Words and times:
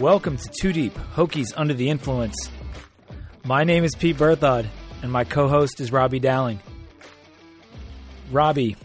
Welcome 0.00 0.36
to 0.36 0.50
Two 0.50 0.74
Deep, 0.74 0.92
Hokies 1.14 1.54
Under 1.56 1.72
the 1.72 1.88
Influence. 1.88 2.50
My 3.46 3.64
name 3.64 3.82
is 3.82 3.94
Pete 3.94 4.18
Berthod, 4.18 4.66
and 5.00 5.10
my 5.10 5.24
co 5.24 5.48
host 5.48 5.80
is 5.80 5.90
Robbie 5.90 6.20
Dowling. 6.20 6.60
Robbie, 8.30 8.76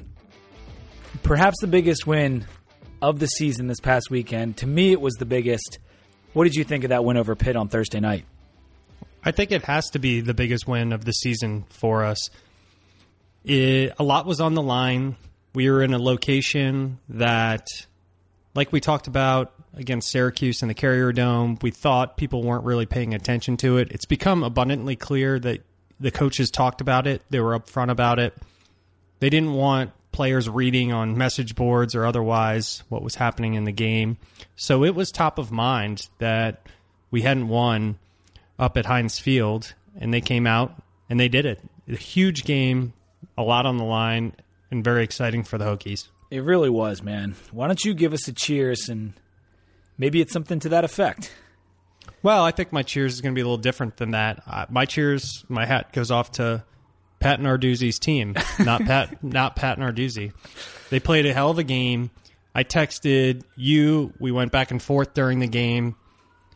perhaps 1.22 1.58
the 1.60 1.68
biggest 1.68 2.08
win 2.08 2.46
of 3.02 3.20
the 3.20 3.28
season 3.28 3.68
this 3.68 3.82
past 3.82 4.10
weekend. 4.10 4.56
To 4.58 4.68
me, 4.68 4.94
it 4.94 5.02
was 5.02 5.16
the 5.16 5.26
biggest. 5.26 5.80
What 6.32 6.46
did 6.46 6.56
you 6.56 6.64
think 6.64 6.86
of 6.86 6.92
that 6.92 7.04
win 7.04 7.18
over 7.18 7.36
Pitt 7.36 7.58
on 7.58 7.68
Thursday 7.68 8.00
night? 8.00 8.24
I 9.22 9.32
think 9.32 9.52
it 9.52 9.66
has 9.66 9.90
to 9.90 10.00
be 10.00 10.22
the 10.22 10.34
biggest 10.34 10.66
win 10.66 10.94
of 10.94 11.04
the 11.04 11.12
season 11.12 11.66
for 11.68 12.06
us. 12.06 12.30
It, 13.44 13.94
a 14.00 14.04
lot 14.04 14.26
was 14.26 14.40
on 14.40 14.54
the 14.54 14.62
line. 14.62 15.18
We 15.54 15.70
were 15.70 15.84
in 15.84 15.94
a 15.94 16.00
location 16.00 17.00
that, 17.10 17.68
like 18.56 18.72
we 18.72 18.80
talked 18.80 19.08
about 19.08 19.54
against 19.74 20.10
Syracuse 20.10 20.62
in 20.62 20.68
the 20.68 20.74
Carrier 20.74 21.12
Dome, 21.12 21.58
we 21.62 21.72
thought 21.72 22.18
people 22.18 22.44
weren't 22.44 22.66
really 22.66 22.86
paying 22.86 23.14
attention 23.14 23.58
to 23.58 23.78
it. 23.78 23.92
It's 23.92 24.06
become 24.06 24.44
abundantly 24.44 24.96
clear 24.96 25.40
that 25.40 25.64
the 26.00 26.12
coaches 26.12 26.50
talked 26.50 26.82
about 26.82 27.08
it, 27.08 27.22
they 27.30 27.40
were 27.40 27.58
upfront 27.58 27.92
about 27.92 28.20
it. 28.20 28.36
They 29.20 29.30
didn't 29.30 29.54
want 29.54 29.92
players 30.12 30.50
reading 30.50 30.92
on 30.92 31.18
message 31.18 31.56
boards 31.56 31.96
or 31.96 32.06
otherwise 32.06 32.84
what 32.90 33.04
was 33.04 33.16
happening 33.16 33.54
in 33.54 33.64
the 33.64 33.72
game. 33.72 34.18
So 34.56 34.84
it 34.84 34.96
was 34.96 35.12
top 35.12 35.38
of 35.38 35.52
mind 35.52 36.10
that 36.18 36.68
we 37.12 37.22
hadn't 37.22 37.48
won 37.48 37.98
up 38.58 38.78
at 38.78 38.86
Heinz 38.86 39.20
Field, 39.20 39.74
and 40.00 40.14
they 40.14 40.22
came 40.22 40.48
out 40.48 40.82
and 41.10 41.20
they 41.20 41.30
did 41.30 41.46
it. 41.46 41.60
A 41.88 41.96
huge 41.96 42.46
game, 42.46 42.94
a 43.38 43.44
lot 43.44 43.66
on 43.66 43.78
the 43.78 43.84
line, 43.84 44.34
and 44.70 44.84
very 44.84 45.04
exciting 45.04 45.44
for 45.44 45.58
the 45.58 45.66
Hokies. 45.66 46.08
It 46.30 46.44
really 46.44 46.70
was, 46.70 47.04
man. 47.04 47.36
Why 47.52 47.68
don't 47.68 47.84
you 47.84 47.94
give 47.94 48.14
us 48.14 48.28
a 48.28 48.34
cheers 48.34 48.88
and 48.88 49.14
maybe 50.02 50.20
it's 50.20 50.34
something 50.34 50.60
to 50.60 50.70
that 50.70 50.84
effect? 50.84 51.32
Well, 52.24 52.44
I 52.44 52.52
think 52.52 52.74
my 52.74 52.82
cheers 52.82 53.14
is 53.14 53.22
going 53.22 53.34
to 53.34 53.36
be 53.36 53.42
a 53.42 53.46
little 53.46 53.58
different 53.58 53.98
than 53.98 54.12
that. 54.12 54.44
Uh, 54.46 54.66
my 54.70 54.86
cheers, 54.86 55.46
my 55.48 55.66
hat 55.66 55.94
goes 55.94 56.10
off 56.10 56.34
to 56.34 56.64
Pat 57.20 57.40
Narduzzi's 57.40 58.00
team, 58.00 58.36
not 58.60 58.82
Pat, 58.86 59.24
not 59.24 59.56
Pat 59.56 59.78
Narduzzi. 59.78 60.34
They 60.90 61.00
played 61.00 61.26
a 61.28 61.34
hell 61.34 61.52
of 61.52 61.60
a 61.60 61.64
game. 61.64 62.10
I 62.54 62.64
texted 62.64 63.44
you. 63.56 64.12
We 64.20 64.32
went 64.32 64.52
back 64.52 64.72
and 64.72 64.82
forth 64.82 65.14
during 65.14 65.40
the 65.40 65.48
game, 65.48 65.96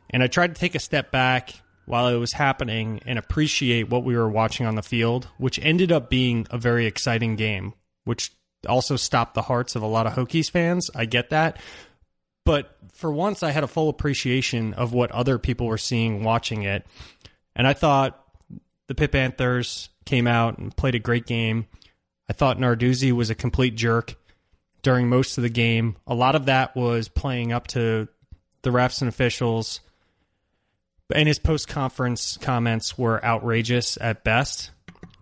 and 0.09 0.23
I 0.23 0.27
tried 0.27 0.55
to 0.55 0.59
take 0.59 0.75
a 0.75 0.79
step 0.79 1.11
back 1.11 1.53
while 1.85 2.07
it 2.07 2.17
was 2.17 2.33
happening 2.33 3.01
and 3.05 3.19
appreciate 3.19 3.89
what 3.89 4.03
we 4.03 4.17
were 4.17 4.29
watching 4.29 4.65
on 4.65 4.73
the 4.73 4.81
field, 4.81 5.29
which 5.37 5.59
ended 5.59 5.91
up 5.91 6.09
being 6.09 6.47
a 6.49 6.57
very 6.57 6.87
exciting 6.87 7.35
game, 7.35 7.73
which 8.05 8.31
also 8.67 8.95
stopped 8.95 9.35
the 9.35 9.43
hearts 9.43 9.75
of 9.75 9.83
a 9.83 9.87
lot 9.87 10.07
of 10.07 10.13
Hokies 10.13 10.49
fans. 10.49 10.89
I 10.95 11.05
get 11.05 11.29
that. 11.29 11.59
But 12.45 12.75
for 12.93 13.11
once, 13.11 13.43
I 13.43 13.51
had 13.51 13.63
a 13.63 13.67
full 13.67 13.89
appreciation 13.89 14.73
of 14.73 14.93
what 14.93 15.11
other 15.11 15.37
people 15.37 15.67
were 15.67 15.77
seeing 15.77 16.23
watching 16.23 16.63
it. 16.63 16.85
And 17.55 17.67
I 17.67 17.73
thought 17.73 18.23
the 18.87 18.95
Pitt 18.95 19.11
Panthers 19.11 19.89
came 20.05 20.27
out 20.27 20.57
and 20.57 20.75
played 20.75 20.95
a 20.95 20.99
great 20.99 21.25
game. 21.25 21.67
I 22.29 22.33
thought 22.33 22.57
Narduzzi 22.57 23.11
was 23.11 23.29
a 23.29 23.35
complete 23.35 23.75
jerk 23.75 24.15
during 24.83 25.09
most 25.09 25.37
of 25.37 25.41
the 25.41 25.49
game. 25.49 25.97
A 26.07 26.15
lot 26.15 26.35
of 26.35 26.45
that 26.45 26.75
was 26.75 27.09
playing 27.09 27.51
up 27.51 27.67
to 27.67 28.07
the 28.61 28.69
refs 28.69 29.01
and 29.01 29.09
officials 29.09 29.81
and 31.13 31.27
his 31.27 31.39
post 31.39 31.67
conference 31.67 32.37
comments 32.37 32.97
were 32.97 33.23
outrageous 33.23 33.97
at 33.99 34.23
best. 34.23 34.71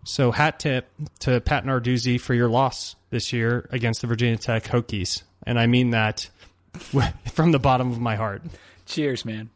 So 0.05 0.31
hat 0.31 0.59
tip 0.59 0.89
to 1.19 1.41
Pat 1.41 1.65
Narduzzi 1.65 2.19
for 2.19 2.33
your 2.33 2.49
loss 2.49 2.95
this 3.09 3.33
year 3.33 3.67
against 3.71 4.01
the 4.01 4.07
Virginia 4.07 4.37
Tech 4.37 4.63
Hokies, 4.65 5.23
and 5.45 5.59
I 5.59 5.67
mean 5.67 5.91
that 5.91 6.29
from 7.33 7.51
the 7.51 7.59
bottom 7.59 7.91
of 7.91 7.99
my 7.99 8.15
heart. 8.15 8.41
Cheers, 8.85 9.25
man. 9.25 9.49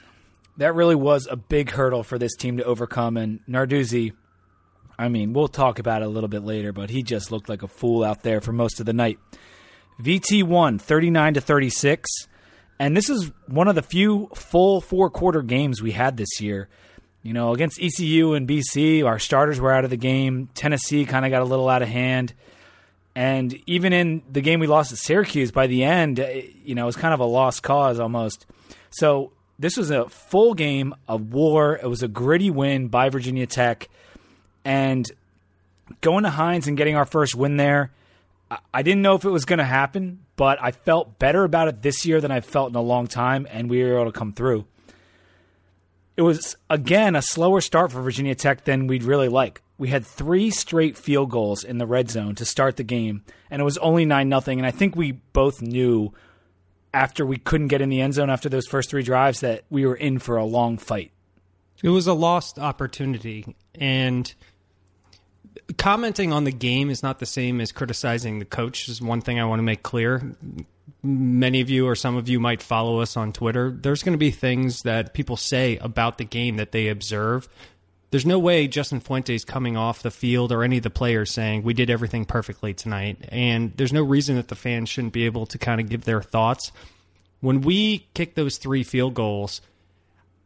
that 0.58 0.74
really 0.74 0.96
was 0.96 1.28
a 1.30 1.36
big 1.36 1.72
hurdle 1.72 2.04
for 2.04 2.18
this 2.18 2.36
team 2.36 2.58
to 2.58 2.64
overcome, 2.64 3.18
and 3.18 3.40
Narduzzi 3.48 4.14
I 5.02 5.10
mean, 5.10 5.34
we'll 5.34 5.48
talk 5.48 5.80
about 5.80 6.04
it 6.04 6.06
a 6.06 6.10
little 6.10 6.28
bit 6.30 6.44
later, 6.44 6.72
but 6.72 6.92
he 6.92 7.02
just 7.02 7.32
looked 7.32 7.50
like 7.50 7.64
a 7.64 7.68
fool 7.68 8.04
out 8.04 8.22
there 8.22 8.40
for 8.40 8.54
most 8.54 8.80
of 8.80 8.86
the 8.86 8.94
night. 8.94 9.18
VT 10.00 10.44
won 10.44 10.78
39 10.78 11.34
to 11.34 11.42
36, 11.42 12.08
and 12.80 12.96
this 12.96 13.10
is 13.10 13.32
one 13.48 13.68
of 13.68 13.74
the 13.74 13.82
few 13.82 14.30
full 14.36 14.80
four 14.80 15.10
quarter 15.10 15.42
games 15.42 15.82
we 15.82 15.92
had 15.94 16.18
this 16.18 16.40
year. 16.40 16.70
You 17.24 17.34
know, 17.34 17.54
against 17.54 17.80
ECU 17.82 18.34
and 18.34 18.48
BC, 18.48 19.06
our 19.06 19.20
starters 19.20 19.60
were 19.60 19.72
out 19.72 19.84
of 19.84 19.90
the 19.90 19.98
game. 19.98 20.50
Tennessee 20.56 21.06
kind 21.06 21.26
of 21.26 21.32
got 21.32 21.42
a 21.42 21.46
little 21.46 21.70
out 21.70 21.82
of 21.82 21.88
hand. 21.88 22.34
And 23.16 23.58
even 23.68 23.94
in 23.94 24.24
the 24.32 24.42
game 24.42 24.60
we 24.60 24.68
lost 24.68 24.92
at 24.92 24.98
Syracuse, 24.98 25.52
by 25.52 25.68
the 25.68 25.84
end, 25.84 26.20
eh, 26.20 26.44
you 26.64 26.76
know, 26.76 26.84
it 26.84 26.86
was 26.88 26.96
kind 26.96 27.14
of 27.14 27.20
a 27.20 27.26
lost 27.26 27.62
cause 27.62 28.00
almost. 28.00 28.46
So 28.90 29.32
this 29.60 29.78
was 29.78 29.92
a 29.92 30.10
full 30.10 30.54
game 30.54 30.96
of 31.08 31.34
war. 31.34 31.76
It 31.76 31.88
was 31.88 32.02
a 32.02 32.08
gritty 32.08 32.50
win 32.50 32.88
by 32.88 33.10
Virginia 33.10 33.46
Tech. 33.46 33.90
And 34.66 35.10
going 36.00 36.24
to 36.24 36.30
Heinz 36.30 36.68
and 36.68 36.78
getting 36.78 36.96
our 36.96 37.06
first 37.06 37.36
win 37.36 37.58
there, 37.58 37.92
I 38.74 38.82
didn't 38.82 39.02
know 39.02 39.16
if 39.16 39.24
it 39.24 39.30
was 39.30 39.46
going 39.46 39.60
to 39.60 39.66
happen, 39.66 40.20
but 40.36 40.62
I 40.62 40.72
felt 40.72 41.20
better 41.20 41.44
about 41.44 41.68
it 41.68 41.82
this 41.82 42.06
year 42.06 42.20
than 42.20 42.32
I've 42.32 42.46
felt 42.46 42.70
in 42.70 42.76
a 42.76 42.82
long 42.82 43.08
time, 43.08 43.48
and 43.50 43.70
we 43.70 43.82
were 43.84 44.00
able 44.00 44.12
to 44.12 44.18
come 44.18 44.34
through. 44.34 44.66
It 46.18 46.24
was, 46.24 46.58
again, 46.70 47.16
a 47.16 47.22
slower 47.22 47.62
start 47.62 47.92
for 47.92 48.02
Virginia 48.02 48.36
Tech 48.36 48.66
than 48.66 48.88
we'd 48.88 49.04
really 49.04 49.30
like. 49.30 49.62
We 49.78 49.90
had 49.90 50.06
three 50.06 50.52
straight 50.52 50.98
field 50.98 51.32
goals 51.32 51.64
in 51.64 51.78
the 51.78 51.88
red 51.88 52.10
zone 52.10 52.36
to 52.36 52.46
start 52.46 52.78
the 52.78 52.84
game, 52.84 53.24
and 53.50 53.62
it 53.62 53.66
was 53.66 53.78
only 53.80 54.06
9 54.06 54.30
nothing. 54.30 54.60
And 54.60 54.68
I 54.68 54.72
think 54.72 54.96
we 54.96 55.14
both 55.14 55.62
knew 55.62 56.14
after 56.94 57.26
we 57.26 57.38
couldn't 57.38 57.70
get 57.70 57.82
in 57.82 57.90
the 57.90 58.02
end 58.02 58.14
zone 58.14 58.30
after 58.30 58.50
those 58.50 58.68
first 58.68 58.90
three 58.90 59.04
drives 59.04 59.40
that 59.40 59.64
we 59.70 59.86
were 59.86 59.96
in 59.96 60.20
for 60.20 60.38
a 60.38 60.46
long 60.46 60.78
fight. 60.78 61.12
It 61.82 61.90
was 61.90 62.08
a 62.08 62.14
lost 62.14 62.60
opportunity. 62.60 63.56
And 63.74 64.32
commenting 65.78 66.34
on 66.34 66.44
the 66.44 66.52
game 66.52 66.90
is 66.90 67.04
not 67.04 67.20
the 67.20 67.26
same 67.26 67.62
as 67.62 67.72
criticizing 67.72 68.40
the 68.40 68.46
coach. 68.46 68.90
Is 68.90 69.02
one 69.02 69.22
thing 69.22 69.40
I 69.40 69.46
want 69.46 69.60
to 69.60 69.64
make 69.64 69.84
clear. 69.84 70.36
Many 71.04 71.62
of 71.62 71.70
you 71.70 71.88
or 71.88 71.96
some 71.96 72.16
of 72.16 72.30
you 72.30 72.40
might 72.40 72.62
follow 72.62 73.00
us 73.00 73.18
on 73.18 73.34
Twitter. 73.34 73.72
There's 73.72 74.04
going 74.04 74.14
to 74.14 74.20
be 74.20 74.32
things 74.32 74.84
that 74.84 75.14
people 75.14 75.38
say 75.38 75.78
about 75.78 76.18
the 76.18 76.26
game 76.26 76.58
that 76.58 76.72
they 76.72 76.90
observe. 76.90 77.48
There's 78.12 78.26
no 78.26 78.40
way 78.40 78.68
Justin 78.68 79.00
Fuentes 79.00 79.46
coming 79.46 79.78
off 79.78 80.04
the 80.04 80.12
field 80.12 80.52
or 80.52 80.64
any 80.64 80.78
of 80.78 80.84
the 80.84 80.90
players 80.90 81.32
saying 81.32 81.64
we 81.64 81.74
did 81.74 81.90
everything 81.90 82.26
perfectly 82.26 82.74
tonight. 82.74 83.18
And 83.30 83.72
there's 83.78 83.94
no 83.94 84.04
reason 84.04 84.36
that 84.36 84.50
the 84.50 84.56
fans 84.56 84.90
shouldn't 84.90 85.14
be 85.14 85.26
able 85.26 85.46
to 85.48 85.58
kind 85.58 85.80
of 85.80 85.90
give 85.90 86.04
their 86.04 86.22
thoughts. 86.22 86.72
When 87.40 87.62
we 87.62 88.10
kick 88.14 88.36
those 88.36 88.58
three 88.58 88.84
field 88.84 89.14
goals, 89.14 89.62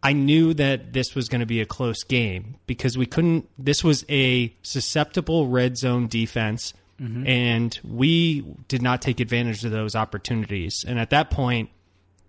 I 0.05 0.13
knew 0.13 0.53
that 0.53 0.93
this 0.93 1.15
was 1.15 1.29
going 1.29 1.39
to 1.39 1.47
be 1.47 1.61
a 1.61 1.65
close 1.65 2.03
game 2.03 2.57
because 2.67 2.95
we 2.95 3.07
couldn't. 3.07 3.49
This 3.57 3.83
was 3.83 4.05
a 4.07 4.53
susceptible 4.61 5.47
red 5.47 5.77
zone 5.77 6.05
defense, 6.05 6.75
mm-hmm. 7.01 7.25
and 7.25 7.79
we 7.83 8.41
did 8.67 8.83
not 8.83 9.01
take 9.01 9.19
advantage 9.19 9.65
of 9.65 9.71
those 9.71 9.95
opportunities. 9.95 10.85
And 10.87 10.99
at 10.99 11.09
that 11.09 11.31
point, 11.31 11.71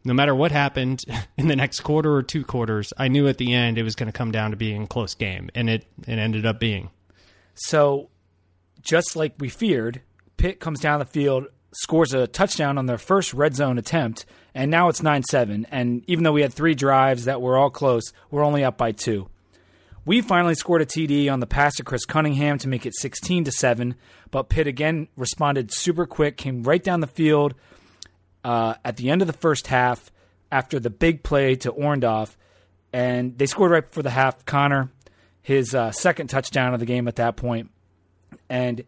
no 0.05 0.15
matter 0.15 0.35
what 0.35 0.53
happened 0.53 1.05
in 1.37 1.49
the 1.49 1.57
next 1.57 1.81
quarter 1.81 2.15
or 2.15 2.23
two 2.23 2.45
quarters, 2.45 2.95
I 2.97 3.09
knew 3.09 3.29
at 3.29 3.37
the 3.37 3.53
end 3.53 3.77
it 3.77 3.83
was 3.83 3.95
going 3.95 4.11
to 4.11 4.17
come 4.17 4.33
down 4.33 4.53
to 4.53 4.57
being 4.57 4.85
a 4.85 4.87
close 4.87 5.15
game, 5.15 5.51
and 5.55 5.69
it 5.69 5.85
it 6.07 6.19
ended 6.19 6.47
up 6.47 6.59
being. 6.59 6.89
So, 7.57 8.09
just 8.81 9.17
like 9.17 9.35
we 9.39 9.51
feared, 9.51 10.01
Pitt 10.39 10.61
comes 10.61 10.81
down 10.81 11.01
the 11.01 11.05
field, 11.05 11.49
scores 11.77 12.15
a 12.15 12.27
touchdown 12.27 12.79
on 12.79 12.87
their 12.87 12.99
first 12.99 13.35
red 13.35 13.55
zone 13.55 13.79
attempt, 13.79 14.27
and 14.55 14.71
now 14.71 14.89
it's 14.89 15.03
9 15.03 15.23
7. 15.23 15.67
And 15.71 16.03
even 16.07 16.25
though 16.25 16.33
we 16.33 16.43
had 16.43 16.53
three 16.53 16.75
drives 16.75 17.27
that 17.27 17.41
were 17.41 17.59
all 17.59 17.71
close, 17.71 18.13
we're 18.31 18.45
only 18.45 18.65
up 18.65 18.77
by 18.77 18.93
two. 18.93 19.29
We 20.05 20.21
finally 20.21 20.55
scored 20.55 20.83
a 20.83 20.87
TD 20.87 21.31
on 21.33 21.41
the 21.41 21.47
pass 21.47 21.75
to 21.77 21.85
Chris 21.85 22.05
Cunningham 22.05 22.59
to 22.59 22.69
make 22.69 22.87
it 22.87 22.95
16 22.95 23.45
to 23.45 23.53
7, 23.53 23.97
but 24.31 24.49
Pitt 24.49 24.67
again 24.67 25.09
responded 25.17 25.73
super 25.73 26.07
quick, 26.07 26.37
came 26.37 26.63
right 26.63 26.83
down 26.83 27.01
the 27.01 27.09
field 27.09 27.55
uh, 28.45 28.75
at 28.85 28.97
the 28.97 29.11
end 29.11 29.21
of 29.21 29.27
the 29.27 29.33
first 29.33 29.67
half 29.67 30.13
after 30.53 30.79
the 30.79 30.91
big 30.91 31.25
play 31.25 31.57
to 31.57 31.73
Orndoff, 31.73 32.37
and 32.93 33.37
they 33.37 33.47
scored 33.47 33.73
right 33.73 33.85
before 33.85 34.05
the 34.05 34.11
half. 34.11 34.47
Conner, 34.47 34.91
his 35.43 35.75
uh, 35.75 35.91
second 35.91 36.29
touchdown 36.29 36.73
of 36.73 36.79
the 36.79 36.87
game 36.87 37.09
at 37.09 37.17
that 37.17 37.37
point, 37.37 37.71
and 38.49 38.85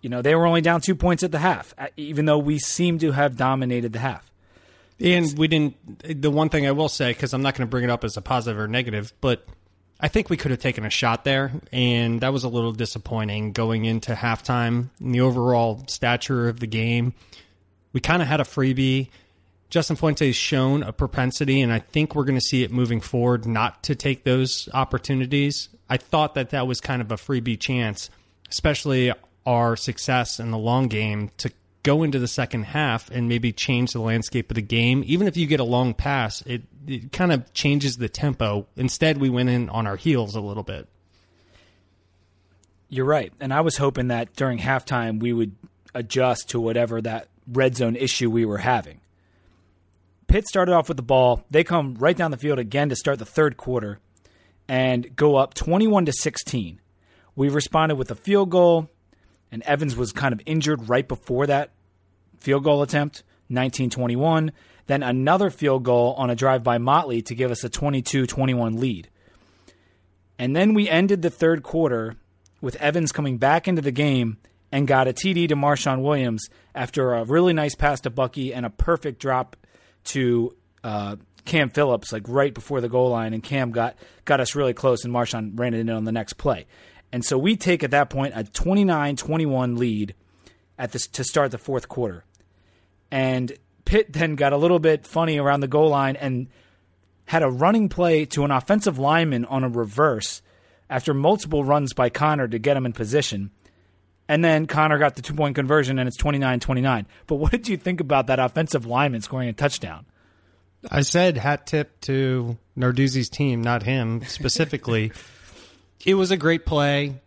you 0.00 0.08
know 0.08 0.22
they 0.22 0.34
were 0.34 0.46
only 0.46 0.60
down 0.60 0.80
two 0.80 0.94
points 0.94 1.22
at 1.22 1.32
the 1.32 1.38
half, 1.38 1.74
uh, 1.78 1.88
even 1.96 2.24
though 2.24 2.38
we 2.38 2.58
seemed 2.58 3.00
to 3.00 3.12
have 3.12 3.36
dominated 3.36 3.92
the 3.92 3.98
half. 3.98 4.30
And 4.98 5.38
we 5.38 5.48
didn't. 5.48 6.20
The 6.20 6.30
one 6.30 6.48
thing 6.50 6.66
I 6.66 6.72
will 6.72 6.88
say, 6.88 7.12
because 7.12 7.32
I'm 7.32 7.42
not 7.42 7.54
going 7.54 7.66
to 7.66 7.70
bring 7.70 7.84
it 7.84 7.90
up 7.90 8.04
as 8.04 8.16
a 8.16 8.22
positive 8.22 8.58
or 8.58 8.68
negative, 8.68 9.12
but 9.20 9.46
I 9.98 10.08
think 10.08 10.28
we 10.28 10.36
could 10.36 10.50
have 10.50 10.60
taken 10.60 10.84
a 10.84 10.90
shot 10.90 11.24
there, 11.24 11.52
and 11.72 12.20
that 12.20 12.32
was 12.32 12.44
a 12.44 12.48
little 12.48 12.72
disappointing 12.72 13.52
going 13.52 13.84
into 13.84 14.14
halftime. 14.14 14.88
In 15.00 15.12
the 15.12 15.20
overall 15.22 15.84
stature 15.88 16.48
of 16.48 16.60
the 16.60 16.66
game, 16.66 17.14
we 17.92 18.00
kind 18.00 18.20
of 18.20 18.28
had 18.28 18.40
a 18.40 18.44
freebie. 18.44 19.08
Justin 19.70 19.96
Fuentes 19.96 20.26
has 20.26 20.36
shown 20.36 20.82
a 20.82 20.92
propensity, 20.92 21.60
and 21.60 21.72
I 21.72 21.78
think 21.78 22.14
we're 22.14 22.24
going 22.24 22.38
to 22.38 22.44
see 22.44 22.62
it 22.62 22.72
moving 22.72 23.00
forward 23.00 23.46
not 23.46 23.84
to 23.84 23.94
take 23.94 24.24
those 24.24 24.68
opportunities. 24.74 25.68
I 25.88 25.96
thought 25.96 26.34
that 26.34 26.50
that 26.50 26.66
was 26.66 26.80
kind 26.80 27.00
of 27.00 27.12
a 27.12 27.16
freebie 27.16 27.58
chance 27.58 28.10
especially 28.50 29.12
our 29.46 29.76
success 29.76 30.38
in 30.38 30.50
the 30.50 30.58
long 30.58 30.88
game, 30.88 31.30
to 31.38 31.50
go 31.82 32.02
into 32.02 32.18
the 32.18 32.28
second 32.28 32.64
half 32.64 33.10
and 33.10 33.28
maybe 33.28 33.52
change 33.52 33.92
the 33.92 34.00
landscape 34.00 34.50
of 34.50 34.54
the 34.54 34.62
game. 34.62 35.02
Even 35.06 35.26
if 35.26 35.36
you 35.36 35.46
get 35.46 35.60
a 35.60 35.64
long 35.64 35.94
pass, 35.94 36.42
it, 36.42 36.62
it 36.86 37.12
kind 37.12 37.32
of 37.32 37.52
changes 37.54 37.96
the 37.96 38.08
tempo. 38.08 38.66
Instead, 38.76 39.18
we 39.18 39.30
went 39.30 39.48
in 39.48 39.68
on 39.70 39.86
our 39.86 39.96
heels 39.96 40.34
a 40.34 40.40
little 40.40 40.62
bit. 40.62 40.88
You're 42.88 43.06
right. 43.06 43.32
And 43.40 43.54
I 43.54 43.60
was 43.60 43.76
hoping 43.76 44.08
that 44.08 44.34
during 44.34 44.58
halftime 44.58 45.20
we 45.20 45.32
would 45.32 45.54
adjust 45.94 46.50
to 46.50 46.60
whatever 46.60 47.00
that 47.00 47.28
red 47.46 47.76
zone 47.76 47.96
issue 47.96 48.30
we 48.30 48.44
were 48.44 48.58
having. 48.58 49.00
Pitt 50.26 50.46
started 50.46 50.72
off 50.72 50.88
with 50.88 50.96
the 50.96 51.02
ball. 51.02 51.44
They 51.50 51.64
come 51.64 51.94
right 51.94 52.16
down 52.16 52.30
the 52.30 52.36
field 52.36 52.58
again 52.58 52.88
to 52.90 52.96
start 52.96 53.18
the 53.18 53.24
third 53.24 53.56
quarter 53.56 53.98
and 54.68 55.16
go 55.16 55.36
up 55.36 55.54
21 55.54 56.04
to 56.06 56.12
16. 56.12 56.80
We 57.34 57.48
responded 57.48 57.96
with 57.96 58.10
a 58.10 58.14
field 58.14 58.50
goal, 58.50 58.88
and 59.52 59.62
Evans 59.62 59.96
was 59.96 60.12
kind 60.12 60.32
of 60.32 60.40
injured 60.46 60.88
right 60.88 61.06
before 61.06 61.46
that 61.46 61.70
field 62.38 62.64
goal 62.64 62.82
attempt, 62.82 63.22
1921. 63.48 64.52
Then 64.86 65.02
another 65.02 65.50
field 65.50 65.84
goal 65.84 66.14
on 66.16 66.30
a 66.30 66.36
drive 66.36 66.62
by 66.62 66.78
Motley 66.78 67.22
to 67.22 67.34
give 67.34 67.50
us 67.50 67.64
a 67.64 67.68
22 67.68 68.26
21 68.26 68.76
lead. 68.80 69.08
And 70.38 70.56
then 70.56 70.74
we 70.74 70.88
ended 70.88 71.22
the 71.22 71.30
third 71.30 71.62
quarter 71.62 72.16
with 72.60 72.76
Evans 72.76 73.12
coming 73.12 73.38
back 73.38 73.68
into 73.68 73.82
the 73.82 73.92
game 73.92 74.38
and 74.72 74.86
got 74.86 75.08
a 75.08 75.12
TD 75.12 75.48
to 75.48 75.56
Marshawn 75.56 76.02
Williams 76.02 76.48
after 76.74 77.14
a 77.14 77.24
really 77.24 77.52
nice 77.52 77.74
pass 77.74 78.00
to 78.02 78.10
Bucky 78.10 78.54
and 78.54 78.64
a 78.64 78.70
perfect 78.70 79.20
drop 79.20 79.56
to 80.04 80.56
uh, 80.82 81.16
Cam 81.44 81.70
Phillips, 81.70 82.12
like 82.12 82.24
right 82.28 82.54
before 82.54 82.80
the 82.80 82.88
goal 82.88 83.10
line, 83.10 83.34
and 83.34 83.42
Cam 83.42 83.70
got 83.70 83.96
got 84.24 84.40
us 84.40 84.54
really 84.54 84.74
close, 84.74 85.04
and 85.04 85.12
Marshawn 85.12 85.58
ran 85.58 85.74
it 85.74 85.80
in 85.80 85.90
on 85.90 86.04
the 86.04 86.12
next 86.12 86.34
play. 86.34 86.66
And 87.12 87.24
so 87.24 87.36
we 87.36 87.56
take 87.56 87.82
at 87.82 87.90
that 87.90 88.10
point 88.10 88.34
a 88.36 88.44
29-21 88.44 89.78
lead 89.78 90.14
at 90.78 90.92
this 90.92 91.06
to 91.08 91.24
start 91.24 91.50
the 91.50 91.58
fourth 91.58 91.88
quarter. 91.88 92.24
And 93.10 93.52
Pitt 93.84 94.12
then 94.12 94.36
got 94.36 94.52
a 94.52 94.56
little 94.56 94.78
bit 94.78 95.06
funny 95.06 95.38
around 95.38 95.60
the 95.60 95.68
goal 95.68 95.88
line 95.88 96.16
and 96.16 96.48
had 97.26 97.42
a 97.42 97.50
running 97.50 97.88
play 97.88 98.24
to 98.26 98.44
an 98.44 98.50
offensive 98.50 98.98
lineman 98.98 99.44
on 99.44 99.64
a 99.64 99.68
reverse 99.68 100.42
after 100.88 101.14
multiple 101.14 101.64
runs 101.64 101.92
by 101.92 102.08
Conner 102.08 102.48
to 102.48 102.58
get 102.58 102.76
him 102.76 102.86
in 102.86 102.92
position. 102.92 103.50
And 104.28 104.44
then 104.44 104.66
Conner 104.66 104.98
got 104.98 105.16
the 105.16 105.22
two 105.22 105.34
point 105.34 105.56
conversion 105.56 105.98
and 105.98 106.06
it's 106.06 106.16
29 106.16 106.60
29. 106.60 107.06
But 107.26 107.36
what 107.36 107.50
did 107.50 107.68
you 107.68 107.76
think 107.76 108.00
about 108.00 108.28
that 108.28 108.38
offensive 108.38 108.86
lineman 108.86 109.22
scoring 109.22 109.48
a 109.48 109.52
touchdown? 109.52 110.06
I 110.90 111.02
said 111.02 111.36
hat 111.36 111.66
tip 111.66 112.00
to 112.02 112.56
Narduzzi's 112.78 113.28
team, 113.28 113.60
not 113.60 113.82
him 113.82 114.22
specifically. 114.24 115.12
it 116.04 116.14
was 116.14 116.30
a 116.30 116.36
great 116.36 116.66
play. 116.66 117.20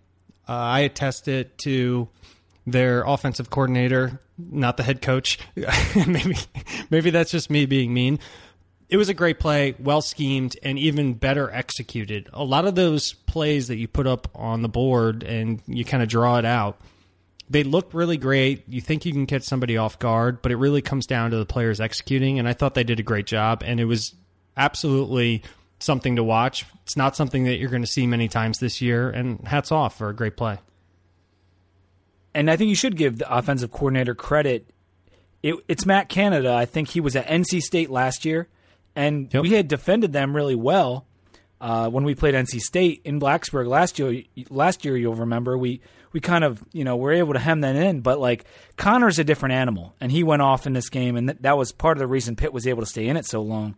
Uh, 0.48 0.52
I 0.52 0.80
attest 0.82 1.28
it 1.28 1.58
to 1.60 2.10
their 2.66 3.04
offensive 3.04 3.50
coordinator, 3.50 4.20
not 4.38 4.78
the 4.78 4.84
head 4.84 5.02
coach. 5.02 5.40
maybe, 6.08 6.38
maybe 6.90 7.10
that's 7.10 7.32
just 7.32 7.50
me 7.50 7.66
being 7.66 7.94
mean. 7.94 8.20
It 8.90 8.98
was 8.98 9.10
a 9.10 9.14
great 9.14 9.40
play, 9.40 9.76
well 9.80 10.02
schemed, 10.02 10.58
and 10.62 10.78
even 10.78 11.14
better 11.14 11.50
executed. 11.50 12.30
A 12.34 12.44
lot 12.44 12.66
of 12.66 12.76
those 12.76 13.14
plays 13.14 13.70
that 13.70 13.78
you 13.78 13.88
put 13.88 14.06
up 14.06 14.28
on 14.36 14.62
the 14.62 14.70
board 14.70 15.24
and 15.24 15.62
you 15.66 15.84
kind 15.84 16.04
of 16.04 16.10
draw 16.10 16.38
it 16.38 16.46
out, 16.46 16.80
they 17.50 17.64
look 17.64 17.94
really 17.94 18.18
great. 18.18 18.64
You 18.68 18.82
think 18.82 19.06
you 19.06 19.12
can 19.12 19.26
catch 19.26 19.44
somebody 19.44 19.78
off 19.78 20.00
guard, 20.00 20.42
but 20.42 20.52
it 20.52 20.58
really 20.58 20.82
comes 20.82 21.06
down 21.06 21.32
to 21.32 21.38
the 21.38 21.46
players 21.46 21.80
executing. 21.80 22.40
And 22.40 22.48
I 22.48 22.54
thought 22.54 22.76
they 22.76 22.84
did 22.84 23.00
a 23.00 23.04
great 23.04 23.26
job, 23.26 23.64
and 23.66 23.80
it 23.80 23.86
was 23.86 24.14
absolutely 24.56 25.44
something 25.84 26.16
to 26.16 26.24
watch. 26.24 26.66
It's 26.84 26.98
not 26.98 27.16
something 27.16 27.44
that 27.46 27.58
you're 27.58 27.70
going 27.70 27.84
to 27.84 27.88
see 27.88 28.08
many 28.08 28.28
times 28.28 28.60
this 28.60 28.82
year, 28.82 29.10
and 29.10 29.46
hats 29.48 29.72
off 29.72 29.98
for 29.98 30.10
a 30.10 30.16
great 30.16 30.38
play. 30.38 30.60
And 32.34 32.50
I 32.50 32.56
think 32.56 32.70
you 32.70 32.76
should 32.76 32.98
give 32.98 33.20
the 33.20 33.32
offensive 33.32 33.72
coordinator 33.72 34.16
credit. 34.16 34.70
It, 35.44 35.56
it's 35.68 35.86
Matt 35.86 36.10
Canada. 36.10 36.54
I 36.54 36.66
think 36.66 36.90
he 36.90 37.00
was 37.00 37.16
at 37.16 37.28
NC 37.28 37.62
State 37.62 37.90
last 37.90 38.26
year, 38.26 38.48
and 38.96 39.32
yep. 39.34 39.44
we 39.44 39.52
had 39.52 39.68
defended 39.68 40.14
them 40.14 40.36
really 40.36 40.56
well 40.56 41.06
uh, 41.62 41.90
when 41.90 42.04
we 42.04 42.16
played 42.16 42.36
NC 42.36 42.60
State 42.60 43.02
in 43.06 43.20
Blacksburg 43.20 43.68
last 43.68 44.00
year. 44.00 44.24
Last 44.50 44.84
year, 44.84 44.98
you'll 44.98 45.16
remember 45.16 45.58
we 45.58 45.82
we 46.12 46.20
kind 46.20 46.44
of 46.44 46.64
you 46.72 46.84
know 46.84 46.96
were 46.98 47.12
able 47.12 47.34
to 47.34 47.40
hem 47.40 47.62
that 47.62 47.76
in. 47.76 48.02
But 48.02 48.20
like 48.20 48.46
Conner's 48.78 49.20
a 49.20 49.24
different 49.24 49.54
animal, 49.54 49.94
and 50.02 50.12
he 50.12 50.24
went 50.24 50.42
off 50.42 50.66
in 50.66 50.74
this 50.74 50.90
game, 50.90 51.16
and 51.16 51.30
th- 51.30 51.40
that 51.42 51.58
was 51.58 51.72
part 51.72 51.98
of 51.98 52.00
the 52.00 52.08
reason 52.08 52.36
Pitt 52.36 52.54
was 52.54 52.68
able 52.68 52.82
to 52.82 52.86
stay 52.86 53.08
in 53.08 53.18
it 53.18 53.26
so 53.26 53.42
long. 53.42 53.76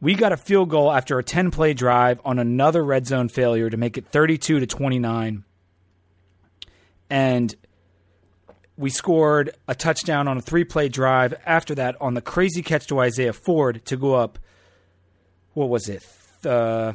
We 0.00 0.14
got 0.14 0.32
a 0.32 0.36
field 0.36 0.70
goal 0.70 0.90
after 0.90 1.18
a 1.18 1.24
10 1.24 1.50
play 1.50 1.74
drive 1.74 2.20
on 2.24 2.38
another 2.38 2.82
red 2.82 3.06
zone 3.06 3.28
failure 3.28 3.68
to 3.68 3.76
make 3.76 3.98
it 3.98 4.06
32 4.06 4.60
to 4.60 4.66
29. 4.66 5.44
And 7.10 7.54
we 8.76 8.88
scored 8.88 9.50
a 9.68 9.74
touchdown 9.74 10.26
on 10.26 10.38
a 10.38 10.40
three 10.40 10.64
play 10.64 10.88
drive 10.88 11.34
after 11.44 11.74
that 11.74 11.96
on 12.00 12.14
the 12.14 12.22
crazy 12.22 12.62
catch 12.62 12.86
to 12.86 13.00
Isaiah 13.00 13.34
Ford 13.34 13.84
to 13.86 13.96
go 13.96 14.14
up, 14.14 14.38
what 15.52 15.68
was 15.68 15.88
it? 15.88 16.06
Uh, 16.44 16.94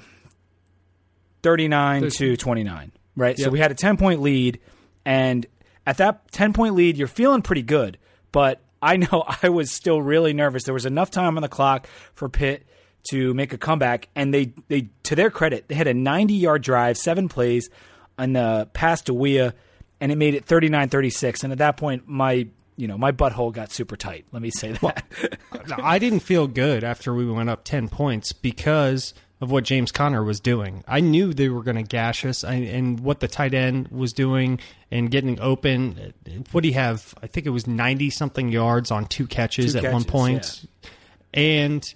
39 1.44 2.10
to 2.10 2.36
29 2.36 2.92
right? 3.16 3.38
Yep. 3.38 3.46
So 3.46 3.52
we 3.52 3.60
had 3.60 3.72
a 3.72 3.76
10 3.76 3.98
point 3.98 4.22
lead, 4.22 4.60
and 5.06 5.46
at 5.86 5.98
that 5.98 6.32
10 6.32 6.54
point 6.54 6.76
lead, 6.76 6.98
you're 6.98 7.08
feeling 7.08 7.42
pretty 7.42 7.62
good. 7.62 7.98
But 8.32 8.62
I 8.82 8.98
know 8.98 9.24
I 9.44 9.50
was 9.50 9.72
still 9.72 10.02
really 10.02 10.34
nervous. 10.34 10.64
There 10.64 10.74
was 10.74 10.86
enough 10.86 11.12
time 11.12 11.38
on 11.38 11.42
the 11.42 11.50
clock 11.50 11.88
for 12.14 12.30
Pitt 12.30 12.66
to 13.12 13.34
make 13.34 13.54
a 13.54 13.58
comeback, 13.58 14.10
and 14.16 14.34
they, 14.34 14.54
they 14.68 14.90
to 15.04 15.16
their 15.16 15.30
credit, 15.30 15.68
they 15.68 15.76
had 15.76 15.88
a 15.88 15.94
90 15.94 16.34
yard 16.34 16.62
drive, 16.62 16.98
seven 16.98 17.30
plays 17.30 17.70
on 18.18 18.34
the 18.34 18.40
uh, 18.40 18.66
pass 18.66 19.02
to 19.04 19.14
Weah, 19.14 19.54
and 20.00 20.12
it 20.12 20.18
made 20.18 20.34
it 20.34 20.46
39 20.46 20.90
36. 20.90 21.44
And 21.44 21.52
at 21.52 21.60
that 21.60 21.78
point, 21.78 22.08
my 22.08 22.48
you 22.78 22.90
know, 22.90 22.98
my 22.98 23.14
butthole 23.14 23.54
got 23.54 23.72
super 23.72 23.96
tight. 23.96 24.26
Let 24.34 24.42
me 24.42 24.52
say 24.52 24.74
that. 24.74 25.04
Well, 25.70 25.80
I 25.82 25.98
didn't 25.98 26.20
feel 26.20 26.46
good 26.46 26.84
after 26.84 27.14
we 27.14 27.26
went 27.26 27.50
up 27.50 27.64
10 27.64 27.88
points 27.90 28.34
because– 28.34 29.14
of 29.42 29.52
what 29.52 29.64
James 29.64 29.92
Conner 29.92 30.24
was 30.24 30.40
doing. 30.40 30.84
I 30.88 31.02
knew 31.02 31.34
they 31.34 31.50
were 31.50 31.64
going 31.64 31.76
to 31.76 31.84
gash 31.84 32.26
us, 32.26 32.44
I, 32.44 32.56
and 32.56 33.00
what 33.00 33.20
the 33.20 33.28
tight 33.28 33.54
end 33.54 33.90
was 33.90 34.14
doing 34.14 34.60
and 34.92 35.12
getting 35.12 35.40
open. 35.40 36.14
What 36.52 36.62
do 36.62 36.70
you 36.70 36.76
have? 36.76 37.14
I 37.22 37.28
think 37.28 37.46
it 37.46 37.50
was 37.50 37.68
ninety 37.68 38.10
something 38.10 38.50
yards 38.50 38.92
on 38.92 39.06
two 39.06 39.28
catches 39.28 39.74
two 39.74 39.80
at 39.80 39.84
catches, 39.84 39.94
one 39.94 40.04
point, 40.04 40.66
yeah. 40.82 40.90
and 41.34 41.94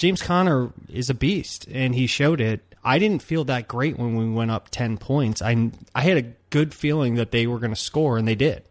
James 0.00 0.22
Conner 0.22 0.72
is 0.88 1.10
a 1.10 1.14
beast, 1.14 1.68
and 1.70 1.94
he 1.94 2.06
showed 2.06 2.40
it. 2.40 2.62
I 2.82 2.98
didn't 2.98 3.22
feel 3.22 3.44
that 3.44 3.68
great 3.68 3.98
when 3.98 4.16
we 4.16 4.30
went 4.30 4.50
up 4.50 4.70
ten 4.70 4.96
points. 4.96 5.42
I 5.42 5.72
I 5.94 6.00
had 6.00 6.16
a 6.16 6.32
good 6.48 6.72
feeling 6.72 7.16
that 7.16 7.32
they 7.32 7.46
were 7.46 7.58
going 7.58 7.74
to 7.74 7.76
score, 7.76 8.16
and 8.16 8.26
they 8.26 8.34
did. 8.34 8.64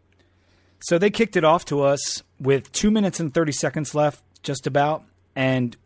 So 0.80 0.98
they 0.98 1.12
kicked 1.12 1.36
it 1.36 1.44
off 1.44 1.66
to 1.66 1.84
us 1.84 2.24
with 2.40 2.72
two 2.72 2.90
minutes 2.90 3.20
and 3.20 3.32
thirty 3.32 3.52
seconds 3.52 3.94
left, 3.94 4.24
just 4.42 4.66
about, 4.66 5.04
and 5.36 5.78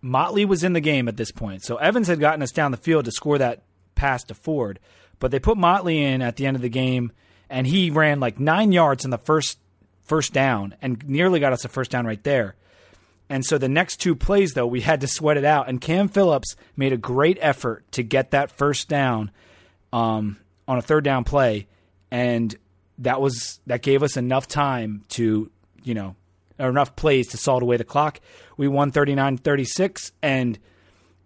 Motley 0.00 0.46
was 0.46 0.64
in 0.64 0.72
the 0.72 0.80
game 0.80 1.08
at 1.08 1.18
this 1.18 1.30
point. 1.30 1.62
So 1.62 1.76
Evans 1.76 2.08
had 2.08 2.18
gotten 2.18 2.40
us 2.40 2.50
down 2.50 2.70
the 2.70 2.78
field 2.78 3.04
to 3.04 3.12
score 3.12 3.36
that 3.36 3.64
pass 3.96 4.24
to 4.24 4.34
Ford, 4.34 4.78
but 5.18 5.30
they 5.30 5.38
put 5.38 5.58
Motley 5.58 6.02
in 6.02 6.22
at 6.22 6.36
the 6.36 6.46
end 6.46 6.56
of 6.56 6.62
the 6.62 6.70
game, 6.70 7.12
and 7.50 7.66
he 7.66 7.90
ran 7.90 8.18
like 8.18 8.40
nine 8.40 8.72
yards 8.72 9.04
in 9.04 9.10
the 9.10 9.18
first 9.18 9.58
first 10.00 10.32
down 10.32 10.74
and 10.80 11.06
nearly 11.06 11.38
got 11.38 11.52
us 11.52 11.66
a 11.66 11.68
first 11.68 11.90
down 11.90 12.06
right 12.06 12.24
there. 12.24 12.54
And 13.28 13.44
so 13.44 13.58
the 13.58 13.68
next 13.68 13.96
two 13.96 14.14
plays, 14.14 14.52
though, 14.52 14.66
we 14.66 14.80
had 14.80 15.00
to 15.00 15.08
sweat 15.08 15.36
it 15.36 15.44
out. 15.44 15.68
And 15.68 15.80
Cam 15.80 16.08
Phillips 16.08 16.54
made 16.76 16.92
a 16.92 16.96
great 16.96 17.38
effort 17.40 17.90
to 17.92 18.02
get 18.02 18.30
that 18.30 18.52
first 18.52 18.88
down 18.88 19.30
um, 19.92 20.38
on 20.68 20.78
a 20.78 20.82
third 20.82 21.04
down 21.04 21.24
play, 21.24 21.66
and 22.10 22.54
that 22.98 23.20
was 23.20 23.60
that 23.66 23.82
gave 23.82 24.02
us 24.02 24.16
enough 24.16 24.46
time 24.46 25.02
to 25.08 25.50
you 25.82 25.94
know 25.94 26.16
enough 26.58 26.96
plays 26.96 27.28
to 27.28 27.36
salt 27.36 27.62
away 27.62 27.76
the 27.76 27.84
clock. 27.84 28.20
We 28.56 28.68
won 28.68 28.90
39 28.90 29.38
36, 29.38 30.12
and 30.22 30.58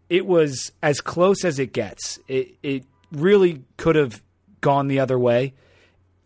it 0.09 0.27
was 0.27 0.73
as 0.83 1.01
close 1.01 1.45
as 1.45 1.59
it 1.59 1.73
gets. 1.73 2.19
It, 2.29 2.57
it 2.63 2.85
really 3.13 3.63
could 3.77 3.97
have 3.97 4.23
gone 4.61 4.89
the 4.89 5.01
other 5.01 5.19
way. 5.19 5.55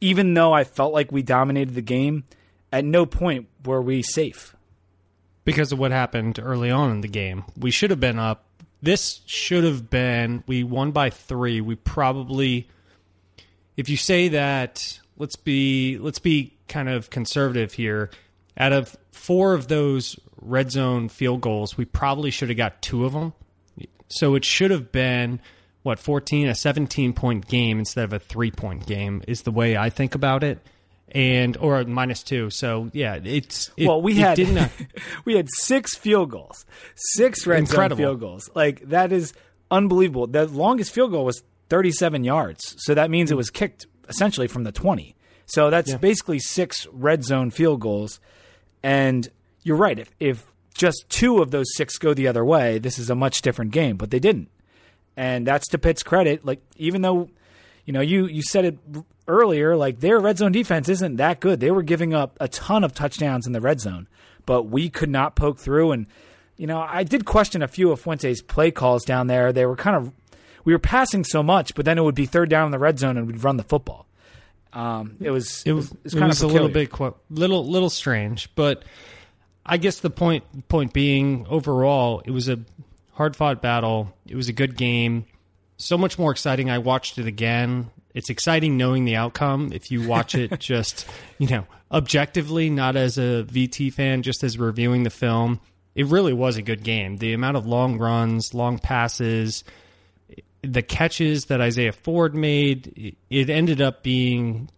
Even 0.01 0.35
though 0.35 0.53
I 0.53 0.65
felt 0.65 0.93
like 0.93 1.13
we 1.13 1.23
dominated 1.23 1.75
the 1.75 1.83
game, 1.83 2.25
at 2.73 2.85
no 2.85 3.07
point 3.07 3.49
were 3.65 3.81
we 3.81 4.03
safe. 4.03 4.54
Because 5.45 5.73
of 5.73 5.79
what 5.79 5.91
happened 5.91 6.39
early 6.43 6.71
on 6.71 6.91
in 6.91 7.01
the 7.01 7.09
game. 7.09 7.45
We 7.57 7.71
should 7.71 7.91
have 7.91 8.01
been 8.01 8.19
up. 8.19 8.47
This 8.81 9.21
should 9.27 9.65
have 9.65 9.91
been, 9.91 10.43
we 10.47 10.63
won 10.65 10.91
by 10.91 11.11
three. 11.11 11.61
We 11.61 11.75
probably, 11.75 12.69
if 13.77 13.89
you 13.89 13.97
say 13.97 14.29
that, 14.29 15.01
let's 15.17 15.37
be, 15.37 15.99
let's 15.99 16.19
be 16.19 16.55
kind 16.69 16.89
of 16.89 17.11
conservative 17.11 17.73
here 17.73 18.11
out 18.57 18.73
of 18.73 18.97
four 19.13 19.55
of 19.55 19.69
those 19.69 20.19
red 20.41 20.71
zone 20.71 21.09
field 21.09 21.41
goals, 21.41 21.77
we 21.77 21.85
probably 21.85 22.31
should 22.31 22.49
have 22.49 22.59
got 22.59 22.83
two 22.83 23.05
of 23.05 23.13
them. 23.13 23.33
So 24.09 24.35
it 24.35 24.45
should 24.45 24.71
have 24.71 24.93
been 24.93 25.41
what 25.83 25.99
14 25.99 26.49
a 26.49 26.55
17 26.55 27.13
point 27.13 27.49
game 27.49 27.79
instead 27.79 28.05
of 28.05 28.13
a 28.13 28.19
3 28.19 28.51
point 28.51 28.87
game 28.87 29.23
is 29.27 29.43
the 29.43 29.51
way 29.51 29.77
I 29.77 29.91
think 29.91 30.15
about 30.15 30.45
it 30.45 30.59
and 31.15 31.57
or 31.59 31.85
minus 31.85 32.23
2 32.25 32.51
so 32.51 32.91
yeah 32.93 33.15
it's 33.23 33.71
it, 33.77 33.87
well 33.87 34.03
we 34.03 34.17
had 34.17 34.37
didn't 34.37 34.71
we 35.25 35.37
had 35.37 35.49
six 35.49 35.97
field 35.97 36.31
goals 36.31 36.67
six 36.97 37.47
red 37.47 37.61
Incredible. 37.61 37.97
zone 37.97 38.05
field 38.05 38.21
goals 38.21 38.51
like 38.55 38.81
that 38.89 39.13
is 39.13 39.33
unbelievable 39.71 40.27
the 40.27 40.47
longest 40.47 40.93
field 40.93 41.13
goal 41.13 41.25
was 41.25 41.43
37 41.69 42.25
yards. 42.25 42.77
So 42.79 42.95
that 42.95 43.11
means 43.11 43.31
it 43.31 43.35
hmm. 43.35 43.39
was 43.39 43.51
kicked 43.51 43.87
essentially 44.09 44.47
from 44.47 44.65
the 44.65 44.73
20. 44.73 45.17
So 45.47 45.71
that's 45.71 45.91
Yeah. 45.91 45.97
basically 45.97 46.39
six 46.39 46.87
red 46.93 47.25
zone 47.25 47.51
field 47.51 47.81
goals. 47.81 48.21
And 48.83 49.29
you're 49.63 49.77
right. 49.77 49.99
If, 49.99 50.11
if 50.21 50.47
just 50.75 51.05
two 51.09 51.39
of 51.39 51.51
those 51.51 51.67
six 51.75 51.99
go 51.99 52.15
the 52.15 52.29
other 52.29 52.45
way, 52.45 52.79
this 52.79 52.99
is 52.99 53.11
a 53.11 53.15
much 53.15 53.43
different 53.43 53.71
game, 53.71 53.97
but 53.97 54.11
they 54.11 54.19
didn't. 54.19 54.51
And 55.17 55.47
that's 55.47 55.69
to 55.69 55.79
Pitt's 55.79 56.03
credit. 56.03 56.45
Like, 56.45 56.61
even 56.77 57.03
though, 57.03 57.31
you 57.85 57.93
know, 57.93 58.01
you, 58.01 58.27
you 58.27 58.43
said 58.43 58.65
it 58.65 58.79
earlier, 59.27 59.77
like 59.77 60.01
their 60.01 60.19
red 60.19 60.39
zone 60.39 60.53
defense 60.53 60.89
isn't 60.89 61.17
that 61.17 61.41
good. 61.41 61.61
They 61.61 61.71
were 61.71 61.83
giving 61.83 62.15
up 62.15 62.37
a 62.41 62.49
ton 62.49 62.85
of 62.85 62.95
touchdowns 62.95 63.47
in 63.47 63.53
the 63.53 63.61
red 63.61 63.81
zone, 63.81 64.09
but 64.47 64.65
we 64.65 64.91
could 64.91 65.11
not 65.11 65.37
poke 65.37 65.59
through. 65.59 65.93
And, 65.93 66.07
you 66.57 66.67
know, 66.67 66.81
I 66.81 67.05
did 67.05 67.25
question 67.25 67.63
a 67.63 67.69
few 67.69 67.91
of 67.91 68.01
Fuente's 68.01 68.43
play 68.43 68.71
calls 68.71 69.05
down 69.05 69.27
there. 69.27 69.53
They 69.53 69.67
were 69.67 69.77
kind 69.77 69.97
of, 69.97 70.13
we 70.65 70.73
were 70.73 70.79
passing 70.79 71.25
so 71.25 71.43
much, 71.43 71.75
but 71.75 71.85
then 71.85 71.99
it 71.99 72.03
would 72.03 72.15
be 72.15 72.27
third 72.27 72.49
down 72.49 72.67
in 72.67 72.71
the 72.71 72.79
red 72.79 72.99
zone 72.99 73.17
and 73.17 73.27
we'd 73.27 73.43
run 73.43 73.57
the 73.57 73.65
football. 73.65 74.07
Um, 74.73 75.17
it 75.21 75.31
was 75.31 75.63
It 75.65 75.73
was, 75.73 75.93
it 76.05 76.13
kind 76.13 76.27
was 76.27 76.43
of 76.43 76.51
a 76.51 76.53
little 76.53 76.69
bit 76.69 76.91
little 77.31 77.65
little 77.65 77.91
strange, 77.91 78.53
but 78.57 78.85
I 79.65 79.77
guess 79.77 80.01
the 80.01 80.11
point 80.11 80.69
point 80.69 80.93
being 80.93 81.47
overall, 81.49 82.23
it 82.25 82.33
was 82.33 82.49
a 82.49 82.59
hard 83.13 83.37
fought 83.37 83.63
battle. 83.63 84.13
It 84.27 84.35
was 84.35 84.49
a 84.49 84.53
good 84.53 84.77
game, 84.77 85.27
so 85.77 85.97
much 85.97 86.19
more 86.19 86.33
exciting. 86.33 86.71
I 86.71 86.79
watched 86.79 87.19
it 87.19 87.27
again. 87.29 87.91
It's 88.15 88.31
exciting 88.31 88.77
knowing 88.77 89.05
the 89.05 89.17
outcome. 89.17 89.73
If 89.73 89.91
you 89.91 90.07
watch 90.09 90.35
it 90.35 90.59
just 90.61 91.07
you 91.39 91.49
know 91.49 91.67
objectively, 91.91 92.71
not 92.71 92.97
as 92.97 93.19
a 93.19 93.45
VT 93.45 93.93
fan, 93.93 94.23
just 94.23 94.43
as 94.43 94.59
reviewing 94.59 95.03
the 95.03 95.11
film, 95.11 95.61
it 95.95 96.07
really 96.07 96.33
was 96.33 96.57
a 96.57 96.63
good 96.63 96.83
game. 96.83 97.19
The 97.19 97.33
amount 97.35 97.57
of 97.57 97.67
long 97.67 97.99
runs, 97.99 98.55
long 98.55 98.79
passes, 98.79 99.65
the 100.63 100.83
catches 100.83 101.47
that 101.47 101.61
Isaiah 101.61 101.93
Ford 101.93 102.35
made, 102.35 103.17
it 103.31 103.51
ended 103.51 103.81
up 103.83 104.03
being 104.03 104.71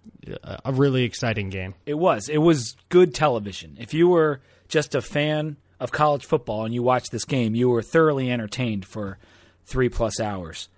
a 0.43 0.59
a 0.65 0.73
really 0.73 1.05
exciting 1.05 1.51
game. 1.51 1.75
It 1.85 1.95
was. 1.95 2.29
It 2.29 2.39
was 2.39 2.77
good 2.89 3.15
television. 3.15 3.77
If 3.79 3.95
you 3.95 4.09
were 4.09 4.41
just 4.69 4.95
a 4.95 5.03
fan 5.03 5.57
of 5.79 5.93
college 5.93 6.25
football 6.25 6.65
and 6.65 6.75
you 6.75 6.83
watched 6.83 7.13
this 7.13 7.25
game, 7.25 7.55
you 7.55 7.69
were 7.69 7.83
thoroughly 7.83 8.31
entertained 8.31 8.85
for 8.85 9.19
three 9.65 9.89
plus 9.89 10.21
hours. 10.21 10.69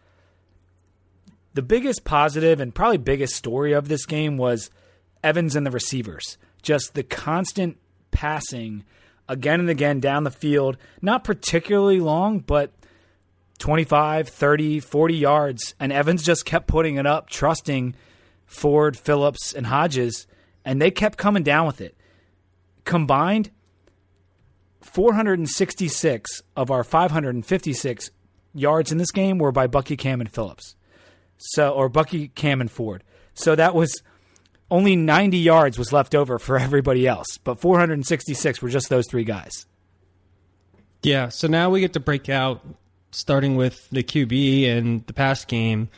The 1.58 1.62
biggest 1.62 2.04
positive 2.04 2.60
and 2.60 2.72
probably 2.72 2.98
biggest 2.98 3.34
story 3.34 3.72
of 3.72 3.88
this 3.88 4.06
game 4.06 4.36
was 4.36 4.70
Evans 5.24 5.56
and 5.56 5.66
the 5.66 5.72
receivers. 5.72 6.38
Just 6.62 6.94
the 6.94 7.02
constant 7.02 7.78
passing 8.12 8.84
again 9.28 9.58
and 9.58 9.68
again 9.68 9.98
down 9.98 10.22
the 10.22 10.30
field, 10.30 10.76
not 11.02 11.24
particularly 11.24 11.98
long, 11.98 12.38
but 12.38 12.72
25, 13.58 14.28
30, 14.28 14.78
40 14.78 15.14
yards. 15.16 15.74
And 15.80 15.92
Evans 15.92 16.22
just 16.22 16.44
kept 16.44 16.68
putting 16.68 16.94
it 16.94 17.06
up, 17.06 17.28
trusting 17.28 17.96
Ford, 18.46 18.96
Phillips, 18.96 19.52
and 19.52 19.66
Hodges, 19.66 20.28
and 20.64 20.80
they 20.80 20.92
kept 20.92 21.18
coming 21.18 21.42
down 21.42 21.66
with 21.66 21.80
it. 21.80 21.96
Combined, 22.84 23.50
466 24.82 26.40
of 26.54 26.70
our 26.70 26.84
556 26.84 28.12
yards 28.54 28.92
in 28.92 28.98
this 28.98 29.10
game 29.10 29.38
were 29.38 29.50
by 29.50 29.66
Bucky 29.66 29.96
Cam 29.96 30.20
and 30.20 30.30
Phillips. 30.30 30.76
So, 31.38 31.72
or 31.72 31.88
Bucky 31.88 32.28
Cam 32.28 32.60
and 32.60 32.70
Ford. 32.70 33.04
So 33.34 33.54
that 33.54 33.74
was 33.74 34.02
only 34.70 34.96
90 34.96 35.38
yards 35.38 35.78
was 35.78 35.92
left 35.92 36.14
over 36.14 36.38
for 36.38 36.58
everybody 36.60 37.06
else, 37.06 37.38
but 37.42 37.60
466 37.60 38.60
were 38.60 38.68
just 38.68 38.88
those 38.88 39.06
three 39.08 39.24
guys. 39.24 39.66
Yeah, 41.02 41.28
so 41.28 41.46
now 41.46 41.70
we 41.70 41.80
get 41.80 41.92
to 41.92 42.00
break 42.00 42.28
out, 42.28 42.64
starting 43.12 43.56
with 43.56 43.88
the 43.90 44.02
QB 44.02 44.68
and 44.68 45.06
the 45.06 45.12
past 45.12 45.46
game, 45.46 45.88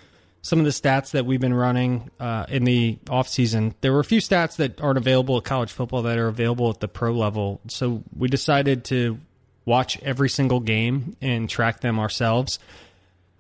some 0.42 0.58
of 0.58 0.66
the 0.66 0.70
stats 0.70 1.12
that 1.12 1.24
we've 1.24 1.40
been 1.40 1.54
running 1.54 2.10
uh, 2.20 2.44
in 2.48 2.64
the 2.64 2.98
offseason. 3.06 3.74
There 3.80 3.92
were 3.92 4.00
a 4.00 4.04
few 4.04 4.20
stats 4.20 4.56
that 4.56 4.80
aren't 4.80 4.98
available 4.98 5.38
at 5.38 5.44
college 5.44 5.72
football 5.72 6.02
that 6.02 6.18
are 6.18 6.28
available 6.28 6.68
at 6.70 6.80
the 6.80 6.88
pro 6.88 7.12
level. 7.12 7.60
So 7.68 8.02
we 8.14 8.28
decided 8.28 8.84
to 8.86 9.18
watch 9.64 10.00
every 10.02 10.28
single 10.28 10.60
game 10.60 11.16
and 11.20 11.48
track 11.48 11.80
them 11.80 11.98
ourselves. 11.98 12.58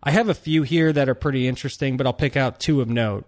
I 0.02 0.12
have 0.12 0.28
a 0.28 0.34
few 0.34 0.62
here 0.62 0.92
that 0.92 1.08
are 1.08 1.14
pretty 1.14 1.46
interesting, 1.46 1.96
but 1.96 2.06
I'll 2.06 2.12
pick 2.12 2.36
out 2.36 2.60
two 2.60 2.80
of 2.80 2.88
note. 2.88 3.26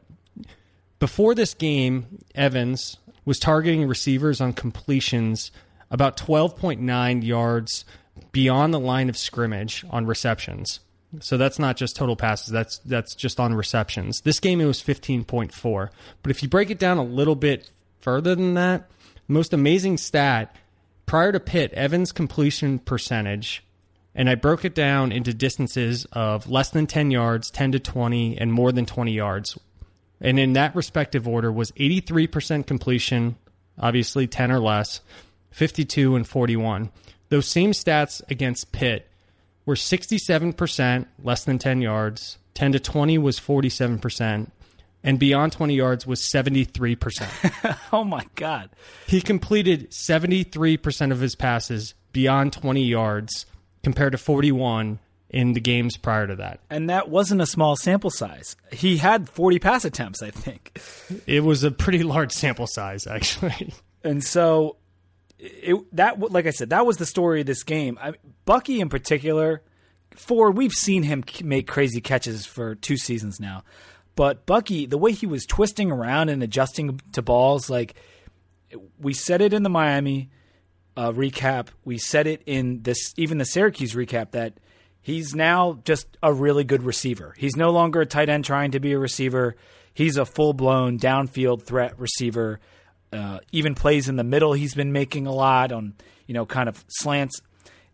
Before 0.98 1.34
this 1.34 1.54
game, 1.54 2.18
Evans 2.34 2.96
was 3.24 3.38
targeting 3.38 3.86
receivers 3.86 4.40
on 4.40 4.52
completions 4.52 5.50
about 5.90 6.16
12.9 6.16 7.24
yards 7.24 7.84
beyond 8.32 8.72
the 8.72 8.80
line 8.80 9.08
of 9.08 9.16
scrimmage 9.16 9.84
on 9.90 10.06
receptions. 10.06 10.80
So 11.20 11.36
that's 11.36 11.58
not 11.58 11.76
just 11.76 11.94
total 11.94 12.16
passes, 12.16 12.48
that's 12.48 12.78
that's 12.78 13.14
just 13.14 13.38
on 13.38 13.52
receptions. 13.52 14.22
This 14.22 14.40
game 14.40 14.60
it 14.60 14.64
was 14.64 14.82
15.4. 14.82 15.88
But 16.22 16.30
if 16.30 16.42
you 16.42 16.48
break 16.48 16.70
it 16.70 16.78
down 16.78 16.96
a 16.96 17.04
little 17.04 17.34
bit 17.34 17.70
further 18.00 18.34
than 18.34 18.54
that, 18.54 18.90
most 19.28 19.52
amazing 19.52 19.98
stat 19.98 20.56
prior 21.04 21.30
to 21.32 21.40
Pitt, 21.40 21.72
Evans 21.74 22.12
completion 22.12 22.78
percentage 22.78 23.62
and 24.14 24.28
I 24.28 24.34
broke 24.34 24.64
it 24.64 24.74
down 24.74 25.12
into 25.12 25.32
distances 25.32 26.06
of 26.12 26.48
less 26.48 26.70
than 26.70 26.86
10 26.86 27.10
yards, 27.10 27.50
10 27.50 27.72
to 27.72 27.78
20, 27.78 28.38
and 28.38 28.52
more 28.52 28.72
than 28.72 28.86
20 28.86 29.12
yards. 29.12 29.58
And 30.20 30.38
in 30.38 30.52
that 30.52 30.76
respective 30.76 31.26
order 31.26 31.50
was 31.50 31.72
83% 31.72 32.66
completion, 32.66 33.36
obviously 33.78 34.26
10 34.26 34.52
or 34.52 34.60
less, 34.60 35.00
52 35.50 36.14
and 36.14 36.26
41. 36.26 36.90
Those 37.28 37.46
same 37.46 37.72
stats 37.72 38.22
against 38.30 38.72
Pitt 38.72 39.08
were 39.64 39.74
67% 39.74 41.06
less 41.22 41.44
than 41.44 41.58
10 41.58 41.80
yards, 41.80 42.38
10 42.54 42.72
to 42.72 42.80
20 42.80 43.18
was 43.18 43.40
47%, 43.40 44.50
and 45.02 45.18
beyond 45.18 45.52
20 45.52 45.74
yards 45.74 46.06
was 46.06 46.20
73%. 46.20 47.78
Oh 47.94 48.04
my 48.04 48.26
God. 48.36 48.70
He 49.06 49.20
completed 49.20 49.90
73% 49.90 51.12
of 51.12 51.20
his 51.20 51.34
passes 51.34 51.92
beyond 52.12 52.54
20 52.54 52.82
yards 52.82 53.44
compared 53.82 54.12
to 54.12 54.18
41 54.18 54.98
in 55.30 55.54
the 55.54 55.60
games 55.60 55.96
prior 55.96 56.26
to 56.26 56.36
that. 56.36 56.60
And 56.68 56.90
that 56.90 57.08
wasn't 57.08 57.40
a 57.40 57.46
small 57.46 57.74
sample 57.76 58.10
size. 58.10 58.54
He 58.70 58.98
had 58.98 59.28
40 59.28 59.58
pass 59.58 59.84
attempts, 59.84 60.22
I 60.22 60.30
think. 60.30 60.78
It 61.26 61.42
was 61.42 61.64
a 61.64 61.70
pretty 61.70 62.02
large 62.02 62.32
sample 62.32 62.66
size, 62.66 63.06
actually. 63.06 63.72
And 64.04 64.24
so 64.24 64.78
it, 65.38 65.76
that 65.94 66.18
like 66.18 66.46
I 66.46 66.50
said, 66.50 66.70
that 66.70 66.84
was 66.84 66.96
the 66.96 67.06
story 67.06 67.40
of 67.40 67.46
this 67.46 67.62
game. 67.62 67.96
I, 68.02 68.14
Bucky 68.44 68.80
in 68.80 68.88
particular, 68.88 69.62
Ford, 70.16 70.56
we've 70.56 70.72
seen 70.72 71.04
him 71.04 71.22
make 71.44 71.68
crazy 71.68 72.00
catches 72.00 72.44
for 72.44 72.74
two 72.74 72.96
seasons 72.96 73.38
now. 73.38 73.62
But 74.16 74.44
Bucky, 74.44 74.86
the 74.86 74.98
way 74.98 75.12
he 75.12 75.26
was 75.26 75.46
twisting 75.46 75.92
around 75.92 76.30
and 76.30 76.42
adjusting 76.42 77.00
to 77.12 77.22
balls, 77.22 77.70
like 77.70 77.94
we 78.98 79.14
said 79.14 79.40
it 79.40 79.52
in 79.52 79.62
the 79.62 79.70
Miami 79.70 80.30
uh, 80.96 81.12
recap, 81.12 81.68
we 81.84 81.98
said 81.98 82.26
it 82.26 82.42
in 82.46 82.82
this 82.82 83.12
even 83.16 83.38
the 83.38 83.44
Syracuse 83.44 83.94
recap 83.94 84.32
that 84.32 84.54
he's 85.00 85.34
now 85.34 85.80
just 85.84 86.06
a 86.22 86.32
really 86.32 86.64
good 86.64 86.82
receiver. 86.82 87.34
He's 87.36 87.56
no 87.56 87.70
longer 87.70 88.00
a 88.00 88.06
tight 88.06 88.28
end 88.28 88.44
trying 88.44 88.72
to 88.72 88.80
be 88.80 88.92
a 88.92 88.98
receiver. 88.98 89.56
He's 89.94 90.16
a 90.16 90.24
full 90.24 90.52
blown 90.52 90.98
downfield 90.98 91.64
threat 91.64 91.98
receiver. 91.98 92.60
Uh, 93.12 93.40
even 93.52 93.74
plays 93.74 94.08
in 94.08 94.16
the 94.16 94.24
middle. 94.24 94.52
He's 94.54 94.74
been 94.74 94.92
making 94.92 95.26
a 95.26 95.32
lot 95.32 95.72
on 95.72 95.94
you 96.26 96.34
know 96.34 96.46
kind 96.46 96.68
of 96.68 96.84
slants. 96.88 97.40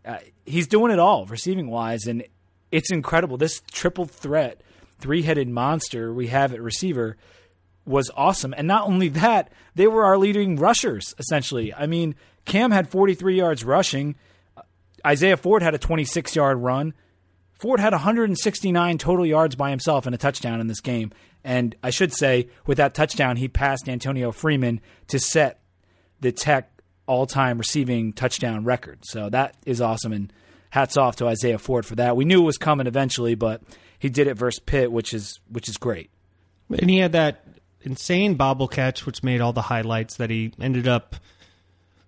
Uh, 0.05 0.17
he's 0.45 0.67
doing 0.67 0.91
it 0.91 0.99
all 0.99 1.25
receiving 1.25 1.69
wise, 1.69 2.05
and 2.05 2.23
it's 2.71 2.91
incredible. 2.91 3.37
This 3.37 3.61
triple 3.71 4.05
threat, 4.05 4.61
three 4.99 5.21
headed 5.21 5.49
monster 5.49 6.13
we 6.13 6.27
have 6.27 6.53
at 6.53 6.61
receiver 6.61 7.17
was 7.89 8.11
awesome. 8.15 8.53
And 8.55 8.67
not 8.67 8.87
only 8.87 9.09
that, 9.09 9.51
they 9.75 9.87
were 9.87 10.05
our 10.05 10.17
leading 10.17 10.55
rushers, 10.57 11.15
essentially. 11.17 11.73
I 11.73 11.87
mean, 11.87 12.15
Cam 12.45 12.71
had 12.71 12.87
43 12.87 13.35
yards 13.35 13.63
rushing. 13.65 14.15
Uh, 14.55 14.61
Isaiah 15.05 15.37
Ford 15.37 15.63
had 15.63 15.73
a 15.73 15.79
26 15.79 16.35
yard 16.35 16.59
run. 16.59 16.93
Ford 17.53 17.79
had 17.79 17.91
169 17.91 18.97
total 18.99 19.25
yards 19.25 19.55
by 19.55 19.71
himself 19.71 20.05
and 20.05 20.15
a 20.15 20.17
touchdown 20.17 20.61
in 20.61 20.67
this 20.67 20.79
game. 20.79 21.11
And 21.43 21.75
I 21.83 21.89
should 21.89 22.13
say, 22.13 22.49
with 22.65 22.77
that 22.77 22.93
touchdown, 22.93 23.37
he 23.37 23.47
passed 23.47 23.89
Antonio 23.89 24.31
Freeman 24.31 24.81
to 25.07 25.19
set 25.19 25.59
the 26.21 26.31
Tech 26.31 26.71
all 27.05 27.25
time 27.25 27.57
receiving 27.57 28.13
touchdown 28.13 28.63
record. 28.63 28.99
So 29.03 29.29
that 29.29 29.55
is 29.65 29.81
awesome. 29.81 30.13
And 30.13 30.31
hats 30.69 30.95
off 30.95 31.15
to 31.17 31.27
Isaiah 31.27 31.57
Ford 31.57 31.85
for 31.85 31.95
that. 31.95 32.15
We 32.15 32.25
knew 32.25 32.41
it 32.41 32.45
was 32.45 32.57
coming 32.57 32.87
eventually, 32.87 33.35
but 33.35 33.61
he 33.97 34.09
did 34.09 34.27
it 34.27 34.35
versus 34.35 34.59
Pitt, 34.59 34.91
which 34.91 35.13
is 35.13 35.39
which 35.49 35.67
is 35.67 35.77
great. 35.77 36.11
And 36.69 36.89
he 36.89 36.99
had 36.99 37.13
that 37.13 37.43
insane 37.81 38.35
bobble 38.35 38.67
catch, 38.67 39.05
which 39.05 39.23
made 39.23 39.41
all 39.41 39.53
the 39.53 39.63
highlights 39.63 40.15
that 40.17 40.29
he 40.29 40.51
ended 40.59 40.87
up. 40.87 41.15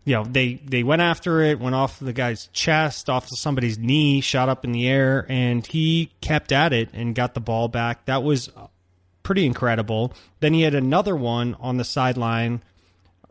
You 0.04 0.16
know, 0.16 0.24
they 0.24 0.56
they 0.66 0.82
went 0.84 1.02
after 1.04 1.42
it, 1.42 1.60
went 1.60 1.76
off 1.76 2.00
the 2.00 2.14
guy's 2.14 2.48
chest, 2.48 3.10
off 3.10 3.32
of 3.32 3.38
somebody's 3.38 3.78
knee, 3.78 4.20
shot 4.22 4.50
up 4.50 4.66
in 4.66 4.72
the 4.72 4.88
air, 4.88 5.26
and 5.30 5.66
he 5.66 6.12
kept 6.22 6.52
at 6.52 6.74
it 6.74 6.90
and 6.94 7.14
got 7.14 7.36
the 7.36 7.40
ball 7.40 7.68
back. 7.68 8.06
That 8.06 8.24
was 8.24 8.50
pretty 9.22 9.46
incredible. 9.46 10.14
Then 10.40 10.54
he 10.56 10.64
had 10.64 10.74
another 10.74 11.16
one 11.16 11.56
on 11.60 11.78
the 11.78 11.84
sideline 11.84 12.64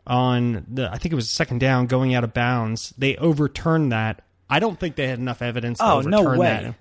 on 0.07 0.65
the 0.69 0.89
I 0.91 0.97
think 0.97 1.11
it 1.11 1.15
was 1.15 1.29
second 1.29 1.59
down 1.59 1.87
going 1.87 2.15
out 2.15 2.23
of 2.23 2.33
bounds. 2.33 2.93
They 2.97 3.17
overturned 3.17 3.91
that. 3.91 4.23
I 4.49 4.59
don't 4.59 4.79
think 4.79 4.95
they 4.95 5.07
had 5.07 5.19
enough 5.19 5.41
evidence 5.41 5.79
to 5.79 5.85
Oh, 5.85 6.01
no 6.01 6.23
way. 6.37 6.47
that. 6.47 6.75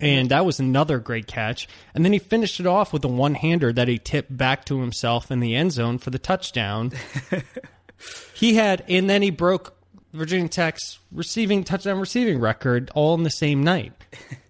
And 0.00 0.30
that 0.30 0.44
was 0.44 0.60
another 0.60 0.98
great 0.98 1.26
catch. 1.26 1.68
And 1.94 2.04
then 2.04 2.12
he 2.12 2.18
finished 2.18 2.60
it 2.60 2.66
off 2.66 2.92
with 2.92 3.04
a 3.04 3.08
one 3.08 3.34
hander 3.34 3.72
that 3.72 3.88
he 3.88 3.98
tipped 3.98 4.36
back 4.36 4.64
to 4.66 4.80
himself 4.80 5.30
in 5.30 5.40
the 5.40 5.54
end 5.54 5.72
zone 5.72 5.98
for 5.98 6.10
the 6.10 6.18
touchdown. 6.18 6.92
he 8.34 8.54
had, 8.54 8.84
and 8.88 9.08
then 9.08 9.22
he 9.22 9.30
broke 9.30 9.76
Virginia 10.12 10.48
Tech's 10.48 10.98
receiving 11.12 11.64
touchdown 11.64 12.00
receiving 12.00 12.40
record 12.40 12.90
all 12.94 13.14
in 13.14 13.22
the 13.22 13.30
same 13.30 13.62
night. 13.62 13.92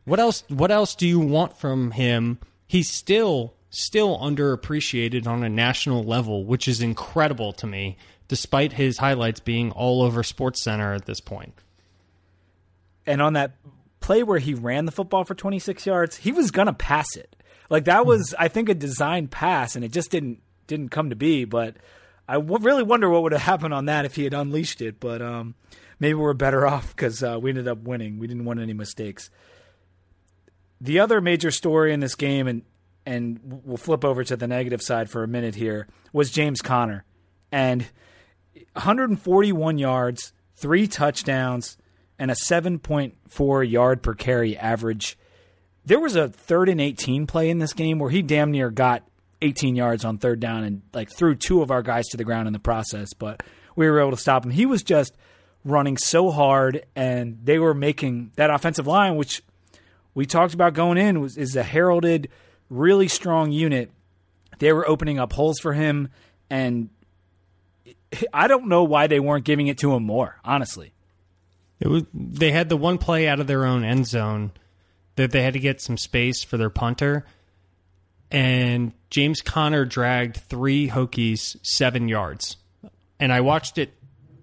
What 0.07 0.21
else? 0.21 0.45
What 0.47 0.71
else 0.71 0.95
do 0.95 1.05
you 1.07 1.19
want 1.19 1.59
from 1.59 1.91
him? 1.91 2.39
He's 2.69 2.89
still 2.89 3.55
still 3.71 4.17
underappreciated 4.19 5.27
on 5.27 5.43
a 5.43 5.49
national 5.49 6.05
level, 6.05 6.45
which 6.45 6.69
is 6.69 6.81
incredible 6.81 7.53
to 7.55 7.67
me, 7.67 7.99
despite 8.29 8.73
his 8.73 8.99
highlights 8.99 9.41
being 9.41 9.73
all 9.73 10.03
over 10.03 10.23
Sports 10.23 10.63
Center 10.63 10.95
at 10.95 11.07
this 11.07 11.21
point. 11.21 11.55
And 13.05 13.21
on 13.21 13.33
that 13.33 13.53
play 14.07 14.23
where 14.23 14.39
he 14.39 14.55
ran 14.55 14.87
the 14.87 14.93
football 14.93 15.25
for 15.25 15.35
26 15.35 15.85
yards, 15.85 16.17
he 16.19 16.31
was 16.31 16.53
gonna 16.53 16.73
pass 16.73 17.17
it. 17.17 17.35
Like 17.69 17.87
that 17.87 18.07
was, 18.07 18.37
I 18.39 18.47
think, 18.47 18.69
a 18.69 18.75
designed 18.75 19.33
pass, 19.33 19.75
and 19.75 19.85
it 19.85 19.91
just 19.91 20.13
didn't 20.13 20.41
didn't 20.69 20.91
come 20.91 21.11
to 21.11 21.17
be. 21.17 21.45
But 21.45 21.77
I 22.29 22.35
w- 22.35 22.65
really 22.65 22.85
wonder 22.85 23.11
what 23.11 23.25
would 23.25 23.33
have 23.33 23.43
happened 23.43 23.75
on 23.75 23.87
that 23.87 24.05
if 24.05 24.15
he 24.15 24.23
had 24.23 24.33
unleashed 24.33 24.81
it. 24.81 25.01
But 25.01 25.21
um, 25.21 25.57
maybe 25.99 26.15
we're 26.15 26.35
better 26.35 26.65
off 26.75 26.95
because 26.95 27.21
uh, 27.21 27.39
we 27.43 27.51
ended 27.51 27.67
up 27.67 27.79
winning. 27.79 28.21
We 28.21 28.29
didn't 28.29 28.45
want 28.45 28.61
any 28.61 28.73
mistakes. 28.73 29.29
The 30.81 31.01
other 31.01 31.21
major 31.21 31.51
story 31.51 31.93
in 31.93 31.99
this 31.99 32.15
game, 32.15 32.47
and 32.47 32.63
and 33.05 33.41
we'll 33.65 33.77
flip 33.77 34.05
over 34.05 34.23
to 34.23 34.37
the 34.37 34.47
negative 34.47 34.83
side 34.83 35.11
for 35.11 35.25
a 35.25 35.29
minute 35.29 35.57
here, 35.57 35.89
was 36.13 36.31
James 36.31 36.63
Conner, 36.63 37.05
and 37.51 37.87
141 38.75 39.79
yards, 39.79 40.33
three 40.55 40.87
touchdowns, 40.87 41.77
and 42.19 42.31
a 42.31 42.35
7.4 42.35 43.71
yard 43.71 44.03
per 44.03 44.15
carry 44.15 44.57
average. 44.57 45.19
There 45.85 46.01
was 46.01 46.17
a 46.17 46.29
third 46.29 46.69
and 46.69 46.81
18 46.81 47.27
play 47.27 47.51
in 47.51 47.59
this 47.59 47.73
game 47.73 47.99
where 47.99 48.11
he 48.11 48.23
damn 48.23 48.51
near 48.51 48.71
got 48.71 49.03
18 49.43 49.77
yards 49.77 50.05
on 50.05 50.19
third 50.19 50.41
down 50.41 50.65
and 50.65 50.83
like 50.93 51.11
threw 51.11 51.35
two 51.35 51.63
of 51.63 51.71
our 51.71 51.83
guys 51.83 52.07
to 52.09 52.17
the 52.17 52.25
ground 52.25 52.47
in 52.47 52.53
the 52.53 52.59
process, 52.59 53.13
but 53.13 53.43
we 53.75 53.89
were 53.89 54.01
able 54.01 54.11
to 54.13 54.17
stop 54.17 54.45
him. 54.45 54.51
He 54.51 54.67
was 54.67 54.83
just 54.83 55.15
running 55.65 55.97
so 55.97 56.31
hard, 56.31 56.87
and 56.95 57.39
they 57.45 57.59
were 57.59 57.75
making 57.75 58.31
that 58.37 58.51
offensive 58.51 58.87
line, 58.87 59.17
which 59.17 59.43
we 60.15 60.25
talked 60.25 60.55
about 60.55 60.75
going 60.75 60.97
in, 60.97 61.21
was 61.21 61.37
is 61.37 61.57
a 61.57 61.63
heralded, 61.63 62.29
really 62.71 63.09
strong 63.09 63.53
unit. 63.53 63.91
They 64.59 64.73
were 64.73 64.89
opening 64.89 65.19
up 65.19 65.33
holes 65.33 65.59
for 65.59 65.75
him, 65.75 66.09
and 66.49 66.89
I 68.33 68.49
don't 68.49 68.69
know 68.69 68.85
why 68.85 69.09
they 69.09 69.21
weren't 69.21 69.45
giving 69.45 69.67
it 69.67 69.79
to 69.79 69.93
him 69.95 70.05
more. 70.05 70.37
Honestly, 70.45 70.93
it 71.81 71.89
was 71.89 72.05
they 72.15 72.53
had 72.53 72.69
the 72.69 72.77
one 72.77 72.99
play 72.99 73.29
out 73.29 73.41
of 73.41 73.47
their 73.47 73.65
own 73.65 73.85
end 73.85 74.07
zone 74.07 74.53
that 75.17 75.31
they 75.31 75.43
had 75.43 75.55
to 75.55 75.61
get 75.61 75.81
some 75.81 75.97
space 75.97 76.43
for 76.43 76.57
their 76.57 76.71
punter, 76.71 77.25
and 78.31 78.93
James 79.11 79.41
Conner 79.41 79.85
dragged 79.85 80.37
three 80.37 80.89
Hokies 80.89 81.57
seven 81.63 82.09
yards, 82.09 82.57
and 83.19 83.33
I 83.33 83.41
watched 83.41 83.79
it 83.79 83.93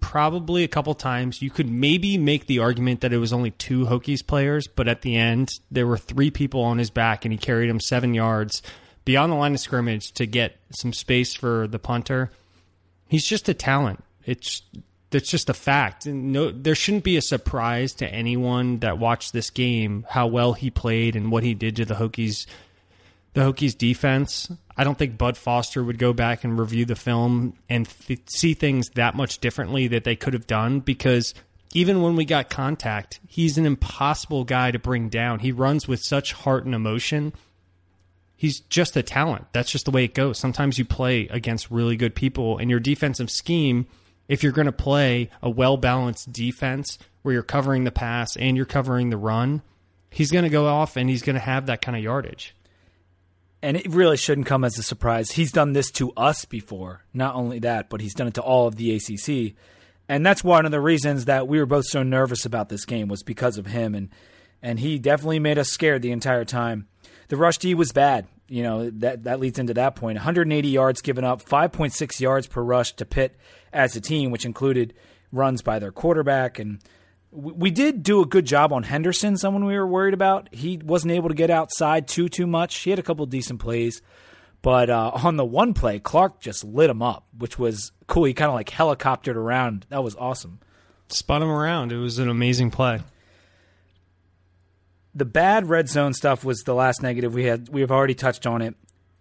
probably 0.00 0.64
a 0.64 0.68
couple 0.68 0.94
times. 0.94 1.40
You 1.40 1.50
could 1.50 1.68
maybe 1.68 2.18
make 2.18 2.46
the 2.46 2.58
argument 2.58 3.00
that 3.00 3.12
it 3.12 3.18
was 3.18 3.32
only 3.32 3.50
two 3.52 3.86
Hokies 3.86 4.24
players, 4.24 4.66
but 4.68 4.86
at 4.86 5.02
the 5.02 5.16
end, 5.16 5.48
there 5.70 5.86
were 5.86 5.96
three 5.96 6.30
people 6.30 6.60
on 6.62 6.78
his 6.78 6.90
back, 6.90 7.24
and 7.24 7.32
he 7.32 7.38
carried 7.38 7.70
him 7.70 7.80
seven 7.80 8.14
yards 8.14 8.62
beyond 9.04 9.32
the 9.32 9.36
line 9.36 9.54
of 9.54 9.60
scrimmage 9.60 10.12
to 10.12 10.26
get 10.26 10.56
some 10.70 10.92
space 10.92 11.34
for 11.34 11.66
the 11.66 11.78
punter. 11.78 12.30
He's 13.08 13.26
just 13.26 13.48
a 13.48 13.54
talent. 13.54 14.04
It's 14.24 14.62
that's 15.14 15.30
just 15.30 15.48
a 15.48 15.54
fact. 15.54 16.06
No, 16.06 16.50
there 16.50 16.74
shouldn't 16.74 17.04
be 17.04 17.16
a 17.16 17.22
surprise 17.22 17.92
to 17.94 18.08
anyone 18.12 18.80
that 18.80 18.98
watched 18.98 19.32
this 19.32 19.48
game 19.48 20.04
how 20.10 20.26
well 20.26 20.54
he 20.54 20.70
played 20.70 21.14
and 21.14 21.30
what 21.30 21.44
he 21.44 21.54
did 21.54 21.76
to 21.76 21.84
the 21.84 21.94
Hokies 21.94 22.46
the 23.32 23.40
Hokies 23.42 23.78
defense. 23.78 24.50
I 24.76 24.82
don't 24.82 24.98
think 24.98 25.16
Bud 25.16 25.36
Foster 25.36 25.84
would 25.84 25.98
go 25.98 26.12
back 26.12 26.42
and 26.42 26.58
review 26.58 26.84
the 26.84 26.96
film 26.96 27.54
and 27.68 27.88
th- 27.88 28.22
see 28.26 28.54
things 28.54 28.88
that 28.96 29.14
much 29.14 29.38
differently 29.38 29.86
that 29.86 30.02
they 30.02 30.16
could 30.16 30.32
have 30.32 30.48
done 30.48 30.80
because 30.80 31.32
even 31.74 32.02
when 32.02 32.16
we 32.16 32.24
got 32.24 32.50
contact, 32.50 33.20
he's 33.28 33.56
an 33.56 33.66
impossible 33.66 34.42
guy 34.42 34.72
to 34.72 34.80
bring 34.80 35.08
down. 35.08 35.38
He 35.38 35.52
runs 35.52 35.86
with 35.86 36.00
such 36.00 36.32
heart 36.32 36.64
and 36.64 36.74
emotion. 36.74 37.32
He's 38.36 38.58
just 38.60 38.96
a 38.96 39.02
talent. 39.04 39.46
That's 39.52 39.70
just 39.70 39.84
the 39.84 39.92
way 39.92 40.02
it 40.04 40.14
goes. 40.14 40.40
Sometimes 40.40 40.76
you 40.76 40.84
play 40.84 41.28
against 41.28 41.70
really 41.70 41.96
good 41.96 42.16
people, 42.16 42.58
and 42.58 42.68
your 42.68 42.80
defensive 42.80 43.30
scheme, 43.30 43.86
if 44.28 44.42
you're 44.42 44.52
going 44.52 44.66
to 44.66 44.72
play 44.72 45.30
a 45.42 45.50
well 45.50 45.76
balanced 45.76 46.32
defense 46.32 46.98
where 47.22 47.34
you're 47.34 47.42
covering 47.42 47.84
the 47.84 47.92
pass 47.92 48.36
and 48.36 48.56
you're 48.56 48.66
covering 48.66 49.10
the 49.10 49.16
run, 49.16 49.62
he's 50.10 50.30
going 50.30 50.44
to 50.44 50.50
go 50.50 50.66
off 50.66 50.96
and 50.96 51.08
he's 51.08 51.22
going 51.22 51.34
to 51.34 51.40
have 51.40 51.66
that 51.66 51.82
kind 51.82 51.96
of 51.96 52.02
yardage 52.02 52.54
and 53.64 53.78
it 53.78 53.88
really 53.88 54.18
shouldn't 54.18 54.46
come 54.46 54.62
as 54.62 54.78
a 54.78 54.82
surprise. 54.82 55.30
He's 55.30 55.50
done 55.50 55.72
this 55.72 55.90
to 55.92 56.12
us 56.18 56.44
before. 56.44 57.02
Not 57.14 57.34
only 57.34 57.60
that, 57.60 57.88
but 57.88 58.02
he's 58.02 58.12
done 58.12 58.26
it 58.26 58.34
to 58.34 58.42
all 58.42 58.66
of 58.66 58.76
the 58.76 58.94
ACC. 58.94 59.54
And 60.06 60.24
that's 60.24 60.44
one 60.44 60.66
of 60.66 60.70
the 60.70 60.82
reasons 60.82 61.24
that 61.24 61.48
we 61.48 61.58
were 61.58 61.64
both 61.64 61.86
so 61.86 62.02
nervous 62.02 62.44
about 62.44 62.68
this 62.68 62.84
game 62.84 63.08
was 63.08 63.22
because 63.22 63.56
of 63.56 63.64
him 63.66 63.94
and 63.94 64.10
and 64.62 64.80
he 64.80 64.98
definitely 64.98 65.38
made 65.38 65.58
us 65.58 65.70
scared 65.70 66.02
the 66.02 66.12
entire 66.12 66.44
time. 66.44 66.88
The 67.28 67.38
rush 67.38 67.56
D 67.56 67.74
was 67.74 67.90
bad. 67.90 68.26
You 68.48 68.62
know, 68.62 68.90
that 68.90 69.24
that 69.24 69.40
leads 69.40 69.58
into 69.58 69.74
that 69.74 69.96
point. 69.96 70.16
180 70.16 70.68
yards 70.68 71.00
given 71.00 71.24
up, 71.24 71.42
5.6 71.42 72.20
yards 72.20 72.46
per 72.46 72.62
rush 72.62 72.92
to 72.96 73.06
Pitt 73.06 73.36
as 73.72 73.96
a 73.96 74.00
team, 74.00 74.30
which 74.30 74.44
included 74.44 74.94
runs 75.32 75.62
by 75.62 75.78
their 75.78 75.90
quarterback 75.90 76.58
and 76.58 76.80
we 77.34 77.72
did 77.72 78.04
do 78.04 78.22
a 78.22 78.26
good 78.26 78.46
job 78.46 78.72
on 78.72 78.84
Henderson, 78.84 79.36
someone 79.36 79.64
we 79.64 79.76
were 79.76 79.86
worried 79.86 80.14
about. 80.14 80.48
He 80.54 80.78
wasn't 80.78 81.12
able 81.12 81.28
to 81.30 81.34
get 81.34 81.50
outside 81.50 82.06
too 82.06 82.28
too 82.28 82.46
much. 82.46 82.76
He 82.76 82.90
had 82.90 82.98
a 82.98 83.02
couple 83.02 83.26
decent 83.26 83.58
plays, 83.58 84.02
but 84.62 84.88
uh, 84.88 85.10
on 85.12 85.36
the 85.36 85.44
one 85.44 85.74
play, 85.74 85.98
Clark 85.98 86.40
just 86.40 86.64
lit 86.64 86.88
him 86.88 87.02
up, 87.02 87.26
which 87.36 87.58
was 87.58 87.90
cool. 88.06 88.24
He 88.24 88.34
kind 88.34 88.50
of 88.50 88.54
like 88.54 88.70
helicoptered 88.70 89.34
around. 89.34 89.84
That 89.88 90.04
was 90.04 90.14
awesome. 90.14 90.60
Spun 91.08 91.42
him 91.42 91.50
around. 91.50 91.90
It 91.92 91.98
was 91.98 92.18
an 92.18 92.28
amazing 92.28 92.70
play. 92.70 93.00
The 95.14 95.24
bad 95.24 95.68
red 95.68 95.88
zone 95.88 96.12
stuff 96.12 96.44
was 96.44 96.62
the 96.62 96.74
last 96.74 97.02
negative 97.02 97.34
we 97.34 97.44
had. 97.44 97.68
We 97.68 97.80
have 97.80 97.92
already 97.92 98.14
touched 98.14 98.46
on 98.46 98.62
it 98.62 98.74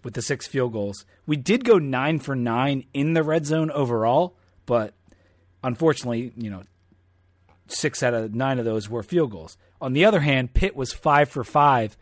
with 0.04 0.16
the 0.16 0.22
six 0.22 0.48
field 0.48 0.74
goals. 0.74 1.06
We 1.26 1.38
did 1.38 1.64
go 1.64 1.78
nine 1.78 2.20
for 2.20 2.36
nine 2.36 2.86
in 2.94 3.14
the 3.14 3.24
red 3.24 3.46
zone 3.46 3.72
overall, 3.72 4.36
but 4.66 4.94
unfortunately, 5.64 6.34
you 6.36 6.50
know, 6.50 6.64
six 7.68 8.04
out 8.04 8.14
of 8.14 8.34
nine 8.34 8.60
of 8.60 8.66
those 8.66 8.90
were 8.90 9.04
field 9.04 9.32
goals. 9.32 9.58
On 9.82 9.94
the 9.94 10.06
other 10.06 10.22
hand, 10.22 10.54
Pitt 10.54 10.76
was 10.76 10.94
five 10.94 11.30
for 11.30 11.44
five 11.44 11.98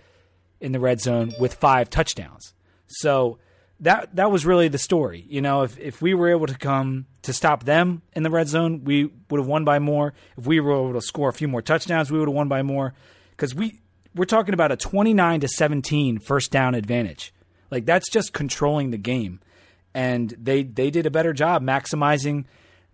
in 0.59 0.71
the 0.71 0.79
red 0.79 1.01
zone 1.01 1.33
with 1.39 1.55
five 1.55 1.89
touchdowns. 1.89 2.53
So 2.87 3.39
that 3.79 4.15
that 4.15 4.31
was 4.31 4.45
really 4.45 4.67
the 4.67 4.77
story. 4.77 5.25
You 5.27 5.41
know, 5.41 5.63
if 5.63 5.77
if 5.79 6.01
we 6.01 6.13
were 6.13 6.29
able 6.29 6.47
to 6.47 6.57
come 6.57 7.07
to 7.23 7.33
stop 7.33 7.63
them 7.63 8.03
in 8.13 8.23
the 8.23 8.29
red 8.29 8.47
zone, 8.47 8.83
we 8.83 9.09
would 9.29 9.39
have 9.39 9.47
won 9.47 9.65
by 9.65 9.79
more. 9.79 10.13
If 10.37 10.45
we 10.45 10.59
were 10.59 10.73
able 10.73 10.93
to 10.93 11.01
score 11.01 11.29
a 11.29 11.33
few 11.33 11.47
more 11.47 11.61
touchdowns, 11.61 12.11
we 12.11 12.19
would 12.19 12.27
have 12.27 12.35
won 12.35 12.47
by 12.47 12.61
more. 12.61 12.93
Because 13.41 13.55
we 13.55 13.79
we're 14.13 14.25
talking 14.25 14.53
about 14.53 14.71
a 14.71 14.75
twenty 14.75 15.15
nine 15.15 15.39
to 15.39 15.47
17 15.47 16.19
first 16.19 16.51
down 16.51 16.75
advantage. 16.75 17.33
Like 17.71 17.87
that's 17.87 18.07
just 18.07 18.33
controlling 18.33 18.91
the 18.91 18.99
game, 18.99 19.39
and 19.95 20.29
they 20.39 20.61
they 20.61 20.91
did 20.91 21.07
a 21.07 21.09
better 21.09 21.33
job 21.33 21.63
maximizing 21.63 22.45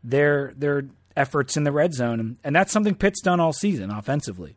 their 0.05 0.53
their 0.55 0.85
efforts 1.17 1.57
in 1.57 1.65
the 1.65 1.73
red 1.73 1.93
zone. 1.93 2.37
And 2.45 2.55
that's 2.55 2.71
something 2.71 2.95
Pitt's 2.95 3.19
done 3.19 3.41
all 3.41 3.51
season 3.51 3.91
offensively. 3.91 4.55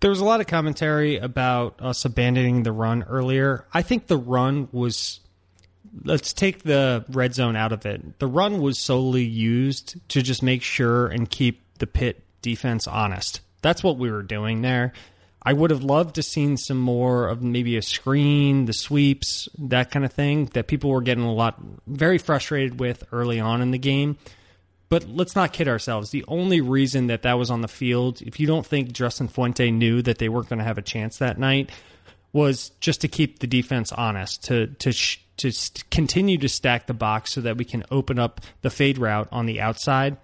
There 0.00 0.10
was 0.10 0.18
a 0.18 0.24
lot 0.24 0.40
of 0.40 0.48
commentary 0.48 1.18
about 1.18 1.80
us 1.80 2.04
abandoning 2.04 2.64
the 2.64 2.72
run 2.72 3.04
earlier. 3.04 3.64
I 3.72 3.82
think 3.82 4.08
the 4.08 4.18
run 4.18 4.68
was. 4.72 5.20
Let's 6.02 6.32
take 6.32 6.64
the 6.64 7.04
red 7.08 7.32
zone 7.32 7.54
out 7.54 7.70
of 7.70 7.86
it. 7.86 8.18
The 8.18 8.26
run 8.26 8.60
was 8.60 8.80
solely 8.80 9.24
used 9.24 9.96
to 10.08 10.20
just 10.20 10.42
make 10.42 10.62
sure 10.62 11.06
and 11.06 11.30
keep 11.30 11.62
the 11.78 11.86
Pitt 11.86 12.24
defense 12.42 12.88
honest. 12.88 13.40
That's 13.68 13.84
what 13.84 13.98
we 13.98 14.10
were 14.10 14.22
doing 14.22 14.62
there. 14.62 14.94
I 15.42 15.52
would 15.52 15.70
have 15.70 15.82
loved 15.84 16.14
to 16.14 16.22
seen 16.22 16.56
some 16.56 16.78
more 16.78 17.28
of 17.28 17.42
maybe 17.42 17.76
a 17.76 17.82
screen, 17.82 18.64
the 18.64 18.72
sweeps, 18.72 19.46
that 19.58 19.90
kind 19.90 20.06
of 20.06 20.12
thing 20.14 20.46
that 20.54 20.68
people 20.68 20.88
were 20.88 21.02
getting 21.02 21.24
a 21.24 21.34
lot 21.34 21.60
very 21.86 22.16
frustrated 22.16 22.80
with 22.80 23.04
early 23.12 23.40
on 23.40 23.60
in 23.60 23.70
the 23.70 23.78
game. 23.78 24.16
But 24.88 25.06
let's 25.06 25.36
not 25.36 25.52
kid 25.52 25.68
ourselves. 25.68 26.08
The 26.08 26.24
only 26.28 26.62
reason 26.62 27.08
that 27.08 27.24
that 27.24 27.34
was 27.34 27.50
on 27.50 27.60
the 27.60 27.68
field, 27.68 28.22
if 28.22 28.40
you 28.40 28.46
don't 28.46 28.64
think 28.64 28.92
Justin 28.92 29.28
Fuente 29.28 29.70
knew 29.70 30.00
that 30.00 30.16
they 30.16 30.30
weren't 30.30 30.48
going 30.48 30.60
to 30.60 30.64
have 30.64 30.78
a 30.78 30.82
chance 30.82 31.18
that 31.18 31.38
night, 31.38 31.68
was 32.32 32.70
just 32.80 33.02
to 33.02 33.08
keep 33.08 33.40
the 33.40 33.46
defense 33.46 33.92
honest, 33.92 34.44
to 34.44 34.68
to 34.68 34.92
sh- 34.92 35.20
to 35.36 35.52
st- 35.52 35.90
continue 35.90 36.38
to 36.38 36.48
stack 36.48 36.86
the 36.86 36.94
box 36.94 37.34
so 37.34 37.42
that 37.42 37.58
we 37.58 37.66
can 37.66 37.84
open 37.90 38.18
up 38.18 38.40
the 38.62 38.70
fade 38.70 38.96
route 38.96 39.28
on 39.30 39.44
the 39.44 39.60
outside. 39.60 40.16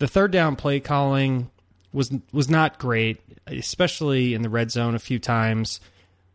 The 0.00 0.08
third 0.08 0.32
down 0.32 0.56
play 0.56 0.80
calling 0.80 1.52
was 1.92 2.12
was 2.32 2.48
not 2.48 2.78
great, 2.78 3.20
especially 3.46 4.34
in 4.34 4.42
the 4.42 4.48
red 4.50 4.70
zone 4.70 4.94
a 4.94 5.00
few 5.00 5.18
times. 5.18 5.80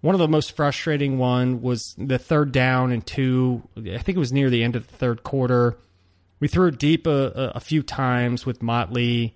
One 0.01 0.13
of 0.13 0.19
the 0.19 0.27
most 0.27 0.55
frustrating 0.55 1.17
one 1.17 1.61
was 1.61 1.95
the 1.97 2.19
third 2.19 2.51
down 2.51 2.91
and 2.91 3.05
two. 3.05 3.63
I 3.77 3.97
think 3.97 4.15
it 4.15 4.17
was 4.17 4.33
near 4.33 4.49
the 4.49 4.63
end 4.63 4.75
of 4.75 4.87
the 4.87 4.93
third 4.93 5.23
quarter 5.23 5.77
we 6.39 6.47
threw 6.47 6.67
it 6.67 6.77
deep 6.77 7.07
a, 7.07 7.53
a, 7.55 7.59
few 7.59 7.81
times 7.81 8.45
with 8.45 8.61
Motley, 8.61 9.35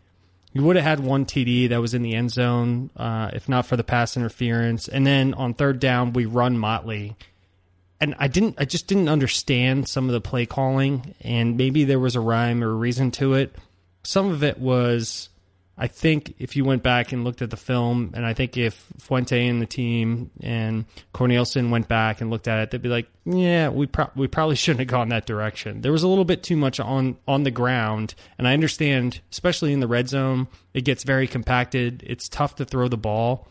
You 0.54 0.64
would 0.64 0.76
have 0.76 0.86
had 0.86 1.00
one 1.00 1.26
TD 1.26 1.70
that 1.70 1.82
was 1.82 1.94
in 1.94 2.02
the 2.02 2.14
end 2.14 2.32
zone, 2.32 2.90
uh, 2.96 3.32
if 3.34 3.48
not 3.48 3.66
for 3.66 3.78
the 3.78 3.84
pass 3.84 4.18
interference. 4.18 4.88
And 4.88 5.08
then 5.08 5.34
on 5.34 5.54
third 5.54 5.80
down, 5.80 6.14
we 6.14 6.26
run 6.26 6.58
Motley, 6.58 7.16
and 8.02 8.16
I 8.20 8.28
didn't, 8.28 8.56
I 8.58 8.66
just 8.66 8.88
didn't 8.88 9.10
understand 9.10 9.88
some 9.88 10.06
of 10.06 10.12
the 10.12 10.22
play 10.22 10.46
calling, 10.46 11.16
and 11.22 11.58
maybe 11.58 11.84
there 11.84 12.00
was 12.00 12.16
a 12.16 12.22
rhyme 12.22 12.64
or 12.64 12.72
a 12.72 12.76
reason 12.76 13.12
to 13.12 13.34
it. 13.34 13.56
Some 14.04 14.32
of 14.32 14.44
it 14.44 14.60
was 14.60 15.30
I 15.82 15.88
think 15.88 16.36
if 16.40 16.58
you 16.58 16.66
went 16.66 16.84
back 16.84 17.14
and 17.14 17.24
looked 17.24 17.42
at 17.42 17.50
the 17.50 17.58
film, 17.58 18.12
and 18.14 18.26
I 18.26 18.34
think 18.34 18.58
if 18.58 18.86
Fuente 18.98 19.48
and 19.48 19.62
the 19.62 19.66
team 19.66 20.30
and 20.42 20.84
Cornelsen 21.14 21.70
went 21.70 21.88
back 21.88 22.20
and 22.20 22.30
looked 22.30 22.50
at 22.50 22.60
it, 22.60 22.72
they'd 22.72 22.82
be 22.82 22.90
like, 22.90 23.08
"Yeah, 23.24 23.70
we 23.70 23.88
pro- 23.88 24.12
we 24.14 24.28
probably 24.28 24.58
shouldn't 24.58 24.82
have 24.82 24.90
gone 24.90 25.08
that 25.10 25.26
direction." 25.26 25.80
There 25.80 25.94
was 25.94 26.04
a 26.04 26.10
little 26.10 26.26
bit 26.26 26.44
too 26.44 26.58
much 26.58 26.82
on 26.82 27.16
on 27.30 27.44
the 27.44 27.52
ground, 27.52 28.14
and 28.38 28.46
I 28.46 28.54
understand, 28.54 29.22
especially 29.32 29.72
in 29.72 29.80
the 29.80 29.88
red 29.88 30.10
zone, 30.10 30.50
it 30.74 30.84
gets 30.84 31.06
very 31.06 31.28
compacted. 31.28 32.04
It's 32.06 32.28
tough 32.28 32.56
to 32.56 32.66
throw 32.66 32.90
the 32.90 32.98
ball, 32.98 33.48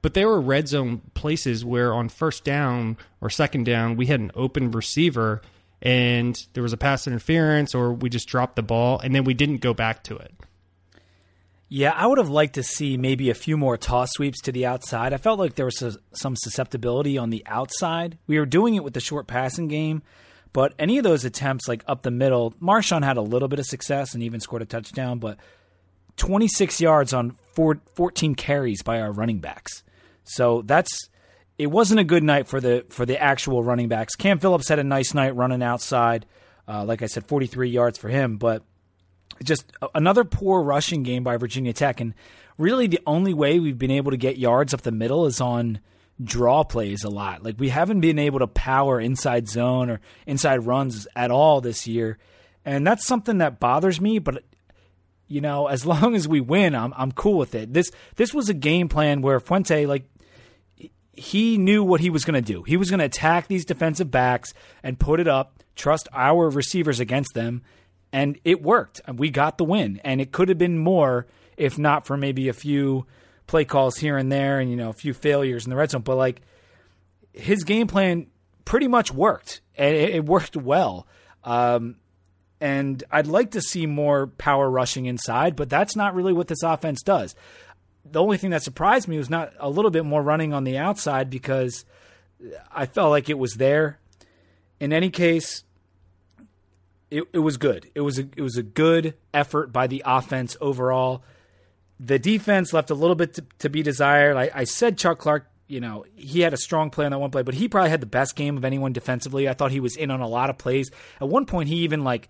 but 0.00 0.14
there 0.14 0.28
were 0.28 0.40
red 0.40 0.68
zone 0.68 1.00
places 1.14 1.64
where 1.64 1.92
on 1.92 2.08
first 2.08 2.44
down 2.44 2.98
or 3.20 3.30
second 3.30 3.64
down, 3.64 3.96
we 3.96 4.06
had 4.06 4.20
an 4.20 4.30
open 4.36 4.70
receiver. 4.70 5.42
And 5.82 6.42
there 6.54 6.62
was 6.62 6.72
a 6.72 6.78
pass 6.78 7.06
interference, 7.06 7.74
or 7.74 7.92
we 7.92 8.08
just 8.08 8.26
dropped 8.26 8.56
the 8.56 8.62
ball, 8.62 8.98
and 9.00 9.14
then 9.14 9.24
we 9.24 9.34
didn't 9.34 9.58
go 9.58 9.74
back 9.74 10.02
to 10.04 10.16
it. 10.16 10.32
Yeah, 11.76 11.90
I 11.90 12.06
would 12.06 12.18
have 12.18 12.28
liked 12.28 12.54
to 12.54 12.62
see 12.62 12.96
maybe 12.96 13.30
a 13.30 13.34
few 13.34 13.56
more 13.56 13.76
toss 13.76 14.12
sweeps 14.12 14.40
to 14.42 14.52
the 14.52 14.64
outside. 14.64 15.12
I 15.12 15.16
felt 15.16 15.40
like 15.40 15.56
there 15.56 15.64
was 15.64 15.98
some 16.12 16.36
susceptibility 16.36 17.18
on 17.18 17.30
the 17.30 17.42
outside. 17.46 18.16
We 18.28 18.38
were 18.38 18.46
doing 18.46 18.76
it 18.76 18.84
with 18.84 18.94
the 18.94 19.00
short 19.00 19.26
passing 19.26 19.66
game, 19.66 20.04
but 20.52 20.72
any 20.78 20.98
of 20.98 21.02
those 21.02 21.24
attempts, 21.24 21.66
like 21.66 21.82
up 21.88 22.02
the 22.02 22.12
middle, 22.12 22.52
Marshawn 22.62 23.02
had 23.02 23.16
a 23.16 23.22
little 23.22 23.48
bit 23.48 23.58
of 23.58 23.66
success 23.66 24.14
and 24.14 24.22
even 24.22 24.38
scored 24.38 24.62
a 24.62 24.66
touchdown, 24.66 25.18
but 25.18 25.36
26 26.16 26.80
yards 26.80 27.12
on 27.12 27.36
four, 27.54 27.80
14 27.96 28.36
carries 28.36 28.84
by 28.84 29.00
our 29.00 29.10
running 29.10 29.40
backs. 29.40 29.82
So 30.22 30.62
that's 30.64 31.08
it 31.58 31.72
wasn't 31.72 31.98
a 31.98 32.04
good 32.04 32.22
night 32.22 32.46
for 32.46 32.60
the 32.60 32.86
for 32.90 33.04
the 33.04 33.20
actual 33.20 33.64
running 33.64 33.88
backs. 33.88 34.14
Cam 34.14 34.38
Phillips 34.38 34.68
had 34.68 34.78
a 34.78 34.84
nice 34.84 35.12
night 35.12 35.34
running 35.34 35.60
outside. 35.60 36.24
Uh, 36.68 36.84
like 36.84 37.02
I 37.02 37.06
said, 37.06 37.26
43 37.26 37.68
yards 37.68 37.98
for 37.98 38.08
him, 38.08 38.36
but 38.36 38.62
just 39.42 39.72
another 39.94 40.24
poor 40.24 40.62
rushing 40.62 41.02
game 41.02 41.24
by 41.24 41.36
Virginia 41.36 41.72
Tech. 41.72 42.00
And 42.00 42.14
really, 42.58 42.86
the 42.86 43.00
only 43.06 43.34
way 43.34 43.58
we've 43.58 43.78
been 43.78 43.90
able 43.90 44.10
to 44.10 44.16
get 44.16 44.38
yards 44.38 44.74
up 44.74 44.82
the 44.82 44.92
middle 44.92 45.26
is 45.26 45.40
on 45.40 45.80
draw 46.22 46.62
plays 46.62 47.04
a 47.04 47.10
lot. 47.10 47.42
Like 47.42 47.58
we 47.58 47.70
haven't 47.70 48.00
been 48.00 48.18
able 48.18 48.38
to 48.38 48.46
power 48.46 49.00
inside 49.00 49.48
zone 49.48 49.90
or 49.90 50.00
inside 50.26 50.66
runs 50.66 51.08
at 51.16 51.30
all 51.30 51.60
this 51.60 51.86
year. 51.86 52.18
And 52.64 52.86
that's 52.86 53.06
something 53.06 53.38
that 53.38 53.60
bothers 53.60 54.00
me, 54.00 54.18
but 54.18 54.44
you 55.26 55.40
know, 55.40 55.66
as 55.66 55.84
long 55.86 56.14
as 56.14 56.28
we 56.28 56.40
win, 56.40 56.74
I'm 56.74 56.92
I'm 56.96 57.12
cool 57.12 57.38
with 57.38 57.54
it. 57.54 57.72
This 57.72 57.90
this 58.16 58.32
was 58.32 58.48
a 58.48 58.54
game 58.54 58.88
plan 58.88 59.22
where 59.22 59.40
Fuente 59.40 59.86
like 59.86 60.04
he 61.16 61.58
knew 61.58 61.84
what 61.84 62.00
he 62.00 62.10
was 62.10 62.24
going 62.24 62.42
to 62.42 62.52
do. 62.52 62.62
He 62.64 62.76
was 62.76 62.90
going 62.90 62.98
to 62.98 63.06
attack 63.06 63.46
these 63.46 63.64
defensive 63.64 64.10
backs 64.10 64.52
and 64.82 64.98
put 64.98 65.20
it 65.20 65.28
up, 65.28 65.62
trust 65.76 66.08
our 66.12 66.48
receivers 66.50 66.98
against 66.98 67.34
them, 67.34 67.62
and 68.14 68.38
it 68.44 68.62
worked. 68.62 69.00
We 69.12 69.30
got 69.30 69.58
the 69.58 69.64
win, 69.64 70.00
and 70.04 70.20
it 70.20 70.30
could 70.30 70.48
have 70.48 70.56
been 70.56 70.78
more 70.78 71.26
if 71.56 71.78
not 71.78 72.06
for 72.06 72.16
maybe 72.16 72.48
a 72.48 72.52
few 72.52 73.06
play 73.48 73.64
calls 73.64 73.96
here 73.96 74.16
and 74.16 74.30
there, 74.30 74.60
and 74.60 74.70
you 74.70 74.76
know 74.76 74.88
a 74.88 74.94
few 74.94 75.12
failures 75.12 75.66
in 75.66 75.70
the 75.70 75.76
red 75.76 75.90
zone. 75.90 76.02
But 76.02 76.14
like 76.14 76.40
his 77.32 77.64
game 77.64 77.88
plan 77.88 78.28
pretty 78.64 78.86
much 78.86 79.12
worked, 79.12 79.62
and 79.76 79.96
it, 79.96 80.14
it 80.14 80.26
worked 80.26 80.56
well. 80.56 81.08
Um, 81.42 81.96
and 82.60 83.02
I'd 83.10 83.26
like 83.26 83.50
to 83.50 83.60
see 83.60 83.84
more 83.84 84.28
power 84.28 84.70
rushing 84.70 85.06
inside, 85.06 85.56
but 85.56 85.68
that's 85.68 85.96
not 85.96 86.14
really 86.14 86.32
what 86.32 86.46
this 86.46 86.62
offense 86.62 87.02
does. 87.02 87.34
The 88.04 88.22
only 88.22 88.36
thing 88.36 88.50
that 88.50 88.62
surprised 88.62 89.08
me 89.08 89.18
was 89.18 89.28
not 89.28 89.52
a 89.58 89.68
little 89.68 89.90
bit 89.90 90.04
more 90.04 90.22
running 90.22 90.52
on 90.52 90.62
the 90.62 90.78
outside 90.78 91.30
because 91.30 91.84
I 92.70 92.86
felt 92.86 93.10
like 93.10 93.28
it 93.28 93.38
was 93.38 93.54
there. 93.54 93.98
In 94.78 94.92
any 94.92 95.10
case, 95.10 95.64
it, 97.14 97.28
it 97.32 97.38
was 97.38 97.56
good. 97.58 97.88
It 97.94 98.00
was 98.00 98.18
a, 98.18 98.22
it 98.36 98.42
was 98.42 98.56
a 98.56 98.62
good 98.64 99.14
effort 99.32 99.72
by 99.72 99.86
the 99.86 100.02
offense 100.04 100.56
overall. 100.60 101.22
The 102.00 102.18
defense 102.18 102.72
left 102.72 102.90
a 102.90 102.94
little 102.94 103.14
bit 103.14 103.34
to, 103.34 103.44
to 103.60 103.70
be 103.70 103.84
desired. 103.84 104.36
I, 104.36 104.50
I 104.52 104.64
said 104.64 104.98
Chuck 104.98 105.18
Clark, 105.18 105.48
you 105.68 105.80
know, 105.80 106.04
he 106.16 106.40
had 106.40 106.52
a 106.52 106.56
strong 106.56 106.90
play 106.90 107.04
on 107.04 107.12
that 107.12 107.20
one 107.20 107.30
play, 107.30 107.42
but 107.42 107.54
he 107.54 107.68
probably 107.68 107.90
had 107.90 108.00
the 108.00 108.06
best 108.06 108.34
game 108.34 108.56
of 108.56 108.64
anyone 108.64 108.92
defensively. 108.92 109.48
I 109.48 109.54
thought 109.54 109.70
he 109.70 109.78
was 109.78 109.96
in 109.96 110.10
on 110.10 110.22
a 110.22 110.26
lot 110.26 110.50
of 110.50 110.58
plays. 110.58 110.90
At 111.20 111.28
one 111.28 111.46
point, 111.46 111.68
he 111.68 111.76
even 111.76 112.02
like 112.02 112.28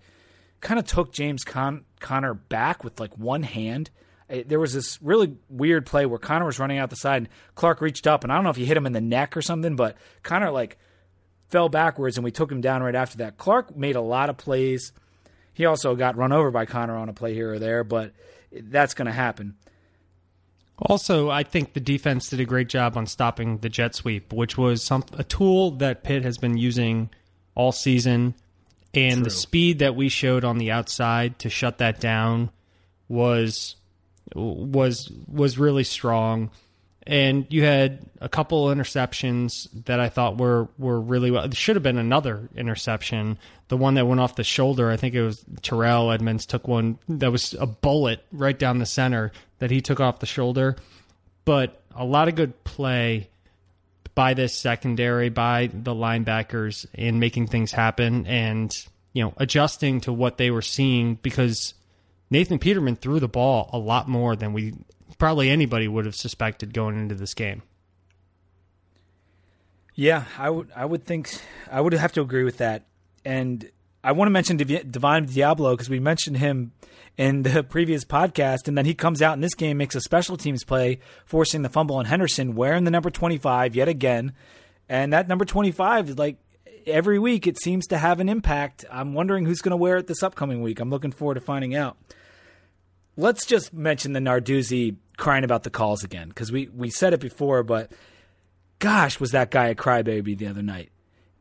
kind 0.61 0.79
of 0.79 0.85
took 0.85 1.11
James 1.11 1.43
Con- 1.43 1.83
Conner 1.99 2.35
back 2.35 2.83
with 2.83 2.99
like 2.99 3.17
one 3.17 3.41
hand. 3.41 3.89
There 4.27 4.59
was 4.59 4.73
this 4.73 5.01
really 5.01 5.35
weird 5.49 5.87
play 5.87 6.05
where 6.05 6.19
Conner 6.19 6.45
was 6.45 6.59
running 6.59 6.77
out 6.77 6.91
the 6.91 6.95
side 6.95 7.17
and 7.17 7.29
Clark 7.55 7.81
reached 7.81 8.05
up 8.05 8.23
and 8.23 8.31
I 8.31 8.35
don't 8.35 8.43
know 8.43 8.51
if 8.51 8.55
he 8.55 8.65
hit 8.65 8.77
him 8.77 8.85
in 8.85 8.93
the 8.93 9.01
neck 9.01 9.35
or 9.35 9.41
something, 9.41 9.75
but 9.75 9.97
Conner 10.21 10.51
like 10.51 10.77
fell 11.55 11.69
backwards, 11.69 12.17
and 12.17 12.25
we 12.25 12.31
took 12.31 12.51
him 12.51 12.59
down 12.59 12.83
right 12.83 12.95
after 12.95 13.19
that. 13.19 13.37
Clark 13.37 13.77
made 13.77 13.95
a 13.95 14.01
lot 14.01 14.29
of 14.29 14.35
plays. 14.35 14.91
He 15.53 15.65
also 15.65 15.95
got 15.95 16.17
run 16.17 16.33
over 16.33 16.51
by 16.51 16.65
Conner 16.65 16.97
on 16.97 17.07
a 17.07 17.13
play 17.13 17.33
here 17.33 17.53
or 17.53 17.59
there, 17.59 17.85
but 17.85 18.11
that's 18.51 18.93
going 18.93 19.05
to 19.05 19.13
happen. 19.13 19.55
Also, 20.77 21.29
I 21.29 21.43
think 21.43 21.71
the 21.71 21.79
defense 21.79 22.27
did 22.27 22.41
a 22.41 22.45
great 22.45 22.67
job 22.67 22.97
on 22.97 23.07
stopping 23.07 23.59
the 23.59 23.69
jet 23.69 23.95
sweep, 23.95 24.33
which 24.33 24.57
was 24.57 24.83
some, 24.83 25.05
a 25.13 25.23
tool 25.23 25.71
that 25.77 26.03
Pitt 26.03 26.25
has 26.25 26.37
been 26.37 26.57
using 26.57 27.09
all 27.55 27.71
season. 27.71 28.35
And 28.93 29.13
True. 29.13 29.23
the 29.23 29.29
speed 29.29 29.79
that 29.79 29.95
we 29.95 30.09
showed 30.09 30.43
on 30.43 30.57
the 30.57 30.71
outside 30.71 31.39
to 31.39 31.49
shut 31.49 31.77
that 31.77 32.01
down 32.01 32.49
was 33.07 33.77
was 34.33 35.09
was 35.27 35.57
really 35.57 35.85
strong 35.85 36.49
and 37.07 37.45
you 37.49 37.63
had 37.63 37.99
a 38.19 38.27
couple 38.27 38.65
interceptions 38.67 39.67
that 39.85 39.99
I 39.99 40.09
thought 40.09 40.37
were 40.37 40.67
were 40.77 40.99
really 40.99 41.29
well. 41.29 41.49
Should 41.51 41.75
have 41.75 41.83
been 41.83 41.97
another 41.97 42.49
interception. 42.55 43.37
The 43.67 43.77
one 43.77 43.93
that 43.95 44.07
went 44.07 44.19
off 44.19 44.35
the 44.35 44.43
shoulder, 44.43 44.89
I 44.89 44.97
think 44.97 45.13
it 45.13 45.21
was 45.21 45.43
Terrell 45.61 46.11
Edmunds 46.11 46.45
took 46.45 46.67
one 46.67 46.97
that 47.07 47.31
was 47.31 47.53
a 47.53 47.67
bullet 47.67 48.25
right 48.31 48.57
down 48.57 48.79
the 48.79 48.85
center 48.85 49.31
that 49.59 49.71
he 49.71 49.81
took 49.81 49.99
off 49.99 50.19
the 50.19 50.25
shoulder. 50.25 50.75
But 51.45 51.79
a 51.95 52.05
lot 52.05 52.27
of 52.27 52.35
good 52.35 52.63
play 52.63 53.29
by 54.15 54.33
this 54.33 54.53
secondary, 54.53 55.29
by 55.29 55.69
the 55.71 55.93
linebackers 55.93 56.87
in 56.93 57.19
making 57.19 57.47
things 57.47 57.71
happen 57.71 58.25
and 58.25 58.75
you 59.13 59.23
know 59.23 59.33
adjusting 59.37 60.01
to 60.01 60.13
what 60.13 60.37
they 60.37 60.49
were 60.49 60.63
seeing 60.63 61.15
because 61.15 61.75
Nathan 62.31 62.57
Peterman 62.57 62.95
threw 62.95 63.19
the 63.19 63.27
ball 63.27 63.69
a 63.71 63.77
lot 63.77 64.09
more 64.09 64.35
than 64.35 64.53
we 64.53 64.73
probably 65.17 65.49
anybody 65.49 65.87
would 65.87 66.05
have 66.05 66.15
suspected 66.15 66.73
going 66.73 66.97
into 66.97 67.15
this 67.15 67.33
game. 67.33 67.61
Yeah, 69.95 70.25
I 70.37 70.49
would. 70.49 70.71
I 70.75 70.85
would 70.85 71.05
think. 71.05 71.29
I 71.71 71.79
would 71.79 71.93
have 71.93 72.11
to 72.13 72.21
agree 72.21 72.43
with 72.43 72.57
that. 72.57 72.83
And 73.23 73.69
I 74.03 74.11
want 74.11 74.27
to 74.27 74.31
mention 74.31 74.57
Divine 74.57 75.25
Deablo 75.27 75.71
because 75.73 75.89
we 75.89 75.99
mentioned 75.99 76.37
him 76.37 76.73
in 77.17 77.43
the 77.43 77.63
previous 77.69 78.03
podcast, 78.03 78.67
and 78.67 78.77
then 78.77 78.85
he 78.85 78.93
comes 78.93 79.21
out 79.21 79.33
in 79.33 79.41
this 79.41 79.55
game, 79.55 79.77
makes 79.77 79.95
a 79.95 80.01
special 80.01 80.35
teams 80.35 80.63
play, 80.63 80.99
forcing 81.25 81.61
the 81.61 81.69
fumble 81.69 81.95
on 81.95 82.05
Henderson, 82.05 82.55
wearing 82.55 82.83
the 82.83 82.91
number 82.91 83.09
twenty-five 83.09 83.75
yet 83.75 83.87
again. 83.87 84.33
And 84.89 85.13
that 85.13 85.29
number 85.29 85.45
twenty-five 85.45 86.09
is 86.09 86.17
like 86.17 86.37
every 86.85 87.17
week 87.17 87.47
it 87.47 87.59
seems 87.59 87.87
to 87.87 87.97
have 87.97 88.19
an 88.19 88.27
impact. 88.29 88.85
I'm 88.91 89.13
wondering 89.13 89.45
who's 89.45 89.61
going 89.61 89.71
to 89.71 89.77
wear 89.77 89.97
it 89.97 90.07
this 90.07 90.23
upcoming 90.23 90.61
week. 90.61 90.79
I'm 90.79 90.89
looking 90.89 91.11
forward 91.11 91.35
to 91.35 91.41
finding 91.41 91.73
out. 91.73 91.97
Let's 93.17 93.45
just 93.45 93.73
mention 93.73 94.13
the 94.13 94.19
Narduzzi 94.19 94.97
crying 95.17 95.43
about 95.43 95.63
the 95.63 95.69
calls 95.69 96.03
again 96.03 96.29
because 96.29 96.51
we 96.51 96.67
we 96.67 96.89
said 96.89 97.13
it 97.13 97.19
before, 97.19 97.63
but 97.63 97.91
gosh, 98.79 99.19
was 99.19 99.31
that 99.31 99.51
guy 99.51 99.67
a 99.67 99.75
crybaby 99.75 100.37
the 100.37 100.47
other 100.47 100.61
night? 100.61 100.91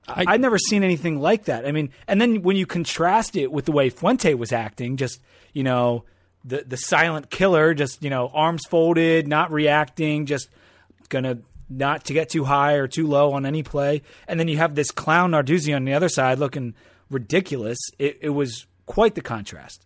I, 0.06 0.24
I've 0.26 0.40
never 0.40 0.58
seen 0.58 0.82
anything 0.82 1.18
like 1.20 1.44
that. 1.44 1.66
I 1.66 1.72
mean, 1.72 1.90
and 2.06 2.20
then 2.20 2.42
when 2.42 2.56
you 2.56 2.66
contrast 2.66 3.36
it 3.36 3.50
with 3.50 3.64
the 3.64 3.72
way 3.72 3.88
Fuente 3.90 4.34
was 4.34 4.52
acting, 4.52 4.96
just 4.96 5.20
you 5.52 5.62
know, 5.62 6.04
the 6.44 6.64
the 6.66 6.76
silent 6.76 7.30
killer, 7.30 7.74
just 7.74 8.02
you 8.02 8.10
know, 8.10 8.30
arms 8.32 8.62
folded, 8.68 9.26
not 9.26 9.50
reacting, 9.50 10.26
just 10.26 10.48
gonna 11.08 11.38
not 11.68 12.04
to 12.04 12.12
get 12.12 12.28
too 12.28 12.44
high 12.44 12.74
or 12.74 12.86
too 12.86 13.06
low 13.06 13.32
on 13.32 13.46
any 13.46 13.62
play, 13.62 14.02
and 14.28 14.38
then 14.38 14.48
you 14.48 14.58
have 14.58 14.74
this 14.74 14.90
clown 14.90 15.32
Narduzzi 15.32 15.74
on 15.74 15.84
the 15.84 15.94
other 15.94 16.08
side 16.08 16.38
looking 16.38 16.74
ridiculous. 17.10 17.78
It, 17.98 18.18
it 18.20 18.30
was 18.30 18.66
quite 18.86 19.14
the 19.14 19.22
contrast. 19.22 19.83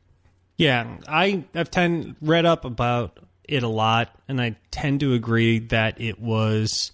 Yeah, 0.59 0.99
I 1.09 1.45
have 1.55 1.71
ten 1.71 2.17
read 2.21 2.45
up 2.45 2.65
about 2.65 3.19
it 3.45 3.63
a 3.63 3.69
lot, 3.69 4.15
and 4.29 4.41
I 4.41 4.57
tend 4.71 5.01
to 5.01 5.15
agree 5.15 5.61
that 5.61 6.01
it 6.01 6.21
was 6.21 6.93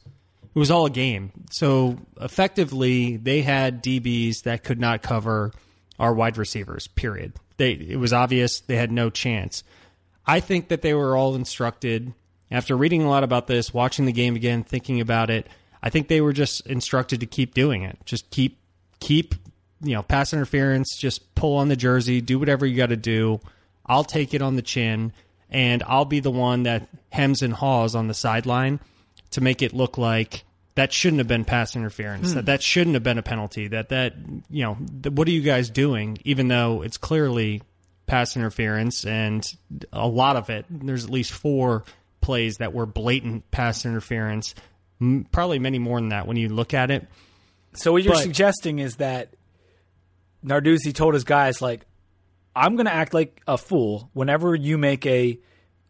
it 0.54 0.58
was 0.58 0.70
all 0.70 0.86
a 0.86 0.90
game. 0.90 1.32
So 1.50 1.98
effectively, 2.20 3.16
they 3.16 3.42
had 3.42 3.82
DBs 3.82 4.42
that 4.42 4.62
could 4.62 4.78
not 4.78 5.02
cover 5.02 5.50
our 5.98 6.14
wide 6.14 6.36
receivers. 6.36 6.86
Period. 6.88 7.32
They 7.56 7.72
it 7.72 7.98
was 7.98 8.12
obvious 8.12 8.60
they 8.60 8.76
had 8.76 8.92
no 8.92 9.10
chance. 9.10 9.64
I 10.26 10.40
think 10.40 10.68
that 10.68 10.82
they 10.82 10.94
were 10.94 11.16
all 11.16 11.34
instructed 11.34 12.14
after 12.50 12.76
reading 12.76 13.02
a 13.02 13.10
lot 13.10 13.24
about 13.24 13.46
this, 13.46 13.74
watching 13.74 14.04
the 14.04 14.12
game 14.12 14.36
again, 14.36 14.62
thinking 14.62 15.00
about 15.00 15.30
it. 15.30 15.48
I 15.82 15.90
think 15.90 16.08
they 16.08 16.20
were 16.20 16.32
just 16.32 16.66
instructed 16.66 17.20
to 17.20 17.26
keep 17.26 17.54
doing 17.54 17.82
it. 17.82 17.98
Just 18.04 18.30
keep 18.30 18.58
keep 19.00 19.34
you 19.82 19.94
know 19.94 20.02
pass 20.02 20.32
interference. 20.32 20.96
Just 20.96 21.34
pull 21.34 21.56
on 21.56 21.68
the 21.68 21.76
jersey. 21.76 22.20
Do 22.20 22.38
whatever 22.38 22.66
you 22.66 22.76
got 22.76 22.90
to 22.90 22.96
do. 22.96 23.40
I'll 23.86 24.04
take 24.04 24.34
it 24.34 24.42
on 24.42 24.56
the 24.56 24.62
chin 24.62 25.12
and 25.50 25.82
I'll 25.86 26.04
be 26.04 26.20
the 26.20 26.30
one 26.30 26.64
that 26.64 26.88
hems 27.10 27.42
and 27.42 27.52
haws 27.52 27.94
on 27.94 28.08
the 28.08 28.14
sideline 28.14 28.80
to 29.32 29.40
make 29.40 29.62
it 29.62 29.72
look 29.72 29.98
like 29.98 30.44
that 30.74 30.92
shouldn't 30.92 31.18
have 31.18 31.28
been 31.28 31.44
pass 31.44 31.76
interference. 31.76 32.30
Hmm. 32.30 32.34
That 32.36 32.46
that 32.46 32.62
shouldn't 32.62 32.94
have 32.94 33.02
been 33.04 33.18
a 33.18 33.22
penalty. 33.22 33.68
That 33.68 33.90
that 33.90 34.14
you 34.50 34.64
know, 34.64 34.76
th- 35.02 35.14
what 35.14 35.28
are 35.28 35.30
you 35.32 35.42
guys 35.42 35.70
doing? 35.70 36.18
Even 36.24 36.48
though 36.48 36.82
it's 36.82 36.96
clearly 36.96 37.62
pass 38.06 38.36
interference, 38.36 39.06
and 39.06 39.46
a 39.92 40.06
lot 40.08 40.36
of 40.36 40.50
it. 40.50 40.66
There's 40.68 41.04
at 41.04 41.10
least 41.10 41.30
four 41.32 41.84
plays 42.20 42.56
that 42.56 42.74
were 42.74 42.86
blatant 42.86 43.50
pass 43.50 43.84
interference. 43.86 44.54
M- 45.00 45.26
Probably 45.30 45.58
many 45.58 45.78
more 45.78 45.98
than 46.00 46.08
that 46.10 46.26
when 46.26 46.36
you 46.36 46.48
look 46.48 46.74
at 46.74 46.90
it. 46.90 47.06
So 47.74 47.92
what 47.92 48.02
you're 48.02 48.14
But- 48.14 48.22
suggesting 48.22 48.78
is 48.80 48.96
that 48.96 49.34
Narduzzi 50.44 50.92
told 50.94 51.14
his 51.14 51.24
guys 51.24 51.62
like, 51.62 51.86
"I'm 52.54 52.76
going 52.76 52.86
to 52.86 52.94
act 52.94 53.14
like 53.14 53.40
a 53.46 53.58
fool 53.58 54.10
whenever 54.12 54.54
you 54.54 54.78
make 54.78 55.06
a, 55.06 55.38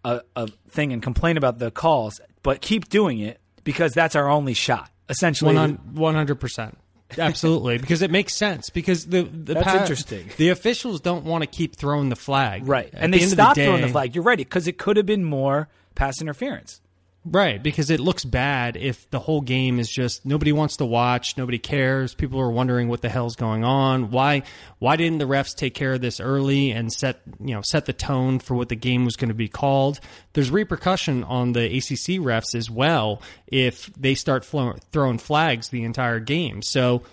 a 0.05 0.23
a 0.37 0.49
thing 0.69 0.93
and 0.93 1.03
complain 1.03 1.37
about 1.37 1.59
the 1.59 1.71
calls, 1.71 2.21
but 2.43 2.61
keep 2.61 2.89
doing 2.89 3.21
it 3.21 3.41
because 3.65 3.93
that's 3.93 4.17
our 4.17 4.29
only 4.29 4.55
shot." 4.55 4.91
Essentially, 5.09 5.55
One 5.55 6.15
hundred 6.15 6.37
percent. 6.41 6.79
Absolutely, 7.19 7.79
because 7.79 8.03
it 8.03 8.11
makes 8.11 8.35
sense. 8.35 8.71
Because 8.71 9.07
the 9.07 9.23
the 9.23 9.55
That's 9.55 9.67
pa- 9.67 9.81
interesting. 9.81 10.31
The 10.37 10.49
officials 10.49 11.01
don't 11.01 11.25
want 11.25 11.43
to 11.43 11.47
keep 11.47 11.77
throwing 11.77 12.09
the 12.09 12.17
flag, 12.17 12.67
right, 12.67 12.93
At 12.93 13.03
and 13.03 13.15
the 13.15 13.19
they 13.19 13.27
stopped 13.27 13.57
the 13.57 13.67
throwing 13.67 13.83
the 13.83 13.89
flag. 13.89 14.15
You're 14.15 14.25
right 14.25 14.39
because 14.39 14.67
it 14.67 14.79
could 14.79 14.97
have 14.97 15.07
been 15.07 15.25
more 15.25 15.69
pass 15.95 16.21
interference. 16.21 16.81
Right, 17.27 17.63
because 17.63 17.89
it 17.89 18.01
looks 18.01 18.23
bad 18.23 18.77
if 18.77 19.09
the 19.09 19.19
whole 19.19 19.41
game 19.41 19.81
is 19.81 19.89
just 19.89 20.27
nobody 20.27 20.53
wants 20.53 20.77
to 20.77 20.85
watch, 20.85 21.39
nobody 21.39 21.59
cares, 21.59 22.15
people 22.15 22.39
are 22.39 22.51
wondering 22.51 22.89
what 22.89 23.01
the 23.01 23.09
hell's 23.09 23.35
going 23.35 23.65
on. 23.65 24.11
Why 24.11 24.43
why 24.79 24.97
didn't 24.97 25.19
the 25.19 25.25
refs 25.25 25.55
take 25.55 25.73
care 25.73 25.95
of 25.95 26.03
this 26.03 26.21
early 26.21 26.71
and 26.71 26.93
set, 26.93 27.23
you 27.41 27.55
know, 27.55 27.63
set 27.63 27.87
the 27.87 27.95
tone 27.95 28.41
for 28.41 28.55
what 28.55 28.69
the 28.69 28.77
game 28.77 29.07
was 29.07 29.17
going 29.17 29.29
to 29.29 29.35
be 29.35 29.49
called? 29.49 30.01
There's 30.35 30.51
repercussion 30.51 31.25
on 31.25 31.53
the 31.53 31.65
ACC 31.65 32.21
refs 32.21 32.55
as 32.55 32.69
well 32.69 33.23
if 33.47 33.87
they 33.95 34.15
start 34.15 34.45
throwing 34.45 35.17
flags 35.17 35.71
the 35.71 35.85
entire 35.85 36.21
game. 36.21 36.61
So 36.61 37.05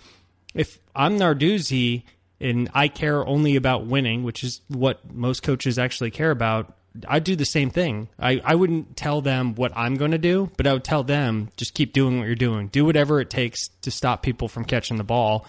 if 0.54 0.78
I'm 0.94 1.18
Narduzzi 1.20 2.04
and 2.42 2.70
I 2.74 2.90
care 2.90 3.26
only 3.26 3.56
about 3.56 3.86
winning, 3.86 4.24
which 4.24 4.44
is 4.44 4.60
what 4.68 5.10
most 5.14 5.42
coaches 5.42 5.80
actually 5.80 6.12
care 6.12 6.32
about, 6.32 6.76
I'd 7.08 7.24
do 7.24 7.36
the 7.36 7.46
same 7.46 7.70
thing. 7.70 8.10
I, 8.20 8.42
I 8.44 8.56
wouldn't 8.56 8.98
tell 8.98 9.22
them 9.22 9.56
what 9.56 9.72
I'm 9.76 9.96
going 9.96 10.12
to 10.12 10.18
do, 10.18 10.52
but 10.58 10.68
I 10.68 10.74
would 10.74 10.84
tell 10.84 11.04
them 11.04 11.50
just 11.56 11.74
keep 11.74 11.94
doing 11.94 12.20
what 12.20 12.26
you're 12.26 12.36
doing. 12.36 12.68
Do 12.68 12.86
whatever 12.86 13.22
it 13.22 13.30
takes 13.30 13.70
to 13.84 13.92
stop 13.92 14.24
people 14.24 14.48
from 14.48 14.66
catching 14.66 14.98
the 14.98 15.04
ball. 15.04 15.46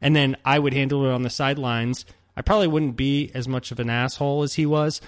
And 0.00 0.16
then 0.16 0.36
I 0.44 0.58
would 0.58 0.72
handle 0.72 1.04
it 1.06 1.12
on 1.12 1.22
the 1.22 1.30
sidelines. 1.30 2.06
I 2.36 2.42
probably 2.42 2.68
wouldn't 2.68 2.96
be 2.96 3.30
as 3.34 3.46
much 3.48 3.72
of 3.72 3.80
an 3.80 3.90
asshole 3.90 4.42
as 4.42 4.54
he 4.54 4.66
was, 4.66 5.00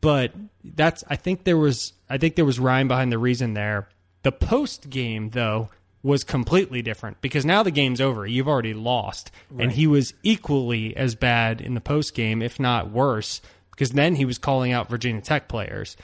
but 0.00 0.32
that's 0.64 1.04
I 1.08 1.16
think 1.16 1.44
there 1.44 1.58
was 1.58 1.92
I 2.08 2.18
think 2.18 2.36
there 2.36 2.44
was 2.44 2.58
rhyme 2.58 2.88
behind 2.88 3.12
the 3.12 3.18
reason 3.18 3.54
there. 3.54 3.88
The 4.22 4.32
post 4.32 4.88
game 4.88 5.30
though 5.30 5.68
was 6.02 6.24
completely 6.24 6.80
different 6.80 7.20
because 7.20 7.44
now 7.44 7.62
the 7.62 7.70
game's 7.70 8.00
over. 8.00 8.26
You've 8.26 8.48
already 8.48 8.72
lost, 8.72 9.30
and 9.58 9.70
he 9.70 9.86
was 9.86 10.14
equally 10.22 10.96
as 10.96 11.14
bad 11.14 11.60
in 11.60 11.74
the 11.74 11.80
post 11.80 12.14
game, 12.14 12.40
if 12.40 12.58
not 12.58 12.90
worse, 12.90 13.42
because 13.80 13.92
then 13.92 14.14
he 14.14 14.26
was 14.26 14.36
calling 14.36 14.72
out 14.72 14.90
Virginia 14.90 15.22
Tech 15.22 15.48
players 15.48 15.96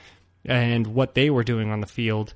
and 0.46 0.86
what 0.86 1.14
they 1.14 1.28
were 1.28 1.44
doing 1.44 1.70
on 1.70 1.82
the 1.82 1.86
field. 1.86 2.32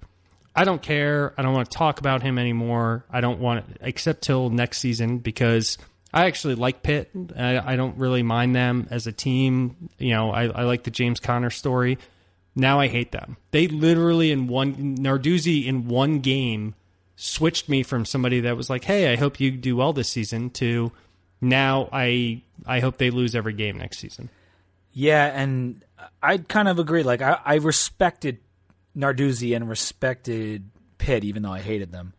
I 0.54 0.64
don't 0.64 0.82
care. 0.82 1.32
I 1.38 1.40
don't 1.40 1.54
want 1.54 1.70
to 1.70 1.78
talk 1.78 1.98
about 1.98 2.22
him 2.22 2.38
anymore. 2.38 3.06
I 3.10 3.22
don't 3.22 3.40
want 3.40 3.64
except 3.80 4.20
till 4.20 4.50
next 4.50 4.80
season 4.80 5.16
because 5.16 5.78
I 6.12 6.26
actually 6.26 6.56
like 6.56 6.82
Pitt. 6.82 7.10
I, 7.34 7.72
I 7.72 7.76
don't 7.76 7.96
really 7.96 8.22
mind 8.22 8.54
them 8.54 8.86
as 8.90 9.06
a 9.06 9.12
team. 9.12 9.88
You 9.96 10.10
know, 10.10 10.30
I, 10.30 10.48
I 10.48 10.64
like 10.64 10.82
the 10.82 10.90
James 10.90 11.20
Conner 11.20 11.48
story. 11.48 11.96
Now 12.54 12.78
I 12.78 12.88
hate 12.88 13.12
them. 13.12 13.38
They 13.50 13.66
literally 13.66 14.32
in 14.32 14.46
one 14.46 14.98
Narduzzi 14.98 15.64
in 15.64 15.88
one 15.88 16.18
game 16.18 16.74
switched 17.16 17.66
me 17.66 17.82
from 17.82 18.04
somebody 18.04 18.40
that 18.40 18.58
was 18.58 18.68
like, 18.68 18.84
"Hey, 18.84 19.10
I 19.10 19.16
hope 19.16 19.40
you 19.40 19.52
do 19.52 19.76
well 19.76 19.94
this 19.94 20.10
season," 20.10 20.50
to 20.50 20.92
now 21.40 21.88
I 21.90 22.42
I 22.66 22.80
hope 22.80 22.98
they 22.98 23.08
lose 23.08 23.34
every 23.34 23.54
game 23.54 23.78
next 23.78 24.00
season. 24.00 24.28
Yeah, 24.92 25.26
and 25.26 25.84
I 26.22 26.38
kind 26.38 26.68
of 26.68 26.78
agree. 26.78 27.02
Like 27.02 27.22
I, 27.22 27.38
I 27.44 27.54
respected 27.56 28.38
Narduzzi 28.96 29.54
and 29.54 29.68
respected 29.68 30.70
Pitt, 30.98 31.24
even 31.24 31.42
though 31.42 31.52
I 31.52 31.60
hated 31.60 31.92
them. 31.92 32.12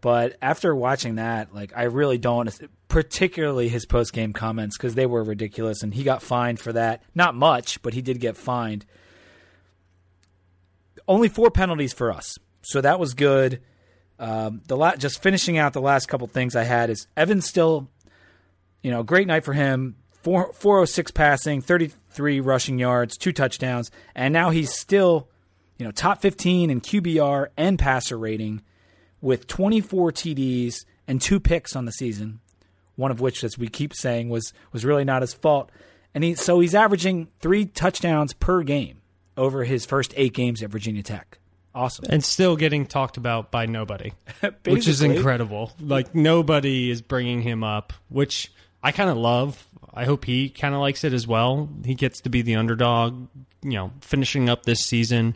But 0.00 0.36
after 0.42 0.74
watching 0.74 1.16
that, 1.16 1.54
like 1.54 1.72
I 1.76 1.84
really 1.84 2.18
don't, 2.18 2.50
particularly 2.88 3.68
his 3.68 3.86
post 3.86 4.12
game 4.12 4.32
comments 4.32 4.76
because 4.76 4.94
they 4.94 5.06
were 5.06 5.22
ridiculous, 5.22 5.82
and 5.82 5.94
he 5.94 6.02
got 6.02 6.22
fined 6.22 6.60
for 6.60 6.72
that. 6.72 7.02
Not 7.14 7.34
much, 7.34 7.80
but 7.82 7.94
he 7.94 8.02
did 8.02 8.20
get 8.20 8.36
fined. 8.36 8.84
Only 11.08 11.28
four 11.28 11.50
penalties 11.50 11.92
for 11.92 12.12
us, 12.12 12.38
so 12.62 12.80
that 12.80 12.98
was 12.98 13.14
good. 13.14 13.62
Um, 14.18 14.62
the 14.66 14.76
la- 14.76 14.96
just 14.96 15.22
finishing 15.22 15.58
out 15.58 15.72
the 15.72 15.80
last 15.80 16.06
couple 16.06 16.26
things 16.26 16.56
I 16.56 16.64
had 16.64 16.90
is 16.90 17.06
Evan 17.16 17.42
still 17.42 17.90
you 18.86 18.92
know, 18.92 19.02
great 19.02 19.26
night 19.26 19.44
for 19.44 19.52
him. 19.52 19.96
Four, 20.22 20.52
406 20.52 21.10
passing, 21.10 21.60
33 22.16 22.40
rushing 22.40 22.78
yards, 22.78 23.16
two 23.16 23.32
touchdowns, 23.32 23.90
and 24.14 24.32
now 24.32 24.50
he's 24.50 24.72
still, 24.72 25.28
you 25.78 25.84
know, 25.84 25.92
top 25.92 26.22
15 26.22 26.70
in 26.70 26.80
QBR 26.80 27.48
and 27.56 27.78
passer 27.78 28.18
rating 28.18 28.62
with 29.20 29.46
24 29.46 30.12
TDs 30.12 30.84
and 31.06 31.20
two 31.20 31.38
picks 31.38 31.76
on 31.76 31.84
the 31.84 31.92
season. 31.92 32.40
One 32.96 33.10
of 33.10 33.20
which, 33.20 33.44
as 33.44 33.58
we 33.58 33.68
keep 33.68 33.94
saying, 33.94 34.30
was 34.30 34.54
was 34.72 34.84
really 34.84 35.04
not 35.04 35.20
his 35.20 35.34
fault. 35.34 35.70
And 36.14 36.24
he 36.24 36.34
so 36.34 36.60
he's 36.60 36.74
averaging 36.74 37.28
three 37.40 37.66
touchdowns 37.66 38.32
per 38.32 38.62
game 38.62 39.02
over 39.36 39.64
his 39.64 39.84
first 39.84 40.14
eight 40.16 40.32
games 40.32 40.62
at 40.62 40.70
Virginia 40.70 41.02
Tech. 41.02 41.38
Awesome. 41.74 42.06
and 42.08 42.24
still 42.24 42.56
getting 42.56 42.86
talked 42.86 43.18
about 43.18 43.50
by 43.50 43.66
nobody, 43.66 44.14
which 44.64 44.88
is 44.88 45.02
incredible. 45.02 45.72
Like 45.78 46.14
nobody 46.14 46.90
is 46.90 47.02
bringing 47.02 47.42
him 47.42 47.62
up, 47.62 47.92
which 48.08 48.50
I 48.82 48.92
kind 48.92 49.10
of 49.10 49.18
love. 49.18 49.68
I 49.96 50.04
hope 50.04 50.26
he 50.26 50.50
kind 50.50 50.74
of 50.74 50.80
likes 50.80 51.04
it 51.04 51.14
as 51.14 51.26
well. 51.26 51.70
He 51.84 51.94
gets 51.94 52.20
to 52.20 52.28
be 52.28 52.42
the 52.42 52.56
underdog, 52.56 53.28
you 53.62 53.72
know, 53.72 53.92
finishing 54.02 54.50
up 54.50 54.64
this 54.64 54.84
season. 54.84 55.34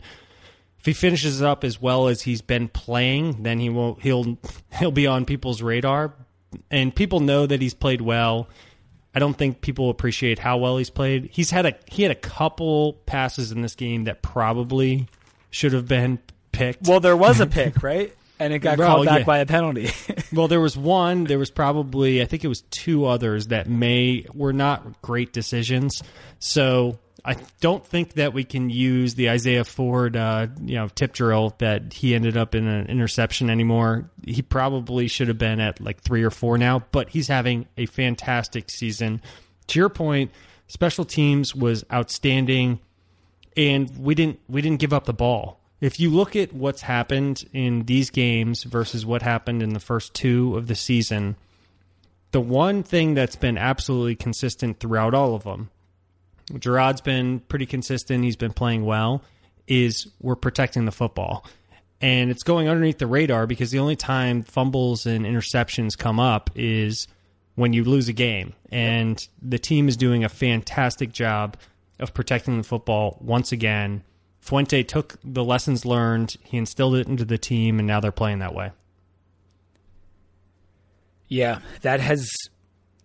If 0.79 0.85
he 0.85 0.93
finishes 0.93 1.41
up 1.41 1.63
as 1.63 1.81
well 1.81 2.07
as 2.07 2.21
he's 2.21 2.41
been 2.41 2.67
playing, 2.67 3.41
then 3.41 3.59
he 3.59 3.69
will 3.69 3.95
he'll 3.95 4.37
he'll 4.79 4.91
be 4.91 5.07
on 5.07 5.25
people's 5.25 5.63
radar, 5.63 6.13
and 6.69 6.95
people 6.95 7.19
know 7.19 7.47
that 7.47 7.59
he's 7.61 7.73
played 7.73 8.01
well. 8.01 8.47
I 9.13 9.19
don't 9.19 9.37
think 9.37 9.61
people 9.61 9.89
appreciate 9.89 10.39
how 10.39 10.57
well 10.57 10.77
he's 10.77 10.89
played. 10.91 11.29
He's 11.33 11.49
had 11.49 11.65
a 11.65 11.75
he 11.87 12.03
had 12.03 12.11
a 12.11 12.15
couple 12.15 12.93
passes 13.05 13.51
in 13.51 13.61
this 13.61 13.75
game 13.75 14.03
that 14.05 14.21
probably 14.21 15.07
should 15.49 15.73
have 15.73 15.87
been 15.87 16.19
picked. 16.51 16.87
Well, 16.87 16.99
there 16.99 17.17
was 17.17 17.39
a 17.39 17.47
pick, 17.47 17.81
right? 17.81 18.15
And 18.41 18.53
it 18.53 18.59
got 18.59 18.77
Well, 18.77 18.95
called 18.95 19.05
back 19.05 19.19
yeah. 19.19 19.25
by 19.25 19.37
a 19.39 19.45
penalty. 19.45 19.89
Well, 20.33 20.47
there 20.47 20.61
was 20.61 20.77
one. 20.77 21.25
There 21.25 21.37
was 21.37 21.51
probably, 21.51 22.21
I 22.21 22.25
think 22.25 22.45
it 22.45 22.47
was 22.47 22.61
two 22.71 23.05
others 23.05 23.47
that 23.47 23.67
may 23.67 24.25
were 24.33 24.53
not 24.53 25.01
great 25.01 25.33
decisions. 25.33 26.01
So 26.39 26.99
I 27.25 27.35
don't 27.59 27.85
think 27.85 28.13
that 28.13 28.33
we 28.33 28.45
can 28.45 28.69
use 28.69 29.15
the 29.15 29.29
Isaiah 29.29 29.65
Ford, 29.65 30.15
uh, 30.15 30.47
you 30.63 30.75
know, 30.75 30.87
tip 30.87 31.11
drill 31.11 31.53
that 31.57 31.91
he 31.91 32.15
ended 32.15 32.37
up 32.37 32.55
in 32.55 32.65
an 32.65 32.87
interception 32.87 33.49
anymore. 33.49 34.09
He 34.25 34.41
probably 34.41 35.09
should 35.09 35.27
have 35.27 35.37
been 35.37 35.59
at 35.59 35.81
like 35.81 36.01
three 36.01 36.23
or 36.23 36.31
four 36.31 36.57
now, 36.57 36.79
but 36.93 37.09
he's 37.09 37.27
having 37.27 37.67
a 37.75 37.85
fantastic 37.87 38.69
season. 38.69 39.21
To 39.67 39.79
your 39.79 39.89
point, 39.89 40.31
special 40.67 41.03
teams 41.03 41.53
was 41.53 41.83
outstanding 41.91 42.79
and 43.57 43.91
we 43.97 44.15
didn't 44.15 44.39
we 44.47 44.61
didn't 44.61 44.79
give 44.79 44.93
up 44.93 45.05
the 45.05 45.13
ball. 45.13 45.59
If 45.81 45.99
you 45.99 46.11
look 46.11 46.35
at 46.35 46.53
what's 46.53 46.83
happened 46.83 47.43
in 47.53 47.85
these 47.85 48.11
games 48.11 48.63
versus 48.63 49.03
what 49.03 49.23
happened 49.23 49.63
in 49.63 49.73
the 49.73 49.79
first 49.79 50.13
two 50.13 50.55
of 50.55 50.67
the 50.67 50.75
season, 50.75 51.35
the 52.31 52.39
one 52.39 52.83
thing 52.83 53.15
that's 53.15 53.35
been 53.35 53.57
absolutely 53.57 54.15
consistent 54.15 54.79
throughout 54.79 55.15
all 55.15 55.33
of 55.33 55.43
them, 55.43 55.71
Gerard's 56.57 57.01
been 57.01 57.39
pretty 57.39 57.65
consistent. 57.65 58.23
He's 58.23 58.35
been 58.35 58.53
playing 58.53 58.85
well. 58.85 59.23
Is 59.67 60.07
we're 60.19 60.35
protecting 60.35 60.85
the 60.85 60.91
football, 60.91 61.45
and 62.01 62.29
it's 62.29 62.43
going 62.43 62.67
underneath 62.67 62.97
the 62.97 63.07
radar 63.07 63.47
because 63.47 63.71
the 63.71 63.79
only 63.79 63.95
time 63.95 64.43
fumbles 64.43 65.05
and 65.05 65.25
interceptions 65.25 65.97
come 65.97 66.19
up 66.19 66.49
is 66.55 67.07
when 67.55 67.73
you 67.73 67.83
lose 67.83 68.09
a 68.09 68.13
game, 68.13 68.53
and 68.69 69.25
the 69.41 69.59
team 69.59 69.87
is 69.87 69.97
doing 69.97 70.23
a 70.23 70.29
fantastic 70.29 71.11
job 71.11 71.57
of 71.99 72.13
protecting 72.13 72.57
the 72.57 72.63
football 72.63 73.17
once 73.21 73.51
again. 73.51 74.03
Fuente 74.41 74.81
took 74.83 75.15
the 75.23 75.43
lessons 75.43 75.85
learned, 75.85 76.35
he 76.43 76.57
instilled 76.57 76.95
it 76.95 77.07
into 77.07 77.23
the 77.23 77.37
team, 77.37 77.77
and 77.79 77.87
now 77.87 77.99
they're 77.99 78.11
playing 78.11 78.39
that 78.39 78.55
way. 78.55 78.71
Yeah, 81.27 81.59
that 81.81 82.01
has 82.01 82.29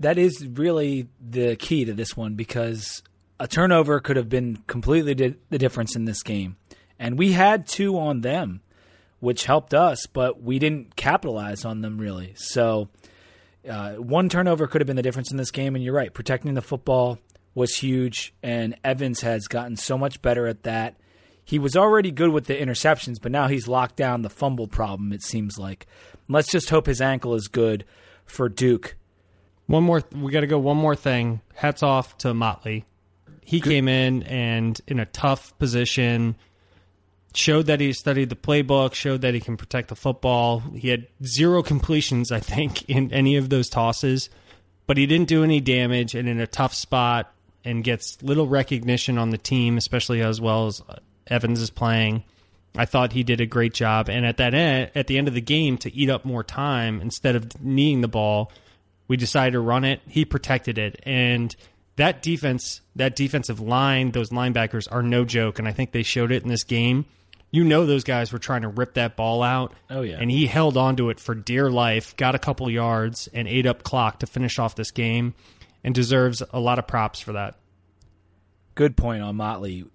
that 0.01 0.19
is 0.19 0.47
really 0.47 1.09
the 1.21 1.55
key 1.57 1.85
to 1.85 1.93
this 1.93 2.17
one 2.17 2.35
because 2.35 3.03
a 3.39 3.47
turnover 3.47 4.01
could 4.01 4.17
have 4.17 4.29
been 4.29 4.63
completely 4.67 5.15
di- 5.15 5.37
the 5.51 5.59
difference 5.59 5.95
in 5.95 6.07
this 6.07 6.23
game, 6.23 6.57
and 6.99 7.19
we 7.19 7.33
had 7.33 7.69
two 7.69 7.99
on 7.99 8.23
them, 8.23 8.63
which 9.21 9.45
helped 9.45 9.75
us, 9.75 10.07
but 10.07 10.43
we 10.43 10.59
didn't 10.59 10.97
capitalize 10.97 11.65
on 11.65 11.83
them 11.83 11.99
really. 11.99 12.33
So 12.37 12.89
uh, 13.69 13.93
one 13.93 14.29
turnover 14.29 14.67
could 14.67 14.81
have 14.81 14.87
been 14.87 14.97
the 14.97 15.03
difference 15.03 15.31
in 15.31 15.37
this 15.37 15.51
game, 15.51 15.75
and 15.75 15.85
you're 15.85 15.95
right, 15.95 16.13
protecting 16.13 16.55
the 16.55 16.63
football 16.63 17.19
was 17.55 17.77
huge, 17.77 18.35
and 18.43 18.75
Evans 18.83 19.21
has 19.21 19.47
gotten 19.49 19.77
so 19.77 19.97
much 19.97 20.21
better 20.23 20.47
at 20.47 20.63
that. 20.65 20.97
He 21.47 21.61
was 21.61 21.77
already 21.77 22.11
good 22.11 22.31
with 22.31 22.47
the 22.47 22.57
interceptions, 22.57 23.23
but 23.23 23.31
now 23.31 23.47
he's 23.47 23.69
locked 23.69 23.95
down 23.95 24.23
the 24.23 24.29
fumble 24.29 24.67
problem. 24.67 25.13
It 25.13 25.23
seems 25.23 25.57
like. 25.57 25.87
Let's 26.29 26.51
just 26.51 26.71
hope 26.71 26.87
his 26.87 27.01
ankle 27.01 27.35
is 27.35 27.47
good 27.47 27.85
for 28.25 28.49
Duke. 28.49 28.97
One 29.67 29.85
more, 29.85 30.03
we 30.13 30.33
got 30.33 30.41
to 30.41 30.49
go. 30.49 30.59
One 30.59 30.77
more 30.77 30.97
thing. 30.97 31.41
Hats 31.55 31.85
off 31.85 32.19
to 32.19 32.35
Motley. 32.35 32.85
He 33.43 33.61
good. 33.61 33.71
came 33.71 33.87
in 33.87 34.25
and 34.25 34.81
in 34.89 34.99
a 34.99 35.07
tough 35.07 35.57
position, 35.57 36.35
showed 37.33 37.67
that 37.67 37.79
he 37.79 37.93
studied 37.93 38.29
the 38.29 38.35
playbook, 38.35 38.95
showed 38.95 39.21
that 39.21 39.33
he 39.33 39.41
can 39.41 39.57
protect 39.57 39.89
the 39.89 39.95
football. 39.95 40.59
He 40.75 40.89
had 40.89 41.07
zero 41.25 41.63
completions, 41.63 42.33
I 42.33 42.41
think, 42.41 42.91
in 42.91 43.13
any 43.13 43.37
of 43.37 43.51
those 43.51 43.69
tosses, 43.69 44.31
but 44.89 44.97
he 44.97 45.07
didn't 45.07 45.29
do 45.29 45.45
any 45.45 45.61
damage. 45.61 46.17
And 46.17 46.29
in 46.29 46.41
a 46.41 46.47
tough 46.49 46.75
spot, 46.75 47.33
and 47.65 47.83
gets 47.83 48.23
little 48.23 48.47
recognition 48.47 49.19
on 49.19 49.31
the 49.31 49.39
team, 49.39 49.77
especially 49.77 50.23
as 50.23 50.41
well 50.41 50.69
as 50.69 50.81
Evans 51.27 51.61
is 51.61 51.71
playing. 51.71 52.25
I 52.77 52.85
thought 52.85 53.13
he 53.13 53.23
did 53.23 53.41
a 53.41 53.47
great 53.47 53.73
job, 53.73 54.09
and 54.09 54.27
at 54.27 54.37
that 54.37 54.55
end, 54.55 54.91
at 54.95 55.07
the 55.07 55.19
end 55.19 55.29
of 55.29 55.35
the 55.35 55.41
game, 55.41 55.79
to 55.79 55.95
eat 55.95 56.11
up 56.11 56.25
more 56.25 56.45
time 56.45 57.01
instead 57.01 57.35
of 57.35 57.61
kneeing 57.63 58.01
the 58.03 58.09
ball, 58.09 58.53
we 59.09 59.17
decided 59.17 59.53
to 59.53 59.61
run 59.61 59.85
it. 59.85 60.01
He 60.07 60.25
protected 60.25 60.79
it, 60.79 61.01
and 61.05 61.55
that 61.97 62.23
defense, 62.23 62.83
that 62.97 63.17
defensive 63.17 63.61
line, 63.61 64.11
those 64.11 64.31
linebackers 64.31 64.87
are 64.91 65.03
no 65.03 65.25
joke, 65.25 65.59
and 65.59 65.67
I 65.67 65.73
think 65.73 65.93
they 65.93 66.03
showed 66.03 66.33
it 66.33 66.43
in 66.43 66.49
this 66.49 66.65
game. 66.65 67.07
You 67.51 67.65
know 67.65 67.87
those 67.87 68.05
guys 68.05 68.33
were 68.33 68.39
trying 68.39 68.63
to 68.63 68.69
rip 68.69 68.95
that 68.95 69.17
ball 69.17 69.43
out. 69.43 69.73
Oh 69.89 70.03
yeah, 70.03 70.19
and 70.21 70.31
he 70.31 70.47
held 70.47 70.77
on 70.77 70.97
to 70.97 71.11
it 71.11 71.19
for 71.19 71.35
dear 71.35 71.71
life, 71.71 72.17
got 72.17 72.35
a 72.35 72.39
couple 72.39 72.71
yards, 72.71 73.29
and 73.33 73.49
ate 73.49 73.67
up 73.67 73.83
clock 73.83 74.19
to 74.19 74.27
finish 74.27 74.59
off 74.59 74.75
this 74.75 74.91
game, 74.91 75.35
and 75.83 75.95
deserves 75.95 76.43
a 76.53 76.61
lot 76.61 76.79
of 76.79 76.87
props 76.87 77.21
for 77.21 77.33
that. 77.33 77.57
Good 78.75 78.97
point 78.99 79.23
on 79.23 79.37
Motley 79.37 79.87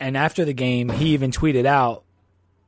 and 0.00 0.16
after 0.16 0.44
the 0.44 0.52
game, 0.52 0.88
he 0.88 1.10
even 1.10 1.30
tweeted 1.30 1.66
out 1.66 2.04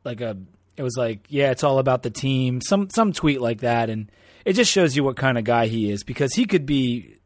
like 0.04 0.20
a 0.20 0.36
it 0.76 0.82
was 0.82 0.96
like, 0.96 1.20
yeah, 1.28 1.50
it's 1.50 1.64
all 1.64 1.78
about 1.78 2.02
the 2.02 2.10
team. 2.10 2.60
Some 2.60 2.88
some 2.90 3.12
tweet 3.12 3.40
like 3.40 3.60
that 3.60 3.90
and 3.90 4.10
it 4.44 4.54
just 4.54 4.72
shows 4.72 4.96
you 4.96 5.04
what 5.04 5.16
kind 5.16 5.36
of 5.36 5.44
guy 5.44 5.66
he 5.66 5.90
is 5.90 6.04
because 6.04 6.34
he 6.34 6.46
could 6.46 6.64
be 6.64 7.16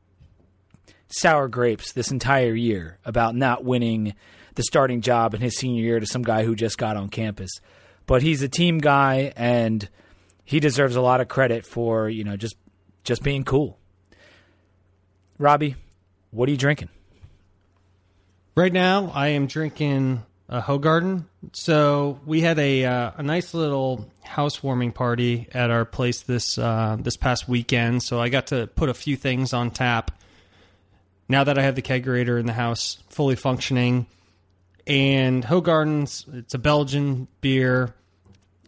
sour 1.09 1.47
grapes 1.49 1.93
this 1.93 2.11
entire 2.11 2.55
year 2.55 2.99
about 3.05 3.37
not 3.37 3.65
winning 3.65 4.15
the 4.55 4.63
starting 4.63 5.01
job 5.01 5.35
in 5.35 5.41
his 5.41 5.57
senior 5.57 5.83
year 5.83 6.01
to 6.01 6.07
some 6.07 6.23
guy 6.23 6.45
who 6.45 6.55
just 6.55 6.79
got 6.79 6.97
on 6.97 7.09
campus. 7.09 7.51
But 8.07 8.23
he's 8.23 8.43
a 8.43 8.49
team 8.49 8.79
guy 8.79 9.33
and 9.37 9.89
he 10.45 10.61
deserves 10.61 10.97
a 10.97 11.01
lot 11.01 11.21
of 11.21 11.29
credit 11.29 11.65
for, 11.65 12.09
you 12.09 12.25
know, 12.25 12.37
just 12.37 12.57
just 13.05 13.23
being 13.23 13.45
cool. 13.45 13.79
Robbie, 15.39 15.77
what 16.31 16.49
are 16.49 16.53
you 16.53 16.59
drinking? 16.59 16.89
Right 18.55 18.73
now, 18.73 19.11
I 19.15 19.29
am 19.29 19.47
drinking 19.47 20.23
a 20.47 20.61
Hoegaarden. 20.61 21.25
So 21.55 22.21
we 22.27 22.43
had 22.43 22.59
a 22.59 22.85
uh, 22.85 23.13
a 23.17 23.23
nice 23.23 23.55
little 23.55 24.11
housewarming 24.23 24.93
party 24.93 25.49
at 25.53 25.71
our 25.71 25.87
place 25.87 26.21
this 26.21 26.59
uh, 26.59 26.99
this 27.01 27.17
past 27.17 27.49
weekend. 27.49 28.03
So 28.03 28.21
I 28.21 28.29
got 28.29 28.49
to 28.49 28.67
put 28.67 28.91
a 28.91 28.95
few 28.95 29.17
things 29.17 29.55
on 29.55 29.71
tap. 29.71 30.11
Now 31.31 31.45
that 31.45 31.59
I 31.59 31.63
have 31.63 31.77
the 31.77 31.83
kegerator 31.83 32.39
in 32.39 32.45
the 32.45 32.53
house 32.53 32.99
fully 33.09 33.37
functioning, 33.37 34.07
and 34.87 35.43
Hoegaarden's 35.43 36.27
it's 36.35 36.53
a 36.53 36.59
Belgian 36.59 37.29
beer 37.41 37.95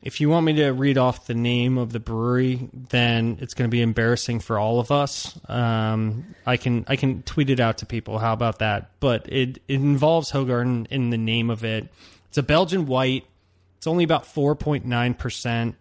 if 0.04 0.20
you 0.20 0.28
want 0.28 0.44
me 0.44 0.52
to 0.56 0.68
read 0.68 0.98
off 0.98 1.26
the 1.26 1.34
name 1.34 1.78
of 1.78 1.90
the 1.90 1.98
brewery, 1.98 2.68
then 2.90 3.38
it's 3.40 3.54
going 3.54 3.70
to 3.70 3.74
be 3.74 3.80
embarrassing 3.80 4.38
for 4.38 4.58
all 4.58 4.78
of 4.78 4.92
us. 4.92 5.36
Um, 5.48 6.34
I 6.44 6.58
can 6.58 6.84
I 6.86 6.96
can 6.96 7.22
tweet 7.22 7.48
it 7.48 7.58
out 7.58 7.78
to 7.78 7.86
people. 7.86 8.18
How 8.18 8.34
about 8.34 8.58
that? 8.58 8.90
But 9.00 9.32
it, 9.32 9.62
it 9.66 9.74
involves 9.76 10.30
Hoegaarden 10.30 10.88
in 10.90 11.08
the 11.08 11.16
name 11.16 11.48
of 11.48 11.64
it. 11.64 11.88
It's 12.28 12.36
a 12.36 12.42
Belgian 12.42 12.84
white. 12.84 13.24
It's 13.78 13.86
only 13.86 14.04
about 14.04 14.26
four 14.26 14.54
point 14.54 14.84
nine 14.84 15.14
percent. 15.14 15.74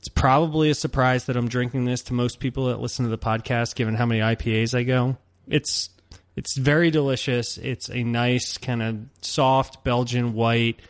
It's 0.00 0.08
probably 0.08 0.70
a 0.70 0.74
surprise 0.74 1.26
that 1.26 1.36
I'm 1.36 1.46
drinking 1.46 1.84
this 1.84 2.02
to 2.04 2.14
most 2.14 2.40
people 2.40 2.66
that 2.66 2.80
listen 2.80 3.04
to 3.04 3.10
the 3.10 3.18
podcast, 3.18 3.76
given 3.76 3.94
how 3.94 4.04
many 4.04 4.20
IPAs 4.20 4.76
I 4.76 4.82
go. 4.82 5.16
It's 5.46 5.90
it's 6.34 6.56
very 6.56 6.90
delicious. 6.90 7.56
It's 7.56 7.88
a 7.88 8.02
nice 8.02 8.58
kind 8.58 8.82
of 8.82 8.98
soft 9.20 9.84
Belgian 9.84 10.34
white. 10.34 10.80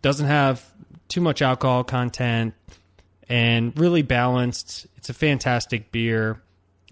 Doesn't 0.00 0.28
have 0.28 0.64
too 1.10 1.20
much 1.20 1.42
alcohol 1.42 1.84
content, 1.84 2.54
and 3.28 3.78
really 3.78 4.02
balanced. 4.02 4.86
It's 4.96 5.10
a 5.10 5.14
fantastic 5.14 5.92
beer. 5.92 6.40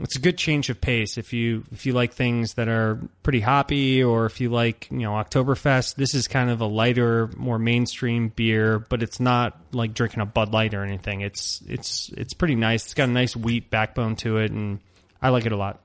It's 0.01 0.17
a 0.17 0.21
good 0.21 0.39
change 0.39 0.71
of 0.71 0.81
pace 0.81 1.19
if 1.19 1.33
you 1.33 1.65
if 1.73 1.85
you 1.85 1.93
like 1.93 2.13
things 2.13 2.55
that 2.55 2.69
are 2.69 3.01
pretty 3.23 3.41
hoppy, 3.41 4.03
or 4.03 4.27
if 4.27 4.41
you 4.41 4.49
like 4.51 4.89
you 4.91 4.99
know 4.99 5.13
Oktoberfest. 5.13 5.97
This 5.97 6.15
is 6.15 6.29
kind 6.29 6.51
of 6.51 6.61
a 6.61 6.67
lighter, 6.67 7.31
more 7.37 7.59
mainstream 7.59 8.29
beer, 8.29 8.79
but 8.79 9.03
it's 9.03 9.19
not 9.19 9.59
like 9.73 9.95
drinking 9.95 10.21
a 10.21 10.27
Bud 10.27 10.53
Light 10.53 10.75
or 10.75 10.85
anything. 10.85 11.23
It's 11.23 11.63
it's 11.67 12.11
it's 12.17 12.35
pretty 12.35 12.55
nice. 12.55 12.85
It's 12.85 12.95
got 12.95 13.09
a 13.09 13.13
nice 13.13 13.35
wheat 13.35 13.71
backbone 13.71 14.15
to 14.17 14.37
it, 14.39 14.53
and 14.53 14.79
I 15.21 15.31
like 15.31 15.47
it 15.47 15.53
a 15.53 15.57
lot. 15.57 15.81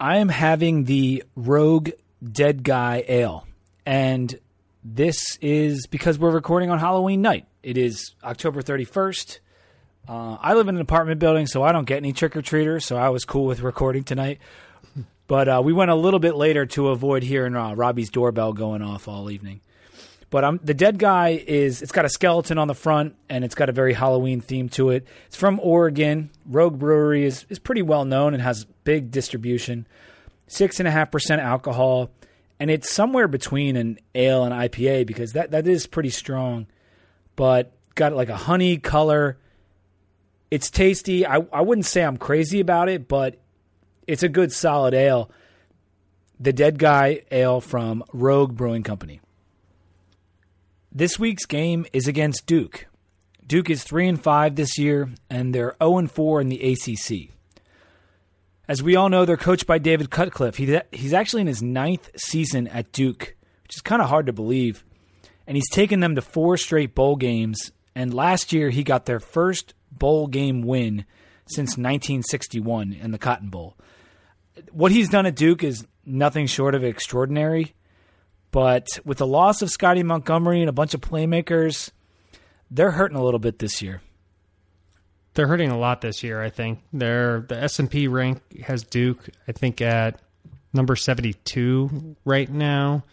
I 0.00 0.16
am 0.16 0.30
having 0.30 0.84
the 0.84 1.22
Rogue 1.36 1.90
Dead 2.24 2.64
Guy 2.64 3.04
Ale, 3.06 3.46
and 3.86 4.36
this 4.82 5.38
is 5.40 5.86
because 5.86 6.18
we're 6.18 6.30
recording 6.30 6.70
on 6.70 6.78
Halloween 6.78 7.22
night. 7.22 7.46
It 7.62 7.76
is 7.76 8.14
October 8.24 8.62
31st. 8.62 9.38
Uh, 10.08 10.38
I 10.40 10.54
live 10.54 10.68
in 10.68 10.76
an 10.76 10.80
apartment 10.80 11.20
building, 11.20 11.46
so 11.46 11.62
I 11.62 11.72
don't 11.72 11.84
get 11.84 11.98
any 11.98 12.12
trick 12.12 12.34
or 12.36 12.42
treaters, 12.42 12.86
so 12.86 12.96
I 12.96 13.10
was 13.10 13.24
cool 13.24 13.44
with 13.44 13.60
recording 13.60 14.04
tonight. 14.04 14.38
But 15.26 15.48
uh, 15.48 15.62
we 15.64 15.72
went 15.72 15.92
a 15.92 15.94
little 15.94 16.18
bit 16.18 16.34
later 16.34 16.66
to 16.66 16.88
avoid 16.88 17.22
hearing 17.22 17.54
uh, 17.54 17.74
Robbie's 17.74 18.10
doorbell 18.10 18.52
going 18.52 18.82
off 18.82 19.06
all 19.06 19.30
evening. 19.30 19.60
But 20.30 20.44
um, 20.44 20.60
the 20.62 20.74
dead 20.74 20.98
guy 20.98 21.40
is, 21.46 21.82
it's 21.82 21.92
got 21.92 22.04
a 22.04 22.08
skeleton 22.08 22.58
on 22.58 22.68
the 22.68 22.74
front 22.74 23.16
and 23.28 23.44
it's 23.44 23.54
got 23.54 23.68
a 23.68 23.72
very 23.72 23.92
Halloween 23.92 24.40
theme 24.40 24.68
to 24.70 24.90
it. 24.90 25.06
It's 25.26 25.36
from 25.36 25.60
Oregon. 25.60 26.30
Rogue 26.46 26.78
Brewery 26.78 27.24
is, 27.24 27.46
is 27.48 27.58
pretty 27.58 27.82
well 27.82 28.04
known 28.04 28.32
and 28.32 28.42
has 28.42 28.64
big 28.82 29.10
distribution. 29.10 29.86
6.5% 30.48 31.38
alcohol 31.38 32.10
and 32.60 32.70
it's 32.70 32.92
somewhere 32.92 33.26
between 33.26 33.76
an 33.76 33.98
ale 34.14 34.44
and 34.44 34.52
IPA 34.52 35.06
because 35.06 35.32
that 35.32 35.50
that 35.52 35.66
is 35.66 35.86
pretty 35.86 36.10
strong, 36.10 36.66
but 37.34 37.72
got 37.94 38.12
like 38.12 38.28
a 38.28 38.36
honey 38.36 38.76
color. 38.76 39.38
It's 40.50 40.70
tasty. 40.70 41.26
I 41.26 41.38
I 41.52 41.62
wouldn't 41.62 41.86
say 41.86 42.04
I'm 42.04 42.18
crazy 42.18 42.60
about 42.60 42.90
it, 42.90 43.08
but 43.08 43.38
it's 44.06 44.22
a 44.22 44.28
good 44.28 44.52
solid 44.52 44.92
ale. 44.92 45.30
The 46.38 46.52
Dead 46.52 46.78
Guy 46.78 47.22
Ale 47.30 47.60
from 47.60 48.04
Rogue 48.12 48.56
Brewing 48.56 48.82
Company. 48.82 49.20
This 50.92 51.18
week's 51.18 51.46
game 51.46 51.86
is 51.92 52.08
against 52.08 52.46
Duke. 52.46 52.86
Duke 53.46 53.70
is 53.70 53.84
3 53.84 54.08
and 54.08 54.22
5 54.22 54.56
this 54.56 54.78
year 54.78 55.10
and 55.28 55.54
they're 55.54 55.76
0 55.82 55.98
and 55.98 56.10
4 56.10 56.40
in 56.40 56.48
the 56.48 56.72
ACC. 56.72 57.30
As 58.70 58.84
we 58.84 58.94
all 58.94 59.08
know, 59.08 59.24
they're 59.24 59.36
coached 59.36 59.66
by 59.66 59.78
David 59.78 60.10
Cutcliffe. 60.10 60.54
He, 60.54 60.78
he's 60.92 61.12
actually 61.12 61.40
in 61.40 61.48
his 61.48 61.60
ninth 61.60 62.08
season 62.14 62.68
at 62.68 62.92
Duke, 62.92 63.34
which 63.64 63.74
is 63.74 63.82
kind 63.82 64.00
of 64.00 64.08
hard 64.08 64.26
to 64.26 64.32
believe. 64.32 64.84
And 65.48 65.56
he's 65.56 65.68
taken 65.68 65.98
them 65.98 66.14
to 66.14 66.22
four 66.22 66.56
straight 66.56 66.94
bowl 66.94 67.16
games. 67.16 67.72
And 67.96 68.14
last 68.14 68.52
year, 68.52 68.70
he 68.70 68.84
got 68.84 69.06
their 69.06 69.18
first 69.18 69.74
bowl 69.90 70.28
game 70.28 70.62
win 70.62 71.04
since 71.46 71.70
1961 71.70 72.92
in 72.92 73.10
the 73.10 73.18
Cotton 73.18 73.48
Bowl. 73.48 73.76
What 74.70 74.92
he's 74.92 75.08
done 75.08 75.26
at 75.26 75.34
Duke 75.34 75.64
is 75.64 75.84
nothing 76.06 76.46
short 76.46 76.76
of 76.76 76.84
extraordinary. 76.84 77.74
But 78.52 78.86
with 79.04 79.18
the 79.18 79.26
loss 79.26 79.62
of 79.62 79.70
Scottie 79.70 80.04
Montgomery 80.04 80.60
and 80.60 80.68
a 80.68 80.72
bunch 80.72 80.94
of 80.94 81.00
playmakers, 81.00 81.90
they're 82.70 82.92
hurting 82.92 83.18
a 83.18 83.24
little 83.24 83.40
bit 83.40 83.58
this 83.58 83.82
year. 83.82 84.00
They're 85.34 85.46
hurting 85.46 85.70
a 85.70 85.78
lot 85.78 86.00
this 86.00 86.22
year. 86.22 86.42
I 86.42 86.50
think 86.50 86.80
they're 86.92 87.40
the 87.48 87.62
S 87.62 87.78
and 87.78 87.90
P 87.90 88.08
rank 88.08 88.40
has 88.62 88.82
Duke. 88.82 89.28
I 89.46 89.52
think 89.52 89.80
at 89.80 90.20
number 90.72 90.96
seventy 90.96 91.34
two 91.34 92.16
right 92.24 92.50
now, 92.50 93.04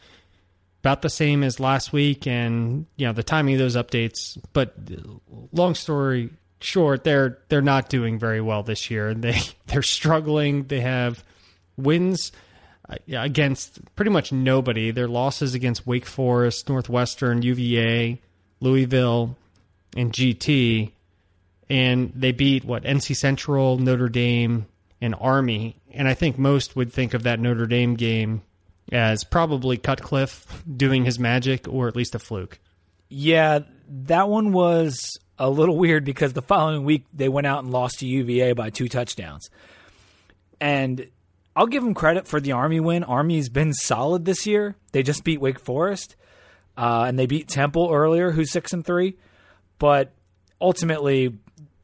about 0.81 1.01
the 1.01 1.09
same 1.09 1.43
as 1.43 1.59
last 1.59 1.93
week. 1.93 2.25
And 2.25 2.87
you 2.95 3.05
know 3.05 3.13
the 3.13 3.23
timing 3.23 3.55
of 3.55 3.59
those 3.59 3.75
updates. 3.75 4.37
But 4.53 4.75
long 5.51 5.75
story 5.75 6.31
short, 6.59 7.03
they're 7.03 7.39
they're 7.49 7.61
not 7.61 7.89
doing 7.89 8.19
very 8.19 8.41
well 8.41 8.63
this 8.63 8.89
year. 8.89 9.13
They 9.13 9.39
they're 9.67 9.83
struggling. 9.83 10.63
They 10.63 10.81
have 10.81 11.23
wins 11.77 12.31
uh, 12.89 12.95
against 13.11 13.79
pretty 13.95 14.11
much 14.11 14.31
nobody. 14.31 14.91
Their 14.91 15.07
losses 15.07 15.53
against 15.53 15.85
Wake 15.85 16.05
Forest, 16.05 16.69
Northwestern, 16.69 17.41
UVA, 17.41 18.21
Louisville, 18.59 19.37
and 19.95 20.11
GT 20.11 20.91
and 21.69 22.11
they 22.15 22.31
beat 22.31 22.63
what 22.63 22.83
NC 22.83 23.15
Central, 23.15 23.77
Notre 23.77 24.09
Dame, 24.09 24.65
and 25.01 25.15
Army. 25.19 25.75
And 25.91 26.07
I 26.07 26.13
think 26.13 26.37
most 26.37 26.75
would 26.75 26.91
think 26.91 27.13
of 27.13 27.23
that 27.23 27.39
Notre 27.39 27.65
Dame 27.65 27.95
game 27.95 28.41
as 28.91 29.23
probably 29.23 29.77
Cutcliffe 29.77 30.63
doing 30.75 31.05
his 31.05 31.19
magic, 31.19 31.67
or 31.67 31.87
at 31.87 31.95
least 31.95 32.15
a 32.15 32.19
fluke. 32.19 32.59
Yeah, 33.09 33.59
that 34.05 34.29
one 34.29 34.53
was 34.53 35.19
a 35.37 35.49
little 35.49 35.77
weird 35.77 36.05
because 36.05 36.33
the 36.33 36.41
following 36.41 36.83
week 36.83 37.05
they 37.13 37.29
went 37.29 37.47
out 37.47 37.63
and 37.63 37.71
lost 37.71 37.99
to 37.99 38.07
UVA 38.07 38.53
by 38.53 38.69
two 38.69 38.87
touchdowns. 38.87 39.49
And 40.59 41.07
I'll 41.55 41.67
give 41.67 41.83
them 41.83 41.93
credit 41.93 42.27
for 42.27 42.39
the 42.39 42.53
Army 42.53 42.79
win. 42.79 43.03
Army's 43.03 43.49
been 43.49 43.73
solid 43.73 44.25
this 44.25 44.45
year. 44.45 44.75
They 44.91 45.03
just 45.03 45.23
beat 45.23 45.41
Wake 45.41 45.59
Forest, 45.59 46.15
uh, 46.77 47.05
and 47.07 47.17
they 47.17 47.25
beat 47.25 47.47
Temple 47.47 47.89
earlier, 47.91 48.31
who's 48.31 48.51
six 48.51 48.73
and 48.73 48.85
three. 48.85 49.17
But 49.79 50.13
ultimately, 50.61 51.37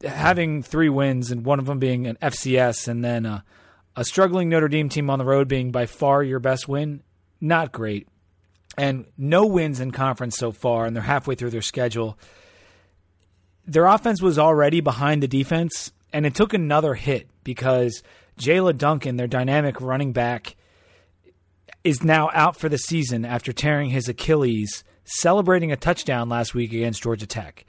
having 0.04 0.62
three 0.62 0.88
wins 0.88 1.30
and 1.30 1.44
one 1.44 1.58
of 1.58 1.66
them 1.66 1.78
being 1.78 2.06
an 2.06 2.16
FCS, 2.20 2.88
and 2.88 3.04
then 3.04 3.26
a, 3.26 3.44
struggling 4.02 4.48
Notre 4.48 4.68
Dame 4.68 4.88
team 4.88 5.10
on 5.10 5.18
the 5.18 5.24
road 5.24 5.48
being 5.48 5.70
by 5.70 5.86
far 5.86 6.22
your 6.22 6.40
best 6.40 6.68
win, 6.68 7.02
not 7.40 7.72
great. 7.72 8.08
And 8.76 9.06
no 9.16 9.46
wins 9.46 9.80
in 9.80 9.92
conference 9.92 10.36
so 10.36 10.50
far, 10.50 10.84
and 10.84 10.96
they're 10.96 11.02
halfway 11.02 11.36
through 11.36 11.50
their 11.50 11.62
schedule. 11.62 12.18
Their 13.66 13.86
offense 13.86 14.20
was 14.20 14.38
already 14.38 14.80
behind 14.80 15.22
the 15.22 15.28
defense, 15.28 15.92
and 16.12 16.26
it 16.26 16.34
took 16.34 16.54
another 16.54 16.94
hit 16.94 17.28
because 17.44 18.02
Jela 18.38 18.76
Duncan, 18.76 19.16
their 19.16 19.26
dynamic 19.26 19.80
running 19.80 20.12
back, 20.12 20.56
is 21.84 22.02
now 22.02 22.30
out 22.32 22.56
for 22.56 22.68
the 22.68 22.78
season 22.78 23.24
after 23.24 23.52
tearing 23.52 23.90
his 23.90 24.08
Achilles, 24.08 24.82
celebrating 25.04 25.70
a 25.70 25.76
touchdown 25.76 26.28
last 26.28 26.54
week 26.54 26.72
against 26.72 27.02
Georgia 27.02 27.26
Tech. 27.26 27.64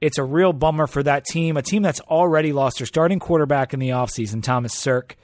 It's 0.00 0.18
a 0.18 0.24
real 0.24 0.52
bummer 0.52 0.86
for 0.86 1.02
that 1.02 1.24
team, 1.26 1.56
a 1.56 1.62
team 1.62 1.82
that's 1.82 2.00
already 2.00 2.52
lost 2.52 2.78
their 2.78 2.86
starting 2.86 3.18
quarterback 3.18 3.74
in 3.74 3.80
the 3.80 3.90
offseason, 3.90 4.42
Thomas 4.42 4.74
Sirk, 4.74 5.16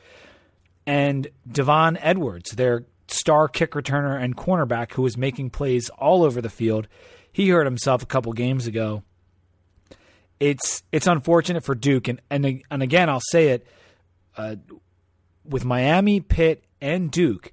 and 0.86 1.28
Devon 1.50 1.96
Edwards, 1.96 2.52
their 2.52 2.84
star 3.08 3.48
kick 3.48 3.72
returner 3.72 4.22
and 4.22 4.36
cornerback 4.36 4.92
who 4.92 5.02
was 5.02 5.16
making 5.16 5.50
plays 5.50 5.88
all 5.90 6.22
over 6.22 6.40
the 6.40 6.50
field. 6.50 6.88
He 7.32 7.48
hurt 7.48 7.64
himself 7.64 8.02
a 8.02 8.06
couple 8.06 8.32
games 8.32 8.66
ago. 8.66 9.02
It's 10.38 10.82
it's 10.92 11.06
unfortunate 11.06 11.64
for 11.64 11.74
Duke, 11.74 12.08
and 12.08 12.20
and 12.30 12.62
and 12.70 12.82
again 12.82 13.08
I'll 13.08 13.22
say 13.30 13.48
it, 13.48 13.66
uh, 14.36 14.56
with 15.44 15.64
Miami, 15.64 16.20
Pitt, 16.20 16.64
and 16.80 17.10
Duke, 17.10 17.52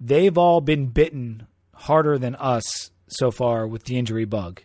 they've 0.00 0.36
all 0.36 0.60
been 0.60 0.86
bitten 0.88 1.46
harder 1.74 2.18
than 2.18 2.34
us 2.34 2.90
so 3.06 3.30
far 3.30 3.66
with 3.66 3.84
the 3.84 3.96
injury 3.96 4.24
bug. 4.24 4.62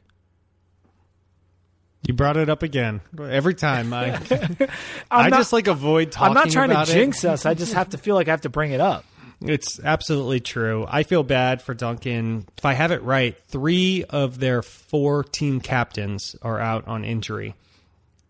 You 2.04 2.16
brought 2.16 2.38
it 2.38 2.50
up 2.50 2.64
again. 2.64 3.02
Every 3.20 3.54
time 3.54 3.94
I, 3.94 4.16
I 5.12 5.30
not, 5.30 5.38
just 5.38 5.54
like 5.54 5.68
avoid 5.68 6.12
talking. 6.12 6.36
I'm 6.36 6.44
not 6.46 6.52
trying 6.52 6.70
to 6.70 6.92
jinx 6.92 7.24
us. 7.24 7.46
I 7.46 7.54
just 7.54 7.74
have 7.74 7.90
to 7.90 7.98
feel 7.98 8.16
like 8.16 8.28
I 8.28 8.32
have 8.32 8.42
to 8.42 8.50
bring 8.50 8.72
it 8.72 8.82
up. 8.82 9.06
It's 9.42 9.80
absolutely 9.80 10.40
true. 10.40 10.86
I 10.88 11.04
feel 11.04 11.24
bad 11.24 11.62
for 11.62 11.74
Duncan. 11.74 12.48
If 12.58 12.66
I 12.66 12.74
have 12.74 12.92
it 12.92 13.02
right, 13.04 13.38
three 13.48 14.04
of 14.10 14.40
their 14.40 14.62
four 14.62 15.24
team 15.24 15.62
captains 15.62 16.36
are 16.42 16.60
out 16.60 16.88
on 16.88 17.04
injury 17.04 17.56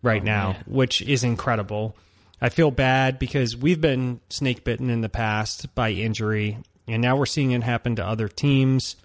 right 0.02 0.22
oh, 0.22 0.24
now, 0.24 0.52
man. 0.52 0.64
which 0.66 1.02
is 1.02 1.22
incredible. 1.22 1.96
I 2.40 2.48
feel 2.48 2.70
bad 2.70 3.18
because 3.18 3.56
we've 3.56 3.80
been 3.80 4.20
snake 4.28 4.64
bitten 4.64 4.90
in 4.90 5.00
the 5.00 5.08
past 5.08 5.74
by 5.74 5.90
injury, 5.90 6.58
and 6.88 7.00
now 7.00 7.16
we're 7.16 7.26
seeing 7.26 7.52
it 7.52 7.62
happen 7.62 7.96
to 7.96 8.06
other 8.06 8.28
teams. 8.28 8.96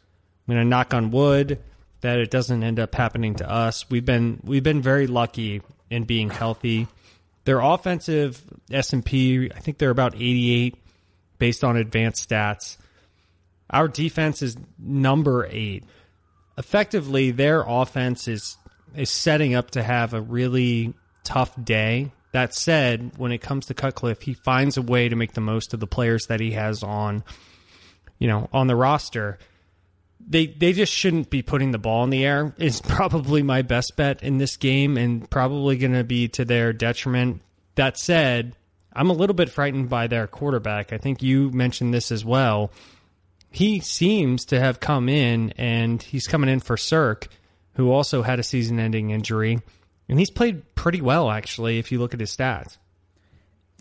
I'm 0.48 0.56
going 0.56 0.66
to 0.66 0.70
knock 0.70 0.94
on 0.94 1.12
wood 1.12 1.60
that 2.02 2.20
it 2.20 2.30
doesn't 2.30 2.64
end 2.64 2.80
up 2.80 2.94
happening 2.96 3.36
to 3.36 3.50
us. 3.50 3.90
We've 3.90 4.06
been 4.06 4.40
we've 4.44 4.64
been 4.64 4.82
very 4.82 5.08
lucky 5.08 5.62
in 5.90 6.04
being 6.04 6.30
healthy. 6.30 6.88
Their 7.46 7.60
offensive 7.60 8.44
S 8.72 8.94
and 8.94 9.06
P, 9.06 9.50
I 9.56 9.60
think 9.60 9.78
they're 9.78 9.90
about 9.90 10.16
88 10.16 10.76
based 11.40 11.64
on 11.64 11.78
advanced 11.78 12.30
stats. 12.30 12.78
Our 13.70 13.88
defense 13.88 14.42
is 14.42 14.58
number 14.78 15.48
eight. 15.50 15.84
Effectively, 16.58 17.32
their 17.32 17.64
offense 17.66 18.28
is 18.28 18.58
is 18.96 19.10
setting 19.10 19.54
up 19.54 19.72
to 19.72 19.84
have 19.84 20.14
a 20.14 20.22
really 20.22 20.94
tough 21.24 21.54
day. 21.64 22.12
That 22.32 22.54
said, 22.54 23.14
when 23.18 23.32
it 23.32 23.40
comes 23.40 23.68
to 23.68 23.74
Cutcliffe, 23.74 24.22
he 24.22 24.34
finds 24.34 24.78
a 24.78 24.82
way 24.82 25.10
to 25.10 25.16
make 25.16 25.34
the 25.34 25.42
most 25.42 25.74
of 25.74 25.80
the 25.80 25.88
players 25.88 26.28
that 26.28 26.40
he 26.40 26.52
has 26.52 26.84
on, 26.84 27.24
you 28.20 28.28
know, 28.28 28.50
on 28.54 28.68
the 28.68 28.76
roster 28.76 29.40
they 30.28 30.48
they 30.48 30.74
just 30.74 30.94
shouldn't 30.94 31.30
be 31.30 31.42
putting 31.42 31.72
the 31.72 31.78
ball 31.78 32.04
in 32.04 32.10
the 32.10 32.26
air. 32.26 32.54
Is 32.58 32.82
probably 32.88 33.42
my 33.42 33.62
best 33.62 33.96
bet 33.96 34.22
in 34.24 34.38
this 34.38 34.58
game, 34.58 34.98
and 34.98 35.30
probably 35.30 35.78
going 35.78 35.94
to 35.94 36.04
be 36.04 36.28
to 36.30 36.46
their 36.46 36.74
detriment. 36.74 37.42
That 37.76 37.98
said, 37.98 38.56
I'm 38.92 39.10
a 39.10 39.14
little 39.14 39.36
bit 39.36 39.50
frightened 39.50 39.90
by 39.90 40.08
their 40.08 40.28
quarterback. 40.28 40.92
I 40.92 40.98
think 40.98 41.22
you 41.22 41.52
mentioned 41.52 41.94
this 41.94 42.12
as 42.12 42.26
well. 42.26 42.72
He 43.52 43.80
seems 43.80 44.46
to 44.46 44.60
have 44.60 44.80
come 44.80 45.08
in, 45.08 45.54
and 45.58 46.02
he's 46.02 46.28
coming 46.28 46.50
in 46.50 46.60
for 46.60 46.76
Sirk, 46.76 47.28
who 47.76 47.92
also 47.92 48.22
had 48.22 48.40
a 48.40 48.44
season-ending 48.44 49.12
injury, 49.12 49.60
and 50.10 50.20
he's 50.20 50.32
played 50.32 50.76
pretty 50.76 51.02
well 51.02 51.30
actually. 51.30 51.80
If 51.80 51.92
you 51.92 52.00
look 52.00 52.14
at 52.14 52.20
his 52.20 52.36
stats. 52.36 52.78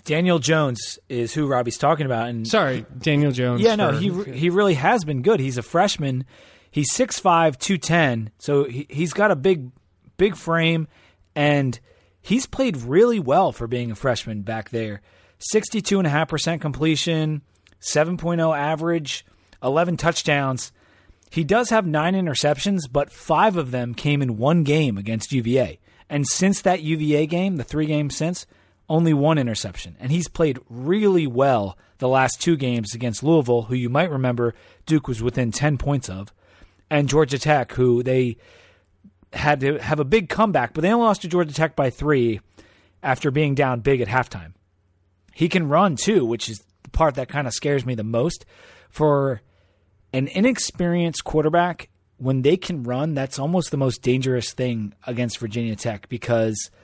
Daniel 0.07 0.39
Jones 0.39 0.99
is 1.09 1.35
who 1.35 1.47
Robbie's 1.47 1.77
talking 1.77 2.07
about. 2.07 2.29
And 2.29 2.47
sorry, 2.47 2.87
Daniel 2.97 3.33
Jones. 3.33 3.61
Yeah, 3.61 3.75
no, 3.75 3.91
he 3.91 4.11
he 4.33 4.49
really 4.51 4.75
has 4.75 5.05
been 5.05 5.21
good. 5.21 5.41
He's 5.41 5.59
a 5.59 5.63
freshman. 5.63 6.25
He's 6.71 6.93
6'5", 6.93 7.59
210, 7.59 8.31
so 8.39 8.65
he, 8.65 8.87
he's 8.91 9.15
got 9.15 9.31
a 9.31 9.37
big 9.37 9.71
big 10.19 10.37
frame, 10.37 10.89
and 11.35 11.79
he's 12.21 12.47
played 12.47 12.77
really 12.77 13.19
well 13.19 13.51
for 13.51 13.67
being 13.67 13.91
a 13.91 13.95
freshman 13.95 14.43
back 14.43 14.71
there. 14.71 15.01
Sixty 15.39 15.83
two 15.83 15.99
and 15.99 16.07
a 16.07 16.11
half 16.11 16.29
percent 16.29 16.61
completion, 16.63 17.43
7.0 17.81 18.57
average, 18.57 19.27
11 19.63 19.97
touchdowns. 19.97 20.73
He 21.31 21.45
does 21.45 21.71
have 21.71 21.87
nine 21.87 22.15
interceptions, 22.15 22.83
but 22.91 23.11
five 23.13 23.57
of 23.57 23.71
them 23.71 23.95
came 23.95 24.23
in 24.23 24.37
one 24.39 24.63
game 24.63 24.97
against 24.97 25.33
UVA. 25.33 25.79
And 26.09 26.27
since 26.27 26.63
that 26.63 26.83
UVA 26.83 27.27
game, 27.27 27.57
the 27.57 27.65
three 27.65 27.87
games 27.87 28.17
since, 28.17 28.47
only 28.89 29.15
one 29.15 29.39
interception. 29.39 29.97
And 30.01 30.11
he's 30.11 30.29
played 30.29 30.59
really 30.69 31.27
well 31.27 31.77
the 31.99 32.09
last 32.09 32.41
two 32.41 32.57
games 32.57 32.95
against 32.95 33.23
Louisville, 33.23 33.63
who 33.63 33.75
you 33.75 33.89
might 33.89 34.11
remember 34.11 34.55
Duke 34.85 35.09
was 35.09 35.23
within 35.23 35.51
10 35.51 35.79
points 35.79 36.09
of, 36.09 36.33
and 36.91 37.09
Georgia 37.09 37.39
Tech, 37.39 37.73
who 37.73 38.03
they 38.03 38.37
had 39.33 39.61
to 39.61 39.79
have 39.79 39.99
a 39.99 40.05
big 40.05 40.29
comeback, 40.29 40.73
but 40.73 40.83
they 40.83 40.93
only 40.93 41.05
lost 41.05 41.23
to 41.23 41.29
Georgia 41.29 41.55
Tech 41.55 41.75
by 41.75 41.91
three 41.91 42.41
after 43.03 43.31
being 43.31 43.55
down 43.55 43.81
big 43.81 44.01
at 44.01 44.09
halftime. 44.09 44.53
He 45.33 45.49
can 45.49 45.69
run 45.69 45.97
too, 45.97 46.25
which 46.25 46.49
is 46.49 46.65
the 46.83 46.91
part 46.91 47.17
that 47.17 47.29
kind 47.29 47.47
of 47.47 47.53
scares 47.53 47.85
me 47.85 47.95
the 47.95 48.05
most. 48.05 48.47
For 48.89 49.43
an 50.13 50.29
inexperienced 50.29 51.25
quarterback, 51.25 51.89
when 52.19 52.43
they 52.43 52.57
can 52.57 52.85
run, 52.85 53.15
that's 53.15 53.39
almost 53.39 53.71
the 53.71 53.77
most 53.77 54.01
dangerous 54.01 54.53
thing 54.53 54.95
against 55.07 55.39
Virginia 55.39 55.77
Tech 55.77 56.09
because– 56.09 56.71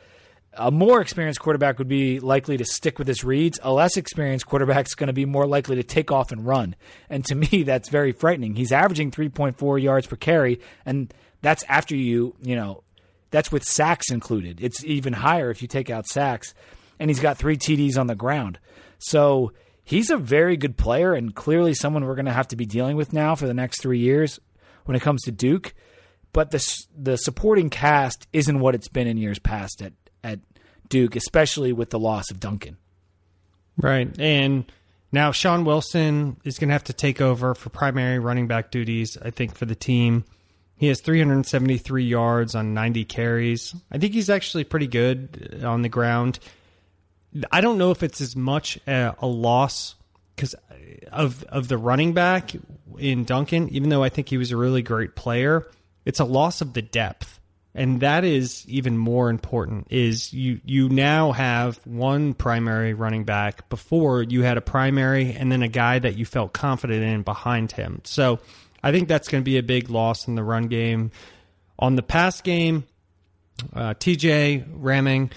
a 0.55 0.71
more 0.71 1.01
experienced 1.01 1.41
quarterback 1.41 1.79
would 1.79 1.89
be 1.89 2.21
likely 2.21 2.57
to 2.57 2.65
stick 2.65 2.99
with 2.99 3.09
his 3.09 3.25
reads. 3.25 3.59
A 3.63 3.73
less 3.73 3.97
experienced 3.97 4.47
quarterback 4.47 4.87
is 4.87 4.95
going 4.95 5.07
to 5.07 5.13
be 5.13 5.25
more 5.25 5.47
likely 5.47 5.77
to 5.77 5.83
take 5.83 6.13
off 6.13 6.31
and 6.31 6.47
run. 6.47 6.77
And 7.09 7.25
to 7.27 7.35
me, 7.53 7.63
that's 7.63 7.89
very 7.89 8.13
frightening. 8.13 8.55
He's 8.55 8.73
averaging 8.73 9.11
3.4 9.11 9.83
yards 9.83 10.07
per 10.07 10.17
carry, 10.17 10.61
and 10.85 11.13
that's 11.41 11.65
after 11.69 11.97
you, 11.97 12.37
you 12.43 12.57
know, 12.57 12.83
that's 13.31 13.51
with 13.51 13.65
sacks 13.65 14.11
included. 14.11 14.63
It's 14.63 14.85
even 14.85 15.15
higher 15.15 15.51
if 15.51 15.63
you 15.63 15.69
take 15.69 15.91
out 15.91 16.07
sacks. 16.07 16.55
And 16.99 17.11
he's 17.11 17.21
got 17.21 17.39
three 17.39 17.57
TDs 17.57 17.99
on 17.99 18.07
the 18.07 18.15
ground. 18.15 18.59
So 18.99 19.53
he's 19.83 20.11
a 20.11 20.17
very 20.17 20.57
good 20.57 20.77
player 20.77 21.15
and 21.15 21.35
clearly 21.35 21.75
someone 21.75 22.05
we're 22.05 22.15
going 22.15 22.27
to 22.27 22.33
have 22.33 22.49
to 22.49 22.57
be 22.57 22.67
dealing 22.67 22.97
with 22.97 23.13
now 23.13 23.35
for 23.35 23.47
the 23.47 23.55
next 23.55 23.81
three 23.81 23.99
years 23.99 24.39
when 24.85 24.97
it 24.97 25.03
comes 25.03 25.23
to 25.23 25.33
Duke. 25.33 25.75
But 26.33 26.51
the 26.51 26.85
the 26.97 27.17
supporting 27.17 27.71
cast 27.71 28.27
isn't 28.33 28.61
what 28.61 28.75
it's 28.75 28.89
been 28.89 29.07
in 29.07 29.17
years 29.17 29.39
past 29.39 29.83
at 29.83 29.93
at 30.23 30.41
Duke, 30.89 31.17
especially 31.17 31.73
with 31.73 31.91
the 31.91 31.99
loss 31.99 32.31
of 32.31 32.41
Duncan. 32.41 32.77
Right. 33.77 34.09
And 34.19 34.71
now 35.11 35.33
Shaun 35.33 35.65
Wilson 35.65 36.37
is 36.45 36.59
going 36.59 36.69
to 36.69 36.75
have 36.75 36.85
to 36.85 36.93
take 36.93 37.21
over 37.21 37.55
for 37.55 37.71
primary 37.71 38.19
running 38.19 38.47
back 38.47 38.71
duties, 38.71 39.17
I 39.21 39.31
think, 39.31 39.55
for 39.55 39.67
the 39.67 39.75
team. 39.75 40.25
He 40.77 40.89
has 40.89 41.01
373 41.01 42.05
yards 42.05 42.55
on 42.55 42.75
90 42.75 43.05
carries. 43.05 43.75
I 43.91 43.99
think 43.99 44.15
he's 44.15 44.31
actually 44.31 44.65
pretty 44.65 44.89
good 44.89 45.61
uh, 45.63 45.69
on 45.69 45.83
the 45.83 45.89
ground. 45.89 46.39
I 47.51 47.61
don't 47.61 47.79
know 47.79 47.91
if 47.91 48.03
it's 48.03 48.21
as 48.21 48.35
much 48.35 48.79
a, 48.87 49.15
a 49.21 49.27
loss 49.27 49.95
because 50.35 50.55
uh, 50.55 50.75
of 51.11 51.45
of 51.45 51.69
the 51.69 51.79
running 51.79 52.15
back 52.15 52.53
in 52.99 53.25
Duncan, 53.25 53.69
even 53.71 53.91
though 53.91 54.03
I 54.03 54.09
think 54.09 54.29
he 54.29 54.37
was 54.37 54.51
a 54.51 54.57
really 54.57 54.83
great 54.83 55.15
player. 55.15 55.67
It's 56.05 56.21
a 56.21 56.25
loss 56.25 56.61
of 56.61 56.73
the 56.73 56.83
depth 56.83 57.39
and 57.75 58.01
that 58.01 58.25
is 58.25 58.67
even 58.69 58.99
more 58.99 59.31
important 59.31 59.87
is 59.91 60.33
you 60.33 60.61
you 60.65 60.89
now 60.89 61.33
have 61.33 61.79
one 61.87 62.35
primary 62.35 62.95
running 62.95 63.25
back 63.25 63.69
before 63.69 64.23
you 64.23 64.43
had 64.43 64.59
a 64.59 64.61
primary 64.61 65.33
and 65.33 65.51
then 65.51 65.63
a 65.63 65.69
guy 65.69 65.99
that 65.99 66.17
you 66.17 66.25
felt 66.25 66.53
confident 66.53 67.03
in 67.03 67.23
behind 67.23 67.73
him. 67.73 68.01
So 68.05 68.41
i 68.83 68.91
think 68.91 69.09
that's 69.09 69.29
going 69.29 69.43
to 69.43 69.45
be 69.45 69.59
a 69.59 69.63
big 69.63 69.91
loss 69.91 70.29
in 70.29 70.35
the 70.35 70.45
run 70.45 70.67
game. 70.67 71.11
On 71.79 71.97
the 71.97 72.03
pass 72.03 72.41
game 72.41 72.85
uh, 73.73 73.95
TJ 73.95 74.81
Rahming 74.81 75.33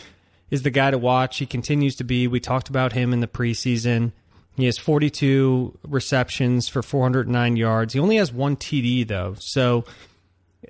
is 0.50 0.64
the 0.64 0.72
guy 0.72 0.92
to 0.92 0.98
watch. 0.98 1.38
He 1.38 1.46
continues 1.46 1.96
to 1.98 2.04
be. 2.04 2.28
We 2.28 2.40
talked 2.40 2.70
about 2.70 2.94
him 2.94 3.14
in 3.14 3.20
the 3.20 3.28
preseason. 3.28 4.12
He 4.56 4.66
has 4.66 4.78
42 4.78 5.80
receptions 5.88 6.68
for 6.68 6.82
409 6.82 7.56
yards. 7.58 7.94
He 7.94 8.00
only 8.00 8.18
has 8.18 8.32
one 8.32 8.56
td 8.56 9.08
though. 9.08 9.36
So 9.38 9.86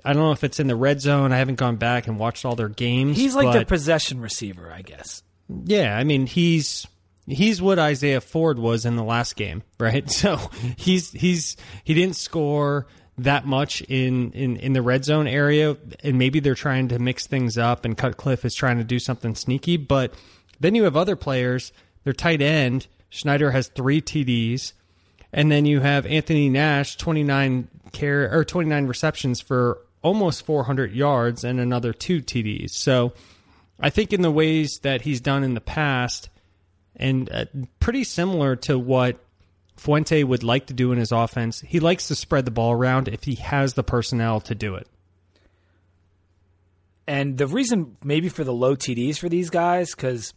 I 0.03 0.13
don't 0.13 0.23
know 0.23 0.31
if 0.31 0.43
it's 0.43 0.59
in 0.59 0.67
the 0.67 0.75
red 0.75 1.01
zone. 1.01 1.31
I 1.31 1.37
haven't 1.37 1.55
gone 1.55 1.77
back 1.77 2.07
and 2.07 2.19
watched 2.19 2.45
all 2.45 2.55
their 2.55 2.69
games. 2.69 3.17
He's 3.17 3.35
like 3.35 3.57
the 3.57 3.65
possession 3.65 4.21
receiver, 4.21 4.71
I 4.71 4.81
guess. 4.81 5.23
Yeah, 5.49 5.95
I 5.95 6.03
mean 6.03 6.25
he's 6.25 6.87
he's 7.27 7.61
what 7.61 7.79
Isaiah 7.79 8.21
Ford 8.21 8.59
was 8.59 8.85
in 8.85 8.95
the 8.95 9.03
last 9.03 9.35
game, 9.35 9.63
right? 9.79 10.09
So 10.09 10.37
he's 10.77 11.11
he's 11.11 11.57
he 11.83 11.93
didn't 11.93 12.15
score 12.15 12.87
that 13.17 13.45
much 13.45 13.81
in, 13.83 14.33
in, 14.33 14.57
in 14.57 14.73
the 14.73 14.81
red 14.81 15.05
zone 15.05 15.25
area, 15.25 15.77
and 16.03 16.17
maybe 16.19 16.41
they're 16.41 16.53
trying 16.53 16.89
to 16.89 16.99
mix 16.99 17.25
things 17.27 17.57
up, 17.57 17.85
and 17.85 17.97
Cutcliffe 17.97 18.43
is 18.43 18.53
trying 18.53 18.77
to 18.77 18.83
do 18.83 18.99
something 18.99 19.35
sneaky. 19.35 19.77
But 19.77 20.13
then 20.59 20.75
you 20.75 20.83
have 20.83 20.97
other 20.97 21.15
players. 21.15 21.71
Their 22.03 22.11
tight 22.11 22.41
end 22.41 22.87
Schneider 23.15 23.51
has 23.51 23.69
three 23.69 24.01
TDs, 24.01 24.73
and 25.31 25.49
then 25.49 25.65
you 25.65 25.79
have 25.79 26.05
Anthony 26.05 26.49
Nash 26.49 26.97
twenty 26.97 27.23
nine 27.23 27.69
care 27.93 28.29
or 28.37 28.43
twenty 28.43 28.69
nine 28.69 28.87
receptions 28.87 29.39
for 29.39 29.79
almost 30.05 30.45
four 30.45 30.63
hundred 30.63 30.93
yards 30.93 31.43
and 31.43 31.59
another 31.59 31.91
two 31.91 32.21
TDs. 32.21 32.69
So 32.69 33.13
I 33.79 33.89
think 33.89 34.13
in 34.13 34.21
the 34.21 34.31
ways 34.31 34.79
that 34.83 35.01
he's 35.01 35.19
done 35.19 35.43
in 35.43 35.55
the 35.55 35.61
past, 35.61 36.29
and 36.95 37.27
uh, 37.31 37.45
pretty 37.79 38.03
similar 38.03 38.55
to 38.57 38.77
what 38.77 39.19
Fuente 39.75 40.23
would 40.23 40.43
like 40.43 40.67
to 40.67 40.73
do 40.73 40.91
in 40.91 40.99
his 40.99 41.11
offense. 41.11 41.59
He 41.61 41.79
likes 41.79 42.07
to 42.09 42.15
spread 42.15 42.45
the 42.45 42.51
ball 42.51 42.71
around 42.71 43.07
if 43.07 43.23
he 43.23 43.35
has 43.35 43.73
the 43.73 43.83
personnel 43.83 44.39
to 44.41 44.53
do 44.53 44.75
it. 44.75 44.87
And 47.07 47.37
the 47.37 47.47
reason 47.47 47.97
maybe 48.03 48.29
for 48.29 48.43
the 48.43 48.53
low 48.53 48.75
TDs 48.75 49.17
for 49.17 49.27
these 49.27 49.49
guys, 49.49 49.95
because 49.95 50.35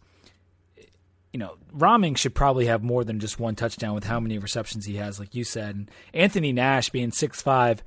you 1.30 1.38
know 1.38 1.56
Rahming 1.76 2.16
should 2.16 2.34
probably 2.34 2.66
have 2.66 2.82
more 2.82 3.04
than 3.04 3.20
just 3.20 3.38
one 3.38 3.54
touchdown 3.54 3.94
with 3.94 4.04
how 4.04 4.18
many 4.18 4.38
receptions 4.38 4.86
he 4.86 4.96
has, 4.96 5.20
like 5.20 5.34
you 5.34 5.44
said. 5.44 5.76
And 5.76 5.90
Anthony 6.14 6.52
Nash 6.52 6.88
being 6.88 7.10
6'5", 7.10 7.80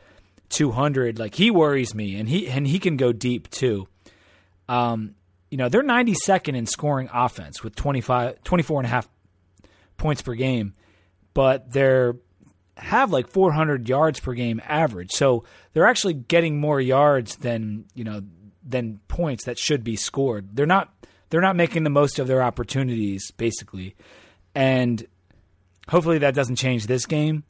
200, 0.52 1.20
like 1.20 1.36
he 1.36 1.52
worries 1.52 1.96
me, 1.96 2.16
and 2.16 2.30
he 2.30 2.48
and 2.48 2.68
he 2.68 2.80
can 2.80 2.98
go 2.98 3.12
deep 3.12 3.50
too. 3.50 3.88
Um, 4.70 5.16
you 5.50 5.58
know 5.58 5.68
they're 5.68 5.84
92nd 5.84 6.56
in 6.56 6.66
scoring 6.66 7.10
offense 7.12 7.64
with 7.64 7.76
25, 7.76 8.44
24 8.44 8.80
and 8.80 8.86
a 8.86 8.90
half 8.90 9.10
points 9.98 10.22
per 10.22 10.34
game 10.34 10.74
but 11.34 11.72
they're 11.72 12.16
have 12.78 13.12
like 13.12 13.28
400 13.28 13.88
yards 13.88 14.20
per 14.20 14.34
game 14.34 14.62
average. 14.66 15.12
So 15.12 15.44
they're 15.74 15.88
actually 15.88 16.16
getting 16.16 16.60
more 16.60 16.82
yards 16.82 17.36
than, 17.38 17.86
you 17.94 18.04
know, 18.04 18.22
than 18.68 19.00
points 19.08 19.46
that 19.46 19.60
should 19.60 19.84
be 19.84 19.96
scored. 19.96 20.56
They're 20.56 20.66
not 20.66 20.94
they're 21.30 21.42
not 21.42 21.56
making 21.56 21.84
the 21.84 21.90
most 21.90 22.20
of 22.20 22.28
their 22.28 22.42
opportunities 22.42 23.32
basically. 23.32 23.96
And 24.56 25.06
hopefully 25.88 26.20
that 26.20 26.36
doesn't 26.36 26.56
change 26.56 26.88
this 26.88 27.06
game. 27.06 27.44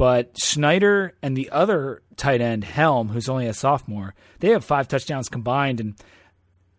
But 0.00 0.38
Schneider 0.42 1.12
and 1.20 1.36
the 1.36 1.50
other 1.50 2.00
tight 2.16 2.40
end 2.40 2.64
Helm, 2.64 3.10
who's 3.10 3.28
only 3.28 3.46
a 3.46 3.52
sophomore, 3.52 4.14
they 4.38 4.48
have 4.52 4.64
five 4.64 4.88
touchdowns 4.88 5.28
combined 5.28 5.78
and 5.78 5.94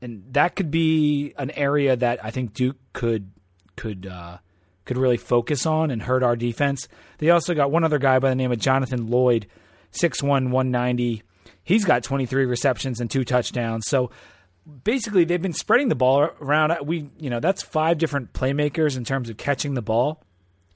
and 0.01 0.24
that 0.32 0.55
could 0.55 0.72
be 0.72 1.36
an 1.38 1.51
area 1.51 1.95
that 1.95 2.26
I 2.26 2.32
think 2.32 2.55
Duke 2.55 2.78
could 2.93 3.30
could 3.76 4.07
uh, 4.07 4.39
could 4.86 4.97
really 4.97 5.17
focus 5.17 5.67
on 5.67 5.91
and 5.91 6.01
hurt 6.01 6.24
our 6.24 6.36
defense. 6.36 6.88
They 7.19 7.30
also 7.30 7.53
got 7.53 7.69
one 7.69 7.84
other 7.84 7.99
guy 7.99 8.17
by 8.17 8.30
the 8.30 8.36
name 8.36 8.51
of 8.51 8.57
Jonathan 8.57 9.05
Lloyd, 9.05 9.45
6'1, 9.91 10.24
190. 10.24 11.22
He's 11.63 11.86
got 11.86 12.01
23 12.01 12.45
receptions 12.45 12.99
and 12.99 13.11
two 13.11 13.24
touchdowns. 13.24 13.86
So 13.86 14.09
basically, 14.84 15.26
they've 15.26 15.39
been 15.39 15.53
spreading 15.53 15.89
the 15.89 15.95
ball 15.95 16.32
around. 16.41 16.76
We, 16.88 17.11
you 17.19 17.30
know, 17.30 17.39
that's 17.39 17.61
five 17.61 17.99
different 17.99 18.34
playmakers 18.34 18.97
in 18.97 19.05
terms 19.05 19.30
of 19.30 19.38
catching 19.38 19.76
the 19.76 19.84
ball. 19.84 20.24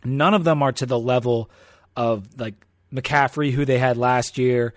None 0.04 0.36
of 0.36 0.44
them 0.44 0.62
are 0.62 0.74
to 0.74 0.86
the 0.86 1.00
level 1.00 1.50
of 1.96 2.28
like 2.40 2.56
McCaffrey, 2.94 3.52
who 3.52 3.66
they 3.66 3.78
had 3.78 3.98
last 3.98 4.38
year, 4.38 4.74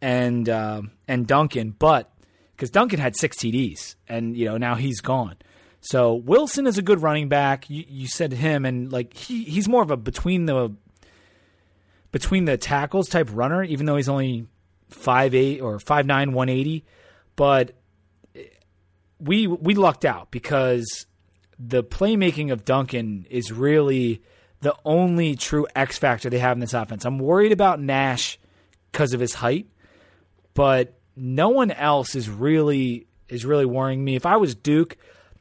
and 0.00 0.48
uh, 0.48 0.82
and 1.08 1.26
Duncan, 1.26 1.70
but 1.70 2.10
because 2.56 2.70
Duncan 2.70 3.00
had 3.00 3.16
six 3.16 3.36
TDs, 3.36 3.96
and 4.08 4.36
you 4.36 4.46
know 4.46 4.56
now 4.56 4.74
he's 4.74 5.00
gone. 5.00 5.36
So 5.80 6.14
Wilson 6.14 6.66
is 6.66 6.78
a 6.78 6.82
good 6.82 7.02
running 7.02 7.28
back. 7.28 7.68
You, 7.68 7.84
you 7.88 8.06
said 8.06 8.32
him, 8.32 8.64
and 8.64 8.92
like 8.92 9.14
he 9.14 9.44
he's 9.44 9.68
more 9.68 9.82
of 9.82 9.90
a 9.90 9.96
between 9.96 10.46
the 10.46 10.74
between 12.12 12.44
the 12.44 12.56
tackles 12.56 13.08
type 13.08 13.28
runner, 13.32 13.64
even 13.64 13.86
though 13.86 13.96
he's 13.96 14.08
only 14.08 14.46
five 14.90 15.34
eight 15.34 15.60
or 15.60 15.78
five 15.78 16.06
nine 16.06 16.32
one 16.32 16.48
eighty. 16.48 16.84
But 17.34 17.74
we 19.18 19.46
we 19.46 19.74
lucked 19.74 20.04
out 20.04 20.30
because 20.30 21.06
the 21.58 21.82
playmaking 21.82 22.52
of 22.52 22.64
Duncan 22.64 23.26
is 23.30 23.52
really 23.52 24.22
the 24.62 24.74
only 24.84 25.34
true 25.34 25.66
X 25.74 25.98
factor 25.98 26.30
they 26.30 26.38
have 26.38 26.56
in 26.56 26.60
this 26.60 26.72
offense. 26.72 27.04
I'm 27.04 27.18
worried 27.18 27.52
about 27.52 27.80
Nash 27.80 28.38
because 28.90 29.12
of 29.12 29.20
his 29.20 29.34
height, 29.34 29.66
but 30.54 30.94
no 31.16 31.50
one 31.50 31.70
else 31.70 32.14
is 32.14 32.30
really 32.30 33.06
is 33.28 33.44
really 33.44 33.66
worrying 33.66 34.02
me. 34.04 34.14
If 34.14 34.24
I 34.24 34.36
was 34.36 34.54
Duke, 34.54 34.96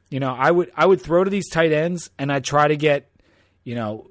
you 0.09 0.19
know, 0.19 0.33
I 0.33 0.49
would 0.49 0.71
I 0.75 0.85
would 0.85 1.01
throw 1.01 1.23
to 1.23 1.29
these 1.29 1.49
tight 1.49 1.71
ends 1.71 2.09
and 2.17 2.31
I'd 2.31 2.43
try 2.43 2.67
to 2.67 2.75
get, 2.75 3.09
you 3.63 3.75
know, 3.75 4.09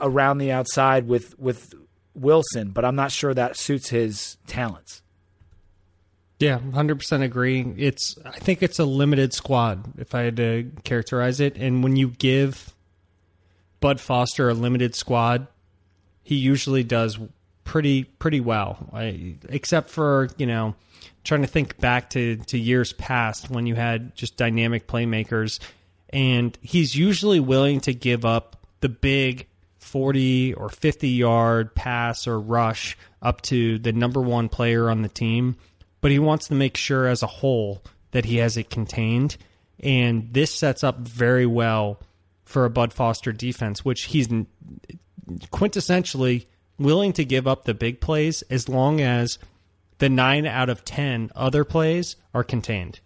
around 0.00 0.38
the 0.38 0.52
outside 0.52 1.08
with 1.08 1.36
with 1.38 1.74
Wilson, 2.14 2.70
but 2.70 2.84
I'm 2.84 2.96
not 2.96 3.10
sure 3.10 3.34
that 3.34 3.56
suits 3.56 3.88
his 3.88 4.38
talents. 4.46 5.02
Yeah, 6.38 6.60
100% 6.60 7.22
agree. 7.22 7.74
It's 7.76 8.16
I 8.24 8.38
think 8.38 8.62
it's 8.62 8.78
a 8.78 8.84
limited 8.84 9.34
squad 9.34 9.98
if 9.98 10.14
I 10.14 10.22
had 10.22 10.36
to 10.36 10.70
characterize 10.84 11.40
it 11.40 11.56
and 11.56 11.82
when 11.82 11.96
you 11.96 12.10
give 12.10 12.72
Bud 13.80 14.00
Foster 14.00 14.48
a 14.48 14.54
limited 14.54 14.94
squad, 14.94 15.46
he 16.22 16.36
usually 16.36 16.82
does 16.82 17.18
pretty 17.64 18.04
pretty 18.04 18.40
well. 18.40 18.88
I, 18.92 19.36
except 19.48 19.90
for, 19.90 20.28
you 20.36 20.46
know, 20.46 20.74
trying 21.24 21.42
to 21.42 21.48
think 21.48 21.78
back 21.78 22.10
to, 22.10 22.36
to 22.36 22.58
years 22.58 22.92
past 22.94 23.50
when 23.50 23.66
you 23.66 23.74
had 23.74 24.14
just 24.16 24.36
dynamic 24.36 24.86
playmakers, 24.86 25.60
and 26.10 26.56
he's 26.62 26.94
usually 26.94 27.40
willing 27.40 27.80
to 27.82 27.94
give 27.94 28.24
up 28.24 28.56
the 28.80 28.88
big 28.88 29.46
40 29.78 30.54
or 30.54 30.68
50 30.68 31.08
yard 31.08 31.74
pass 31.74 32.26
or 32.26 32.38
rush 32.40 32.96
up 33.22 33.42
to 33.42 33.78
the 33.78 33.92
number 33.92 34.20
one 34.20 34.48
player 34.48 34.90
on 34.90 35.02
the 35.02 35.08
team, 35.08 35.56
but 36.00 36.10
he 36.10 36.18
wants 36.18 36.48
to 36.48 36.54
make 36.54 36.76
sure 36.76 37.06
as 37.06 37.22
a 37.22 37.26
whole 37.26 37.82
that 38.10 38.24
he 38.24 38.36
has 38.36 38.56
it 38.56 38.70
contained. 38.70 39.36
And 39.80 40.32
this 40.32 40.54
sets 40.54 40.82
up 40.82 40.98
very 40.98 41.46
well 41.46 42.00
for 42.48 42.64
a 42.64 42.70
Bud 42.70 42.94
Foster 42.94 43.30
defense, 43.30 43.84
which 43.84 44.04
he's 44.04 44.26
quintessentially 45.52 46.46
willing 46.78 47.12
to 47.12 47.24
give 47.24 47.46
up 47.46 47.64
the 47.64 47.74
big 47.74 48.00
plays 48.00 48.42
as 48.48 48.68
long 48.68 49.02
as 49.02 49.38
the 49.98 50.08
nine 50.08 50.46
out 50.46 50.70
of 50.70 50.82
ten 50.84 51.30
other 51.36 51.62
plays 51.62 52.16
are 52.32 52.42
contained. 52.42 53.00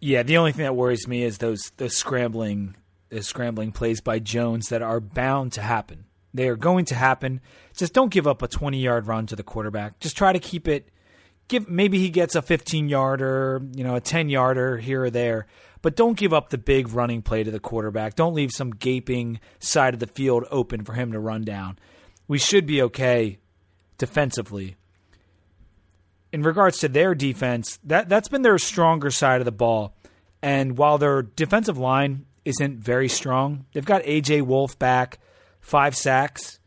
Yeah, 0.00 0.22
the 0.22 0.36
only 0.36 0.52
thing 0.52 0.64
that 0.64 0.76
worries 0.76 1.08
me 1.08 1.22
is 1.22 1.38
those 1.38 1.72
those 1.78 1.96
scrambling 1.96 2.76
those 3.08 3.26
scrambling 3.26 3.72
plays 3.72 4.02
by 4.02 4.18
Jones 4.18 4.68
that 4.68 4.82
are 4.82 5.00
bound 5.00 5.52
to 5.52 5.62
happen. 5.62 6.04
They 6.34 6.48
are 6.48 6.56
going 6.56 6.84
to 6.86 6.94
happen. 6.94 7.40
Just 7.74 7.94
don't 7.94 8.10
give 8.10 8.26
up 8.26 8.42
a 8.42 8.48
20 8.48 8.78
yard 8.78 9.06
run 9.06 9.26
to 9.28 9.36
the 9.36 9.42
quarterback. 9.42 9.98
Just 9.98 10.16
try 10.16 10.32
to 10.32 10.38
keep 10.38 10.68
it. 10.68 10.88
Give 11.48 11.68
maybe 11.68 11.98
he 11.98 12.10
gets 12.10 12.34
a 12.34 12.42
15 12.42 12.90
yarder, 12.90 13.62
you 13.74 13.82
know, 13.82 13.94
a 13.94 14.00
10 14.00 14.28
yarder 14.28 14.76
here 14.76 15.04
or 15.04 15.10
there, 15.10 15.46
but 15.82 15.96
don't 15.96 16.16
give 16.16 16.32
up 16.32 16.50
the 16.50 16.58
big 16.58 16.88
running 16.90 17.22
play 17.22 17.42
to 17.42 17.50
the 17.50 17.60
quarterback. 17.60 18.14
Don't 18.14 18.34
leave 18.34 18.50
some 18.52 18.70
gaping 18.70 19.40
side 19.58 19.94
of 19.94 20.00
the 20.00 20.06
field 20.06 20.44
open 20.50 20.84
for 20.84 20.94
him 20.94 21.12
to 21.12 21.20
run 21.20 21.42
down. 21.42 21.78
We 22.26 22.38
should 22.38 22.66
be 22.66 22.80
okay 22.82 23.38
defensively 23.98 24.76
in 26.32 26.42
regards 26.42 26.78
to 26.78 26.88
their 26.88 27.14
defense, 27.14 27.78
that 27.84 28.08
that's 28.08 28.28
been 28.28 28.42
their 28.42 28.58
stronger 28.58 29.10
side 29.10 29.40
of 29.40 29.44
the 29.44 29.52
ball. 29.52 29.94
And 30.40 30.76
while 30.76 30.98
their 30.98 31.22
defensive 31.22 31.78
line 31.78 32.26
isn't 32.44 32.78
very 32.78 33.08
strong, 33.08 33.66
they've 33.72 33.84
got 33.84 34.02
AJ 34.02 34.42
Wolf 34.42 34.78
back, 34.78 35.20
five 35.60 35.94
sacks, 35.94 36.58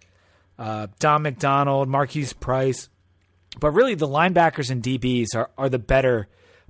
uh, 0.57 0.87
Don 0.99 1.23
McDonald, 1.23 1.89
Marquise 1.89 2.31
Price. 2.31 2.89
But 3.59 3.71
really, 3.71 3.95
the 3.95 4.07
linebackers 4.07 4.69
and 4.69 4.83
DBs 4.83 5.35
are, 5.35 5.49
are 5.57 5.69
the 5.69 5.79
better 5.79 6.27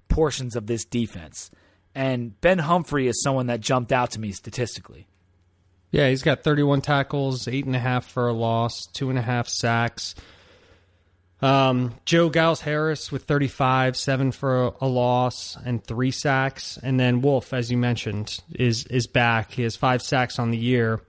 portions 0.08 0.56
of 0.56 0.68
this 0.68 0.86
defense. 0.86 1.52
And 1.96 2.40
Ben 2.42 2.60
Humphrey 2.60 3.08
is 3.08 3.24
someone 3.24 3.48
that 3.48 3.62
jumped 3.62 3.92
out 3.92 4.12
to 4.12 4.20
me 4.20 4.32
statistically. 4.32 5.08
Yeah, 5.92 6.10
he's 6.10 6.24
got 6.24 6.44
31 6.44 6.82
tackles, 6.82 7.48
eight 7.48 7.66
and 7.66 7.76
a 7.76 7.80
half 7.80 8.06
for 8.06 8.28
a 8.28 8.34
loss, 8.34 8.86
two 8.88 9.10
and 9.10 9.18
a 9.18 9.22
half 9.22 9.48
sacks. 9.48 10.14
Um, 11.42 11.94
Joe 12.06 12.30
Giles 12.30 12.62
Harris 12.62 13.12
with 13.12 13.24
35, 13.24 13.96
seven 13.96 14.32
for 14.32 14.74
a, 14.82 14.88
loss 14.88 15.58
and 15.64 15.84
three 15.84 16.12
sacks, 16.12 16.78
and 16.82 17.00
then 17.00 17.22
Wolf, 17.22 17.54
as 17.54 17.70
you 17.70 17.78
mentioned, 17.78 18.40
is 18.54 18.86
is 18.88 19.06
back. 19.06 19.52
He 19.52 19.64
has 19.64 19.76
five 19.76 20.02
sacks 20.02 20.40
on 20.40 20.52
the 20.52 20.58
year, 20.58 21.02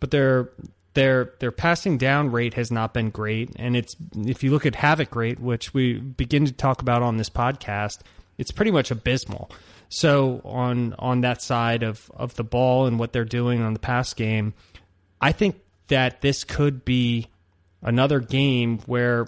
but 0.00 0.10
their 0.10 0.50
their 0.94 1.32
their 1.38 1.52
passing 1.52 1.98
down 1.98 2.30
rate 2.30 2.54
has 2.54 2.70
not 2.70 2.92
been 2.92 3.10
great. 3.10 3.50
And 3.56 3.76
it's 3.76 3.96
if 4.14 4.42
you 4.42 4.50
look 4.50 4.66
at 4.66 4.74
havoc 4.74 5.14
rate, 5.14 5.40
which 5.40 5.72
we 5.72 5.94
begin 5.94 6.44
to 6.46 6.52
talk 6.52 6.82
about 6.82 7.02
on 7.02 7.16
this 7.16 7.30
podcast, 7.30 8.00
it's 8.38 8.50
pretty 8.50 8.72
much 8.72 8.90
abysmal. 8.90 9.50
So 9.90 10.40
on 10.44 10.94
on 10.98 11.20
that 11.20 11.42
side 11.42 11.82
of 11.82 12.10
of 12.14 12.34
the 12.36 12.44
ball 12.44 12.86
and 12.86 12.98
what 12.98 13.12
they're 13.12 13.24
doing 13.24 13.60
on 13.60 13.74
the 13.74 13.80
pass 13.80 14.14
game, 14.14 14.54
I 15.20 15.32
think 15.32 15.60
that 15.88 16.22
this 16.22 16.44
could 16.44 16.84
be 16.84 17.26
another 17.82 18.20
game 18.20 18.78
where 18.86 19.26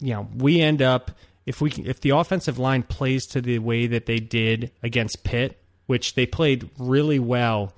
you 0.00 0.14
know, 0.14 0.28
we 0.36 0.60
end 0.60 0.82
up 0.82 1.10
if 1.46 1.60
we 1.60 1.70
if 1.72 2.00
the 2.00 2.10
offensive 2.10 2.58
line 2.58 2.82
plays 2.82 3.26
to 3.26 3.40
the 3.40 3.58
way 3.58 3.86
that 3.86 4.06
they 4.06 4.18
did 4.18 4.70
against 4.82 5.24
Pitt, 5.24 5.60
which 5.86 6.14
they 6.14 6.26
played 6.26 6.68
really 6.78 7.18
well 7.18 7.72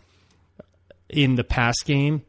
in 1.08 1.36
the 1.36 1.44
pass 1.44 1.76
game. 1.84 2.22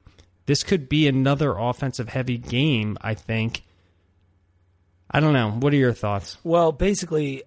This 0.45 0.63
could 0.63 0.89
be 0.89 1.07
another 1.07 1.55
offensive 1.57 2.09
heavy 2.09 2.37
game, 2.37 2.97
I 3.01 3.13
think. 3.13 3.63
I 5.09 5.19
don't 5.19 5.33
know. 5.33 5.51
What 5.51 5.73
are 5.73 5.77
your 5.77 5.93
thoughts? 5.93 6.37
Well, 6.43 6.71
basically, 6.71 7.43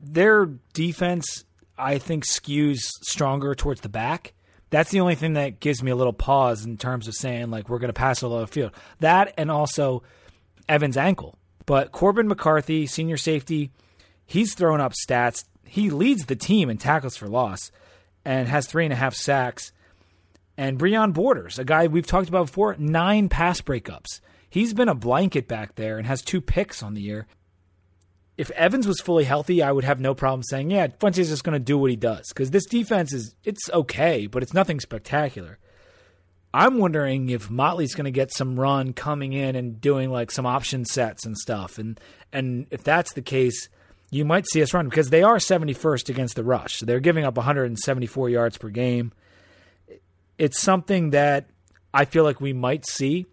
their 0.00 0.46
defense, 0.72 1.44
I 1.78 1.98
think, 1.98 2.24
skews 2.24 2.78
stronger 3.02 3.54
towards 3.54 3.80
the 3.80 3.88
back. 3.88 4.34
That's 4.70 4.90
the 4.90 5.00
only 5.00 5.14
thing 5.14 5.34
that 5.34 5.60
gives 5.60 5.82
me 5.82 5.90
a 5.90 5.96
little 5.96 6.12
pause 6.12 6.64
in 6.64 6.76
terms 6.76 7.06
of 7.08 7.14
saying, 7.14 7.50
like, 7.50 7.68
we're 7.68 7.78
going 7.78 7.88
to 7.88 7.92
pass 7.92 8.22
a 8.22 8.28
the 8.28 8.46
field. 8.46 8.72
That 9.00 9.34
and 9.38 9.50
also 9.50 10.02
Evans' 10.68 10.96
ankle. 10.96 11.38
But 11.66 11.92
Corbin 11.92 12.28
McCarthy, 12.28 12.86
senior 12.86 13.16
safety, 13.16 13.70
he's 14.24 14.54
thrown 14.54 14.80
up 14.80 14.92
stats. 14.92 15.44
He 15.64 15.90
leads 15.90 16.26
the 16.26 16.36
team 16.36 16.70
in 16.70 16.78
tackles 16.78 17.16
for 17.16 17.28
loss 17.28 17.70
and 18.24 18.48
has 18.48 18.66
three 18.66 18.84
and 18.84 18.92
a 18.92 18.96
half 18.96 19.14
sacks. 19.14 19.72
And 20.56 20.78
Breon 20.78 21.12
Borders, 21.12 21.58
a 21.58 21.64
guy 21.64 21.86
we've 21.86 22.06
talked 22.06 22.28
about 22.28 22.46
before, 22.46 22.76
nine 22.78 23.28
pass 23.28 23.60
breakups. 23.60 24.20
He's 24.48 24.74
been 24.74 24.88
a 24.88 24.94
blanket 24.94 25.48
back 25.48 25.74
there 25.74 25.98
and 25.98 26.06
has 26.06 26.22
two 26.22 26.40
picks 26.40 26.82
on 26.82 26.94
the 26.94 27.02
year. 27.02 27.26
If 28.36 28.50
Evans 28.50 28.86
was 28.86 29.00
fully 29.00 29.24
healthy, 29.24 29.62
I 29.62 29.72
would 29.72 29.84
have 29.84 29.98
no 29.98 30.14
problem 30.14 30.42
saying, 30.42 30.70
yeah, 30.70 30.88
Fuente's 31.00 31.20
is 31.20 31.30
just 31.30 31.44
going 31.44 31.54
to 31.54 31.64
do 31.64 31.78
what 31.78 31.90
he 31.90 31.96
does 31.96 32.28
because 32.28 32.50
this 32.50 32.66
defense 32.66 33.12
is 33.12 33.34
it's 33.44 33.70
okay, 33.70 34.26
but 34.26 34.42
it's 34.42 34.52
nothing 34.52 34.78
spectacular. 34.80 35.58
I'm 36.52 36.78
wondering 36.78 37.28
if 37.30 37.50
Motley's 37.50 37.94
going 37.94 38.06
to 38.06 38.10
get 38.10 38.32
some 38.32 38.58
run 38.58 38.92
coming 38.92 39.32
in 39.32 39.56
and 39.56 39.80
doing 39.80 40.10
like 40.10 40.30
some 40.30 40.46
option 40.46 40.84
sets 40.84 41.24
and 41.24 41.36
stuff, 41.36 41.78
and 41.78 41.98
and 42.32 42.66
if 42.70 42.82
that's 42.82 43.12
the 43.14 43.22
case, 43.22 43.68
you 44.10 44.24
might 44.24 44.46
see 44.46 44.62
us 44.62 44.72
run 44.72 44.88
because 44.88 45.10
they 45.10 45.22
are 45.22 45.36
71st 45.36 46.08
against 46.08 46.36
the 46.36 46.44
rush. 46.44 46.76
So 46.76 46.86
they're 46.86 47.00
giving 47.00 47.24
up 47.24 47.36
174 47.36 48.30
yards 48.30 48.58
per 48.58 48.68
game. 48.68 49.12
It's 50.38 50.60
something 50.60 51.10
that 51.10 51.48
I 51.92 52.04
feel 52.04 52.24
like 52.24 52.40
we 52.40 52.52
might 52.52 52.86
see, 52.86 53.26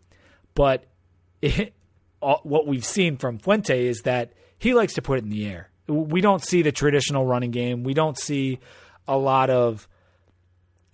but 0.56 0.86
it, 1.42 1.74
what 2.20 2.68
we've 2.68 2.86
seen 2.86 3.18
from 3.18 3.38
Fuente 3.40 3.86
is 3.86 4.02
that 4.02 4.34
he 4.64 4.74
likes 4.74 4.94
to 4.94 5.02
put 5.02 5.20
it 5.20 5.26
in 5.26 5.30
the 5.30 5.46
air. 5.46 5.70
We 5.88 6.22
don't 6.22 6.42
see 6.42 6.62
the 6.62 6.72
traditional 6.72 7.26
running 7.26 7.52
game. 7.52 7.84
We 7.84 7.94
don't 7.94 8.18
see 8.18 8.60
a 9.08 9.18
lot 9.18 9.50
of. 9.50 9.88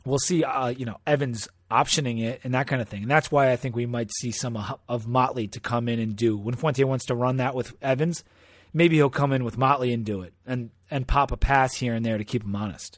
We'll 0.05 0.17
see, 0.17 0.43
uh, 0.43 0.69
you 0.69 0.85
know, 0.85 0.97
Evans 1.05 1.47
optioning 1.69 2.23
it 2.23 2.41
and 2.43 2.55
that 2.55 2.65
kind 2.65 2.81
of 2.81 2.89
thing. 2.89 3.03
And 3.03 3.11
that's 3.11 3.31
why 3.31 3.51
I 3.51 3.57
think 3.57 3.75
we 3.75 3.85
might 3.85 4.09
see 4.11 4.31
some 4.31 4.57
of 4.87 5.07
Motley 5.07 5.47
to 5.49 5.59
come 5.59 5.87
in 5.87 5.99
and 5.99 6.15
do. 6.15 6.35
When 6.35 6.55
Fuente 6.55 6.83
wants 6.83 7.05
to 7.05 7.15
run 7.15 7.37
that 7.37 7.53
with 7.53 7.75
Evans, 7.79 8.23
maybe 8.73 8.95
he'll 8.95 9.11
come 9.11 9.33
in 9.33 9.43
with 9.43 9.57
Motley 9.57 9.93
and 9.93 10.03
do 10.03 10.21
it 10.21 10.33
and 10.47 10.71
and 10.89 11.07
pop 11.07 11.31
a 11.31 11.37
pass 11.37 11.75
here 11.75 11.93
and 11.93 12.03
there 12.03 12.17
to 12.17 12.23
keep 12.23 12.43
him 12.43 12.55
honest. 12.55 12.97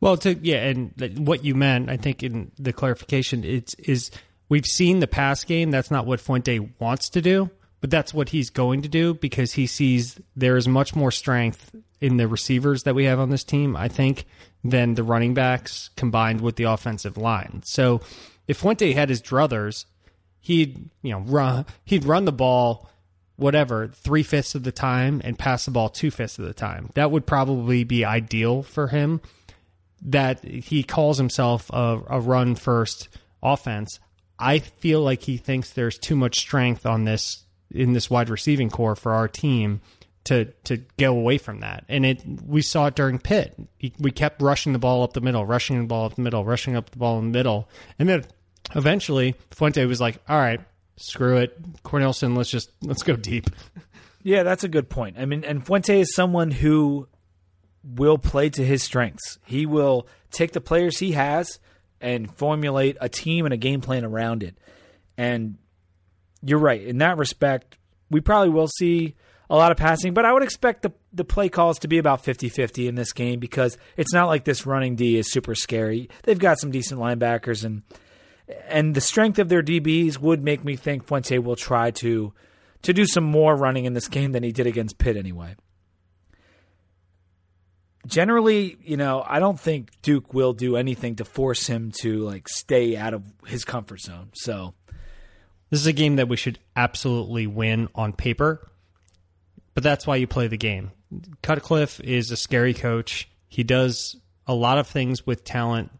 Well, 0.00 0.16
to 0.18 0.34
yeah, 0.34 0.68
and 0.68 1.26
what 1.26 1.44
you 1.44 1.56
meant, 1.56 1.90
I 1.90 1.96
think, 1.96 2.22
in 2.22 2.52
the 2.58 2.72
clarification, 2.72 3.42
it's 3.42 3.74
is 3.74 4.12
we've 4.48 4.66
seen 4.66 5.00
the 5.00 5.08
pass 5.08 5.42
game. 5.42 5.72
That's 5.72 5.90
not 5.90 6.06
what 6.06 6.20
Fuente 6.20 6.60
wants 6.78 7.08
to 7.10 7.20
do, 7.20 7.50
but 7.82 7.90
that's 7.90 8.14
what 8.14 8.28
he's 8.28 8.48
going 8.48 8.80
to 8.82 8.88
do 8.88 9.12
because 9.12 9.54
he 9.54 9.66
sees 9.66 10.18
there 10.36 10.56
is 10.56 10.68
much 10.68 10.94
more 10.94 11.10
strength 11.10 11.74
in 12.00 12.16
the 12.16 12.28
receivers 12.28 12.84
that 12.84 12.94
we 12.94 13.04
have 13.06 13.18
on 13.18 13.28
this 13.28 13.42
team, 13.42 13.76
I 13.76 13.88
think, 13.88 14.24
than 14.62 14.94
the 14.94 15.02
running 15.02 15.34
backs 15.34 15.90
combined 15.96 16.40
with 16.40 16.54
the 16.54 16.64
offensive 16.64 17.16
line. 17.16 17.62
So 17.64 18.00
if 18.46 18.58
Fuente 18.58 18.92
had 18.92 19.08
his 19.08 19.20
druthers, 19.20 19.84
he'd 20.38 20.90
you 21.02 21.10
know 21.10 21.20
run 21.20 21.66
he'd 21.84 22.04
run 22.04 22.24
the 22.24 22.32
ball 22.32 22.88
whatever 23.34 23.88
three 23.88 24.22
fifths 24.22 24.54
of 24.54 24.62
the 24.62 24.70
time 24.70 25.20
and 25.24 25.36
pass 25.36 25.64
the 25.64 25.72
ball 25.72 25.88
two 25.88 26.12
fifths 26.12 26.38
of 26.38 26.44
the 26.44 26.54
time. 26.54 26.90
That 26.94 27.10
would 27.10 27.26
probably 27.26 27.82
be 27.82 28.04
ideal 28.04 28.62
for 28.62 28.88
him. 28.88 29.20
That 30.02 30.44
he 30.44 30.84
calls 30.84 31.18
himself 31.18 31.68
a, 31.70 32.00
a 32.08 32.20
run 32.20 32.54
first 32.54 33.08
offense. 33.42 33.98
I 34.38 34.60
feel 34.60 35.00
like 35.00 35.22
he 35.22 35.36
thinks 35.36 35.72
there's 35.72 35.98
too 35.98 36.14
much 36.14 36.38
strength 36.38 36.86
on 36.86 37.04
this 37.04 37.41
in 37.74 37.92
this 37.92 38.10
wide 38.10 38.28
receiving 38.28 38.70
corps 38.70 38.96
for 38.96 39.12
our 39.12 39.28
team 39.28 39.80
to 40.24 40.46
to 40.64 40.78
go 40.98 41.16
away 41.16 41.38
from 41.38 41.60
that. 41.60 41.84
And 41.88 42.06
it 42.06 42.22
we 42.46 42.62
saw 42.62 42.86
it 42.86 42.94
during 42.94 43.18
Pitt. 43.18 43.54
We 43.98 44.10
kept 44.10 44.40
rushing 44.40 44.72
the 44.72 44.78
ball 44.78 45.02
up 45.02 45.12
the 45.12 45.20
middle, 45.20 45.44
rushing 45.44 45.80
the 45.80 45.86
ball 45.86 46.06
up 46.06 46.14
the 46.14 46.22
middle, 46.22 46.44
rushing 46.44 46.76
up 46.76 46.90
the 46.90 46.98
ball 46.98 47.18
in 47.18 47.26
the 47.26 47.38
middle, 47.38 47.68
and 47.98 48.08
then 48.08 48.24
eventually 48.74 49.34
Fuente 49.50 49.84
was 49.86 50.00
like, 50.00 50.18
"All 50.28 50.38
right, 50.38 50.60
screw 50.96 51.38
it, 51.38 51.82
Cornelsen, 51.82 52.36
let's 52.36 52.50
just 52.50 52.70
let's 52.82 53.02
go 53.02 53.16
deep." 53.16 53.50
Yeah, 54.24 54.44
that's 54.44 54.62
a 54.62 54.68
good 54.68 54.88
point. 54.88 55.16
I 55.18 55.26
mean, 55.26 55.42
and 55.44 55.66
Fuente 55.66 56.00
is 56.00 56.14
someone 56.14 56.52
who 56.52 57.08
will 57.82 58.18
play 58.18 58.50
to 58.50 58.64
his 58.64 58.82
strengths. 58.82 59.38
He 59.44 59.66
will 59.66 60.06
take 60.30 60.52
the 60.52 60.60
players 60.60 60.98
he 60.98 61.12
has 61.12 61.58
and 62.00 62.32
formulate 62.32 62.96
a 63.00 63.08
team 63.08 63.44
and 63.44 63.52
a 63.52 63.56
game 63.56 63.80
plan 63.80 64.04
around 64.04 64.42
it. 64.42 64.56
And 65.16 65.58
you're 66.42 66.58
right. 66.58 66.82
In 66.82 66.98
that 66.98 67.18
respect, 67.18 67.76
we 68.10 68.20
probably 68.20 68.50
will 68.50 68.68
see 68.68 69.14
a 69.48 69.56
lot 69.56 69.70
of 69.70 69.76
passing, 69.76 70.14
but 70.14 70.24
I 70.24 70.32
would 70.32 70.42
expect 70.42 70.82
the, 70.82 70.92
the 71.12 71.24
play 71.24 71.48
calls 71.48 71.80
to 71.80 71.88
be 71.88 71.98
about 71.98 72.24
50 72.24 72.48
50 72.48 72.88
in 72.88 72.94
this 72.94 73.12
game 73.12 73.38
because 73.38 73.76
it's 73.96 74.12
not 74.12 74.26
like 74.26 74.44
this 74.44 74.66
running 74.66 74.96
D 74.96 75.18
is 75.18 75.30
super 75.30 75.54
scary. 75.54 76.08
They've 76.22 76.38
got 76.38 76.58
some 76.58 76.70
decent 76.70 77.00
linebackers, 77.00 77.64
and 77.64 77.82
and 78.66 78.94
the 78.94 79.00
strength 79.00 79.38
of 79.38 79.48
their 79.48 79.62
DBs 79.62 80.18
would 80.18 80.42
make 80.42 80.64
me 80.64 80.76
think 80.76 81.06
Fuente 81.06 81.38
will 81.38 81.56
try 81.56 81.90
to 81.92 82.32
to 82.82 82.92
do 82.92 83.06
some 83.06 83.24
more 83.24 83.54
running 83.54 83.84
in 83.84 83.92
this 83.92 84.08
game 84.08 84.32
than 84.32 84.42
he 84.42 84.52
did 84.52 84.66
against 84.66 84.98
Pitt 84.98 85.16
anyway 85.16 85.54
generally, 88.06 88.76
you 88.82 88.96
know, 88.96 89.24
I 89.26 89.38
don't 89.38 89.58
think 89.58 89.90
Duke 90.02 90.34
will 90.34 90.52
do 90.52 90.76
anything 90.76 91.16
to 91.16 91.24
force 91.24 91.66
him 91.66 91.92
to 92.00 92.18
like 92.18 92.48
stay 92.48 92.96
out 92.96 93.14
of 93.14 93.24
his 93.46 93.64
comfort 93.64 94.00
zone. 94.00 94.30
So 94.34 94.74
this 95.72 95.80
is 95.80 95.86
a 95.86 95.92
game 95.94 96.16
that 96.16 96.28
we 96.28 96.36
should 96.36 96.58
absolutely 96.76 97.46
win 97.46 97.88
on 97.94 98.12
paper, 98.12 98.70
but 99.72 99.82
that's 99.82 100.06
why 100.06 100.16
you 100.16 100.26
play 100.26 100.46
the 100.46 100.58
game. 100.58 100.90
Cutcliffe 101.42 101.98
is 102.00 102.30
a 102.30 102.36
scary 102.36 102.74
coach. 102.74 103.26
He 103.48 103.64
does 103.64 104.16
a 104.46 104.52
lot 104.52 104.76
of 104.76 104.86
things 104.86 105.26
with 105.26 105.44
talent 105.44 105.90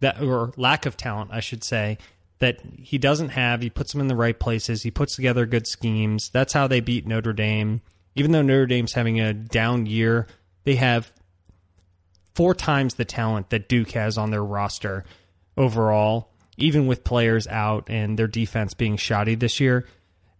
that 0.00 0.20
or 0.20 0.52
lack 0.58 0.84
of 0.84 0.98
talent, 0.98 1.30
I 1.32 1.40
should 1.40 1.64
say, 1.64 1.96
that 2.40 2.60
he 2.78 2.98
doesn't 2.98 3.30
have. 3.30 3.62
He 3.62 3.70
puts 3.70 3.92
them 3.92 4.02
in 4.02 4.08
the 4.08 4.14
right 4.14 4.38
places. 4.38 4.82
He 4.82 4.90
puts 4.90 5.16
together 5.16 5.46
good 5.46 5.66
schemes. 5.66 6.28
That's 6.28 6.52
how 6.52 6.66
they 6.66 6.80
beat 6.80 7.06
Notre 7.06 7.32
Dame. 7.32 7.80
Even 8.16 8.32
though 8.32 8.42
Notre 8.42 8.66
Dame's 8.66 8.92
having 8.92 9.18
a 9.18 9.32
down 9.32 9.86
year, 9.86 10.26
they 10.64 10.74
have 10.74 11.10
four 12.34 12.54
times 12.54 12.96
the 12.96 13.06
talent 13.06 13.48
that 13.48 13.66
Duke 13.66 13.92
has 13.92 14.18
on 14.18 14.30
their 14.30 14.44
roster 14.44 15.06
overall, 15.56 16.34
even 16.56 16.86
with 16.86 17.04
players 17.04 17.46
out 17.46 17.88
and 17.88 18.18
their 18.18 18.26
defense 18.26 18.74
being 18.74 18.96
shoddy 18.96 19.34
this 19.34 19.60
year. 19.60 19.86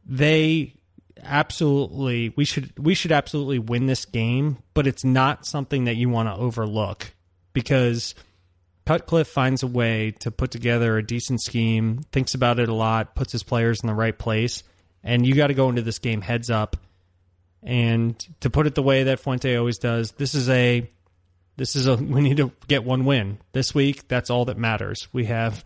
They 0.05 0.75
absolutely 1.23 2.33
we 2.37 2.45
should 2.45 2.79
we 2.79 2.95
should 2.95 3.13
absolutely 3.13 3.59
win 3.59 3.87
this 3.87 4.05
game, 4.05 4.59
but 4.75 4.87
it's 4.87 5.05
not 5.05 5.47
something 5.47 5.85
that 5.85 5.97
you 5.97 6.09
want 6.09 6.29
to 6.29 6.35
overlook 6.35 7.13
because 7.53 8.15
Cutcliffe 8.87 9.29
finds 9.29 9.63
a 9.63 9.67
way 9.67 10.13
to 10.21 10.31
put 10.31 10.51
together 10.51 10.97
a 10.97 11.05
decent 11.05 11.43
scheme, 11.43 12.03
thinks 12.13 12.35
about 12.35 12.61
it 12.61 12.69
a 12.69 12.75
lot, 12.75 13.15
puts 13.15 13.33
his 13.33 13.43
players 13.43 13.81
in 13.83 13.89
the 13.89 13.95
right 13.95 14.17
place, 14.17 14.63
and 15.03 15.27
you 15.27 15.35
got 15.35 15.49
to 15.49 15.55
go 15.55 15.69
into 15.69 15.83
this 15.83 15.99
game 15.99 16.21
heads 16.21 16.51
up. 16.51 16.77
And 17.63 18.17
to 18.41 18.51
put 18.51 18.69
it 18.69 18.77
the 18.77 18.83
way 18.83 19.05
that 19.05 19.19
Fuente 19.19 19.57
always 19.57 19.79
does, 19.79 20.13
this 20.13 20.35
is 20.37 20.49
a 20.49 20.89
this 21.57 21.75
is 21.75 21.89
a 21.89 21.97
we 21.97 22.21
need 22.21 22.37
to 22.37 22.53
get 22.69 22.85
one 22.85 23.05
win 23.05 23.39
this 23.53 23.75
week. 23.75 24.07
That's 24.07 24.31
all 24.31 24.45
that 24.47 24.57
matters. 24.57 25.09
We 25.13 25.25
have 25.25 25.65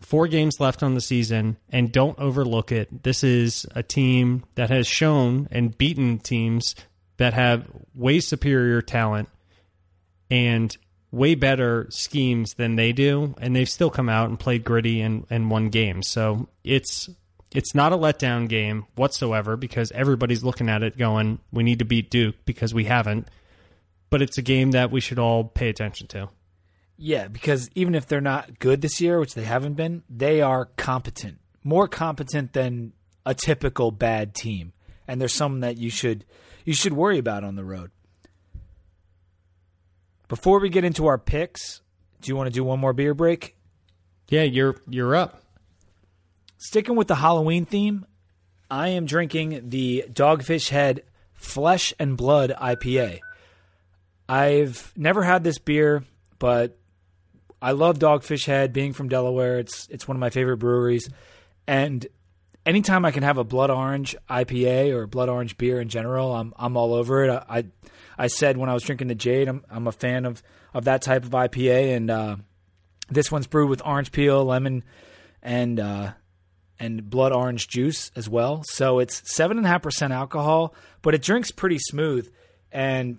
four 0.00 0.28
games 0.28 0.60
left 0.60 0.82
on 0.82 0.94
the 0.94 1.00
season, 1.00 1.56
and 1.70 1.92
don't 1.92 2.18
overlook 2.18 2.72
it. 2.72 3.02
This 3.02 3.22
is 3.24 3.66
a 3.74 3.82
team 3.82 4.44
that 4.54 4.70
has 4.70 4.86
shown 4.86 5.48
and 5.50 5.76
beaten 5.76 6.18
teams 6.18 6.74
that 7.18 7.34
have 7.34 7.66
way 7.94 8.20
superior 8.20 8.82
talent 8.82 9.28
and 10.30 10.76
way 11.10 11.34
better 11.34 11.86
schemes 11.90 12.54
than 12.54 12.76
they 12.76 12.92
do, 12.92 13.34
and 13.40 13.54
they've 13.54 13.68
still 13.68 13.90
come 13.90 14.08
out 14.08 14.28
and 14.28 14.38
played 14.38 14.64
gritty 14.64 15.00
and, 15.00 15.26
and 15.28 15.50
won 15.50 15.68
games. 15.68 16.08
So 16.08 16.48
it's 16.64 17.10
it's 17.52 17.74
not 17.74 17.92
a 17.92 17.96
letdown 17.96 18.48
game 18.48 18.86
whatsoever 18.94 19.56
because 19.56 19.90
everybody's 19.90 20.44
looking 20.44 20.68
at 20.68 20.84
it 20.84 20.96
going, 20.96 21.40
we 21.50 21.64
need 21.64 21.80
to 21.80 21.84
beat 21.84 22.08
Duke 22.08 22.36
because 22.44 22.72
we 22.72 22.84
haven't 22.84 23.26
but 24.10 24.20
it's 24.20 24.38
a 24.38 24.42
game 24.42 24.72
that 24.72 24.90
we 24.90 25.00
should 25.00 25.18
all 25.18 25.44
pay 25.44 25.68
attention 25.68 26.08
to. 26.08 26.28
Yeah, 27.02 27.28
because 27.28 27.70
even 27.74 27.94
if 27.94 28.06
they're 28.06 28.20
not 28.20 28.58
good 28.58 28.82
this 28.82 29.00
year, 29.00 29.18
which 29.18 29.32
they 29.32 29.44
haven't 29.44 29.72
been, 29.72 30.02
they 30.10 30.42
are 30.42 30.66
competent. 30.66 31.38
More 31.64 31.88
competent 31.88 32.52
than 32.52 32.92
a 33.24 33.32
typical 33.32 33.90
bad 33.90 34.34
team. 34.34 34.74
And 35.08 35.18
there's 35.18 35.32
some 35.32 35.60
that 35.60 35.78
you 35.78 35.88
should 35.88 36.26
you 36.66 36.74
should 36.74 36.92
worry 36.92 37.16
about 37.16 37.42
on 37.42 37.56
the 37.56 37.64
road. 37.64 37.90
Before 40.28 40.60
we 40.60 40.68
get 40.68 40.84
into 40.84 41.06
our 41.06 41.16
picks, 41.16 41.80
do 42.20 42.30
you 42.30 42.36
want 42.36 42.48
to 42.48 42.52
do 42.52 42.62
one 42.62 42.78
more 42.78 42.92
beer 42.92 43.14
break? 43.14 43.56
Yeah, 44.28 44.42
you're 44.42 44.76
you're 44.86 45.16
up. 45.16 45.42
Sticking 46.58 46.96
with 46.96 47.08
the 47.08 47.14
Halloween 47.14 47.64
theme, 47.64 48.04
I 48.70 48.88
am 48.88 49.06
drinking 49.06 49.70
the 49.70 50.04
Dogfish 50.12 50.68
Head 50.68 51.04
Flesh 51.32 51.94
and 51.98 52.18
Blood 52.18 52.52
IPA. 52.60 53.20
I've 54.28 54.92
never 54.96 55.22
had 55.22 55.44
this 55.44 55.56
beer, 55.56 56.04
but 56.38 56.76
I 57.62 57.72
love 57.72 57.98
Dogfish 57.98 58.46
Head. 58.46 58.72
Being 58.72 58.92
from 58.92 59.08
Delaware, 59.08 59.58
it's 59.58 59.86
it's 59.88 60.08
one 60.08 60.16
of 60.16 60.20
my 60.20 60.30
favorite 60.30 60.58
breweries, 60.58 61.08
and 61.66 62.06
anytime 62.64 63.04
I 63.04 63.10
can 63.10 63.22
have 63.22 63.38
a 63.38 63.44
blood 63.44 63.70
orange 63.70 64.16
IPA 64.28 64.92
or 64.92 65.06
blood 65.06 65.28
orange 65.28 65.56
beer 65.58 65.80
in 65.80 65.88
general, 65.88 66.34
I'm 66.34 66.54
I'm 66.56 66.76
all 66.76 66.94
over 66.94 67.24
it. 67.24 67.30
I 67.30 67.58
I, 67.58 67.64
I 68.18 68.26
said 68.28 68.56
when 68.56 68.68
I 68.68 68.74
was 68.74 68.82
drinking 68.82 69.08
the 69.08 69.14
Jade, 69.14 69.48
I'm 69.48 69.64
I'm 69.70 69.86
a 69.86 69.92
fan 69.92 70.24
of 70.24 70.42
of 70.72 70.84
that 70.84 71.02
type 71.02 71.24
of 71.24 71.30
IPA, 71.30 71.96
and 71.96 72.10
uh, 72.10 72.36
this 73.08 73.30
one's 73.30 73.46
brewed 73.46 73.68
with 73.68 73.82
orange 73.84 74.12
peel, 74.12 74.44
lemon, 74.44 74.84
and 75.42 75.78
uh, 75.78 76.12
and 76.78 77.08
blood 77.08 77.32
orange 77.32 77.68
juice 77.68 78.10
as 78.16 78.28
well. 78.28 78.62
So 78.66 78.98
it's 78.98 79.22
seven 79.30 79.58
and 79.58 79.66
a 79.66 79.68
half 79.68 79.82
percent 79.82 80.12
alcohol, 80.12 80.74
but 81.02 81.14
it 81.14 81.22
drinks 81.22 81.50
pretty 81.50 81.78
smooth. 81.78 82.30
And 82.72 83.18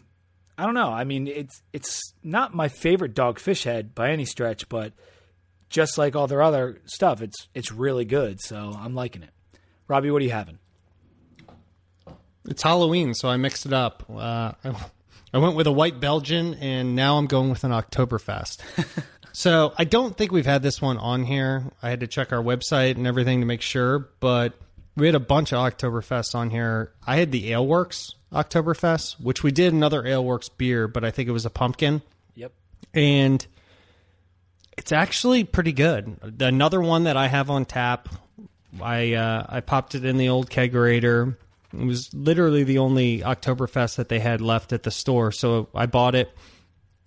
I 0.58 0.66
don't 0.66 0.74
know. 0.74 0.92
I 0.92 1.04
mean, 1.04 1.28
it's 1.28 1.62
it's 1.74 2.14
not 2.24 2.54
my 2.54 2.68
favorite 2.68 3.16
Dogfish 3.16 3.64
Head 3.64 3.96
by 3.96 4.12
any 4.12 4.26
stretch, 4.26 4.70
but 4.70 4.94
just 5.70 5.98
like 5.98 6.16
all 6.16 6.28
their 6.28 6.42
other 6.42 6.82
stuff, 6.86 7.22
it's 7.22 7.48
it's 7.54 7.72
really 7.72 8.06
good. 8.06 8.42
So 8.42 8.76
I'm 8.78 8.94
liking 8.94 9.24
it. 9.24 9.32
Robbie, 9.88 10.12
what 10.12 10.22
are 10.22 10.26
you 10.26 10.32
having? 10.32 10.60
It's 12.46 12.64
Halloween, 12.64 13.14
so 13.14 13.30
I 13.30 13.38
mixed 13.38 13.66
it 13.66 13.74
up. 13.74 14.04
Uh, 14.10 14.54
I, 14.64 14.86
I 15.34 15.38
went 15.38 15.56
with 15.56 15.68
a 15.68 15.72
white 15.72 16.00
Belgian, 16.00 16.56
and 16.56 16.96
now 16.96 17.18
I'm 17.18 17.28
going 17.28 17.50
with 17.50 17.64
an 17.64 17.72
Oktoberfest. 17.72 18.62
so 19.32 19.74
I 19.78 19.84
don't 19.84 20.18
think 20.18 20.32
we've 20.32 20.46
had 20.46 20.64
this 20.64 20.82
one 20.82 20.98
on 20.98 21.24
here. 21.24 21.72
I 21.84 21.90
had 21.90 22.00
to 22.00 22.08
check 22.08 22.34
our 22.34 22.42
website 22.42 22.96
and 22.96 23.06
everything 23.06 23.42
to 23.42 23.46
make 23.46 23.62
sure, 23.62 24.10
but 24.20 24.54
we 24.96 25.06
had 25.06 25.16
a 25.16 25.20
bunch 25.20 25.54
of 25.54 25.60
Oktoberfests 25.60 26.36
on 26.36 26.50
here. 26.50 26.92
I 27.06 27.18
had 27.18 27.32
the 27.32 27.52
AleWerks 27.52 28.16
Oktoberfest, 28.32 29.20
which 29.20 29.44
we 29.44 29.52
did 29.52 29.74
another 29.74 30.04
AleWerks 30.04 30.50
beer, 30.58 30.88
but 30.88 31.04
I 31.04 31.12
think 31.12 31.30
it 31.30 31.32
was 31.32 31.46
a 31.46 31.50
pumpkin. 31.50 32.02
Yep. 32.36 32.52
And 32.94 33.46
it's 34.78 34.92
actually 34.92 35.44
pretty 35.44 35.74
good. 35.74 36.18
Another 36.40 36.82
one 36.82 37.04
that 37.06 37.18
I 37.18 37.28
have 37.28 37.50
on 37.50 37.66
tap. 37.66 38.10
I 38.82 39.14
uh, 39.14 39.46
I 39.50 39.60
popped 39.60 39.96
it 39.96 40.06
in 40.06 40.18
the 40.18 40.30
old 40.30 40.50
kegerator. 40.50 41.36
It 41.74 41.86
was 41.86 42.14
literally 42.14 42.64
the 42.64 42.80
only 42.80 43.20
Oktoberfest 43.20 43.96
that 43.98 44.10
they 44.10 44.20
had 44.20 44.42
left 44.42 44.74
at 44.74 44.84
the 44.84 44.92
store, 44.92 45.32
so 45.32 45.70
I 45.74 45.86
bought 45.86 46.16
it. 46.16 46.36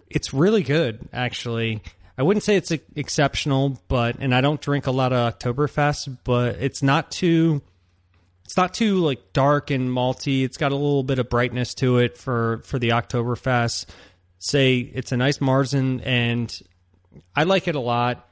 It's 0.09 0.33
really 0.33 0.63
good, 0.63 1.09
actually. 1.13 1.83
I 2.17 2.23
wouldn't 2.23 2.45
say 2.45 2.57
it's 2.57 2.71
exceptional, 2.71 3.81
but 3.89 4.17
and 4.21 4.35
I 4.35 4.41
don't 4.41 4.61
drink 4.61 4.87
a 4.87 4.91
lot 4.91 5.13
of 5.13 5.39
Oktoberfest, 5.39 6.19
but 6.25 6.57
it's 6.61 6.83
not 6.83 7.11
too 7.11 7.63
it's 8.55 8.57
not 8.57 8.73
too 8.73 8.99
like 8.99 9.33
dark 9.33 9.73
and 9.73 9.91
malty. 9.91 10.45
It's 10.45 10.59
got 10.59 10.71
a 10.71 10.77
little 10.77 11.03
bit 11.03 11.19
of 11.19 11.29
brightness 11.29 11.75
to 11.75 11.99
it 11.99 12.17
for 12.17 12.61
for 12.63 12.79
the 12.79 12.91
Oktoberfest. 12.91 13.87
Say 14.39 14.79
it's 14.79 15.11
a 15.11 15.17
nice 15.17 15.39
Marzen, 15.39 16.01
and 16.07 16.57
I 17.35 17.43
like 17.43 17.67
it 17.67 17.75
a 17.75 17.81
lot. 17.81 18.29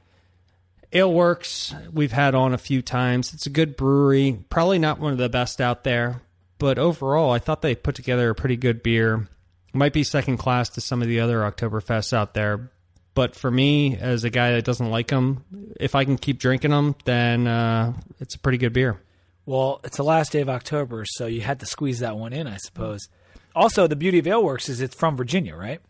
AleWerks 0.93 1.91
we've 1.91 2.13
had 2.13 2.35
on 2.35 2.53
a 2.53 2.57
few 2.57 2.81
times. 2.81 3.33
It's 3.33 3.47
a 3.47 3.49
good 3.49 3.75
brewery. 3.75 4.39
Probably 4.49 4.79
not 4.79 4.97
one 4.97 5.11
of 5.11 5.17
the 5.17 5.27
best 5.27 5.59
out 5.59 5.83
there, 5.83 6.21
but 6.57 6.79
overall, 6.79 7.31
I 7.31 7.39
thought 7.39 7.61
they 7.61 7.75
put 7.75 7.95
together 7.95 8.29
a 8.29 8.35
pretty 8.35 8.55
good 8.55 8.81
beer. 8.81 9.27
Might 9.73 9.91
be 9.91 10.05
second 10.05 10.37
class 10.37 10.69
to 10.69 10.79
some 10.79 11.01
of 11.01 11.09
the 11.09 11.19
other 11.19 11.39
Oktoberfests 11.39 12.13
out 12.13 12.33
there, 12.33 12.71
but 13.13 13.35
for 13.35 13.51
me, 13.51 13.97
as 13.97 14.23
a 14.23 14.29
guy 14.29 14.53
that 14.53 14.63
doesn't 14.63 14.89
like 14.89 15.09
them, 15.09 15.43
if 15.81 15.95
I 15.95 16.05
can 16.05 16.17
keep 16.17 16.39
drinking 16.39 16.71
them, 16.71 16.95
then 17.03 17.45
uh, 17.45 17.91
it's 18.21 18.35
a 18.35 18.39
pretty 18.39 18.57
good 18.57 18.71
beer. 18.71 19.01
Well, 19.45 19.81
it's 19.83 19.97
the 19.97 20.03
last 20.03 20.31
day 20.31 20.41
of 20.41 20.49
October, 20.49 21.03
so 21.05 21.25
you 21.25 21.41
had 21.41 21.59
to 21.59 21.65
squeeze 21.65 21.99
that 21.99 22.15
one 22.17 22.33
in, 22.33 22.47
I 22.47 22.57
suppose. 22.57 23.09
Also, 23.55 23.87
the 23.87 23.95
beauty 23.95 24.19
of 24.19 24.25
AleWerks 24.25 24.69
is 24.69 24.81
it's 24.81 24.95
from 24.95 25.17
Virginia, 25.17 25.55
right? 25.55 25.81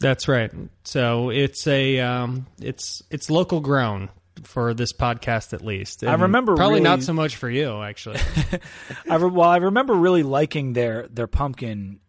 That's 0.00 0.26
right. 0.26 0.50
So 0.84 1.30
it's 1.30 1.66
a 1.66 2.00
um, 2.00 2.46
it's 2.60 3.02
it's 3.10 3.30
local 3.30 3.60
grown 3.60 4.08
for 4.44 4.74
this 4.74 4.92
podcast 4.92 5.52
at 5.52 5.64
least. 5.64 6.02
And 6.02 6.10
I 6.10 6.14
remember 6.14 6.56
probably 6.56 6.74
really, 6.74 6.84
not 6.84 7.02
so 7.02 7.12
much 7.12 7.36
for 7.36 7.48
you 7.48 7.82
actually. 7.82 8.18
I 9.10 9.16
re- 9.16 9.30
well, 9.30 9.48
I 9.48 9.58
remember 9.58 9.94
really 9.94 10.22
liking 10.22 10.72
their 10.72 11.06
their 11.08 11.26
pumpkin 11.26 12.00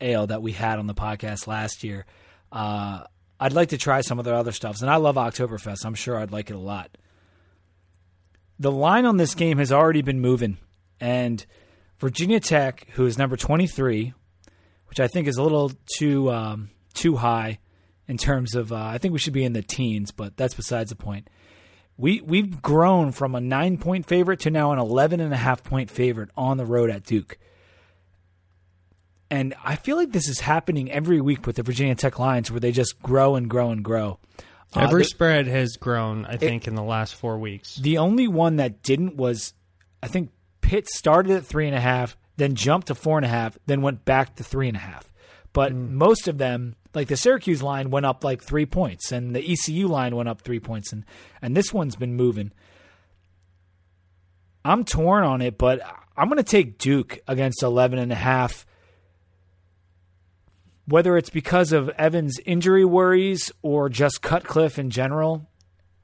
ale 0.00 0.26
that 0.26 0.42
we 0.42 0.52
had 0.52 0.78
on 0.78 0.86
the 0.86 0.94
podcast 0.94 1.46
last 1.46 1.84
year. 1.84 2.06
Uh, 2.50 3.04
I'd 3.38 3.52
like 3.52 3.70
to 3.70 3.78
try 3.78 4.00
some 4.00 4.18
of 4.18 4.24
their 4.24 4.34
other 4.34 4.52
stuffs, 4.52 4.80
and 4.80 4.90
I 4.90 4.96
love 4.96 5.16
Oktoberfest. 5.16 5.84
I'm 5.84 5.94
sure 5.94 6.18
I'd 6.18 6.32
like 6.32 6.50
it 6.50 6.56
a 6.56 6.58
lot. 6.58 6.96
The 8.58 8.70
line 8.70 9.04
on 9.04 9.16
this 9.16 9.34
game 9.34 9.58
has 9.58 9.72
already 9.72 10.02
been 10.02 10.20
moving, 10.20 10.58
and 11.00 11.44
Virginia 11.98 12.40
Tech, 12.40 12.86
who 12.92 13.06
is 13.06 13.18
number 13.18 13.36
23, 13.36 14.14
which 14.88 15.00
I 15.00 15.08
think 15.08 15.26
is 15.26 15.36
a 15.36 15.42
little 15.42 15.72
too 15.98 16.30
um, 16.30 16.70
too 16.92 17.16
high 17.16 17.58
in 18.06 18.16
terms 18.16 18.54
of. 18.54 18.72
Uh, 18.72 18.76
I 18.76 18.98
think 18.98 19.12
we 19.12 19.18
should 19.18 19.32
be 19.32 19.44
in 19.44 19.54
the 19.54 19.62
teens, 19.62 20.12
but 20.12 20.36
that's 20.36 20.54
besides 20.54 20.90
the 20.90 20.96
point. 20.96 21.28
We 21.96 22.20
we've 22.20 22.62
grown 22.62 23.12
from 23.12 23.34
a 23.34 23.40
nine 23.40 23.78
point 23.78 24.06
favorite 24.06 24.40
to 24.40 24.50
now 24.50 24.72
an 24.72 24.78
eleven 24.78 25.20
and 25.20 25.32
a 25.32 25.36
half 25.36 25.64
point 25.64 25.90
favorite 25.90 26.30
on 26.36 26.56
the 26.56 26.66
road 26.66 26.90
at 26.90 27.04
Duke. 27.04 27.38
And 29.30 29.54
I 29.64 29.74
feel 29.74 29.96
like 29.96 30.12
this 30.12 30.28
is 30.28 30.40
happening 30.40 30.92
every 30.92 31.20
week 31.20 31.46
with 31.46 31.56
the 31.56 31.62
Virginia 31.62 31.94
Tech 31.96 32.18
Lions, 32.18 32.50
where 32.50 32.60
they 32.60 32.70
just 32.70 33.02
grow 33.02 33.34
and 33.34 33.50
grow 33.50 33.70
and 33.70 33.82
grow. 33.82 34.18
Every 34.76 35.02
uh, 35.02 35.04
the, 35.04 35.04
spread 35.04 35.46
has 35.46 35.76
grown, 35.76 36.26
I 36.26 36.36
think, 36.36 36.64
it, 36.64 36.68
in 36.68 36.74
the 36.74 36.82
last 36.82 37.14
four 37.14 37.38
weeks. 37.38 37.76
The 37.76 37.98
only 37.98 38.28
one 38.28 38.56
that 38.56 38.82
didn't 38.82 39.16
was, 39.16 39.54
I 40.02 40.08
think, 40.08 40.30
Pitt 40.60 40.88
started 40.88 41.32
at 41.32 41.46
three 41.46 41.66
and 41.66 41.76
a 41.76 41.80
half, 41.80 42.16
then 42.36 42.54
jumped 42.54 42.88
to 42.88 42.94
four 42.94 43.18
and 43.18 43.24
a 43.24 43.28
half, 43.28 43.56
then 43.66 43.82
went 43.82 44.04
back 44.04 44.36
to 44.36 44.44
three 44.44 44.68
and 44.68 44.76
a 44.76 44.80
half. 44.80 45.10
But 45.52 45.72
mm. 45.72 45.90
most 45.90 46.26
of 46.26 46.38
them, 46.38 46.76
like 46.94 47.08
the 47.08 47.16
Syracuse 47.16 47.62
line, 47.62 47.90
went 47.90 48.06
up 48.06 48.24
like 48.24 48.42
three 48.42 48.66
points, 48.66 49.12
and 49.12 49.34
the 49.34 49.52
ECU 49.52 49.86
line 49.86 50.16
went 50.16 50.28
up 50.28 50.40
three 50.40 50.60
points, 50.60 50.92
and 50.92 51.04
and 51.40 51.56
this 51.56 51.72
one's 51.72 51.96
been 51.96 52.14
moving. 52.14 52.52
I'm 54.64 54.84
torn 54.84 55.24
on 55.24 55.42
it, 55.42 55.58
but 55.58 55.80
I'm 56.16 56.28
going 56.28 56.38
to 56.38 56.42
take 56.42 56.78
Duke 56.78 57.18
against 57.28 57.62
eleven 57.62 57.98
and 57.98 58.10
a 58.10 58.16
half. 58.16 58.22
and 58.22 58.22
a 58.22 58.64
half 58.64 58.66
whether 60.86 61.16
it's 61.16 61.30
because 61.30 61.72
of 61.72 61.88
Evan's 61.90 62.38
injury 62.44 62.84
worries 62.84 63.50
or 63.62 63.88
just 63.88 64.22
Cutcliffe 64.22 64.78
in 64.78 64.90
general 64.90 65.48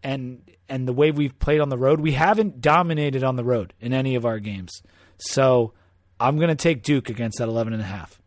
and 0.03 0.43
and 0.69 0.87
the 0.87 0.93
way 0.93 1.11
we've 1.11 1.37
played 1.41 1.61
on 1.61 1.69
the 1.69 1.77
road, 1.77 2.01
we 2.01 2.13
haven't 2.13 2.61
dominated 2.61 3.25
on 3.25 3.35
the 3.35 3.43
road 3.43 3.75
in 3.81 3.93
any 3.93 4.15
of 4.15 4.25
our 4.25 4.39
games. 4.39 4.83
So 5.19 5.73
I'm 6.21 6.37
going 6.37 6.49
to 6.49 6.55
take 6.55 6.85
Duke 6.85 7.11
against 7.11 7.39
that 7.39 7.49
11 7.49 7.73
and 7.73 7.83
a 7.83 7.87
half. 7.87 8.23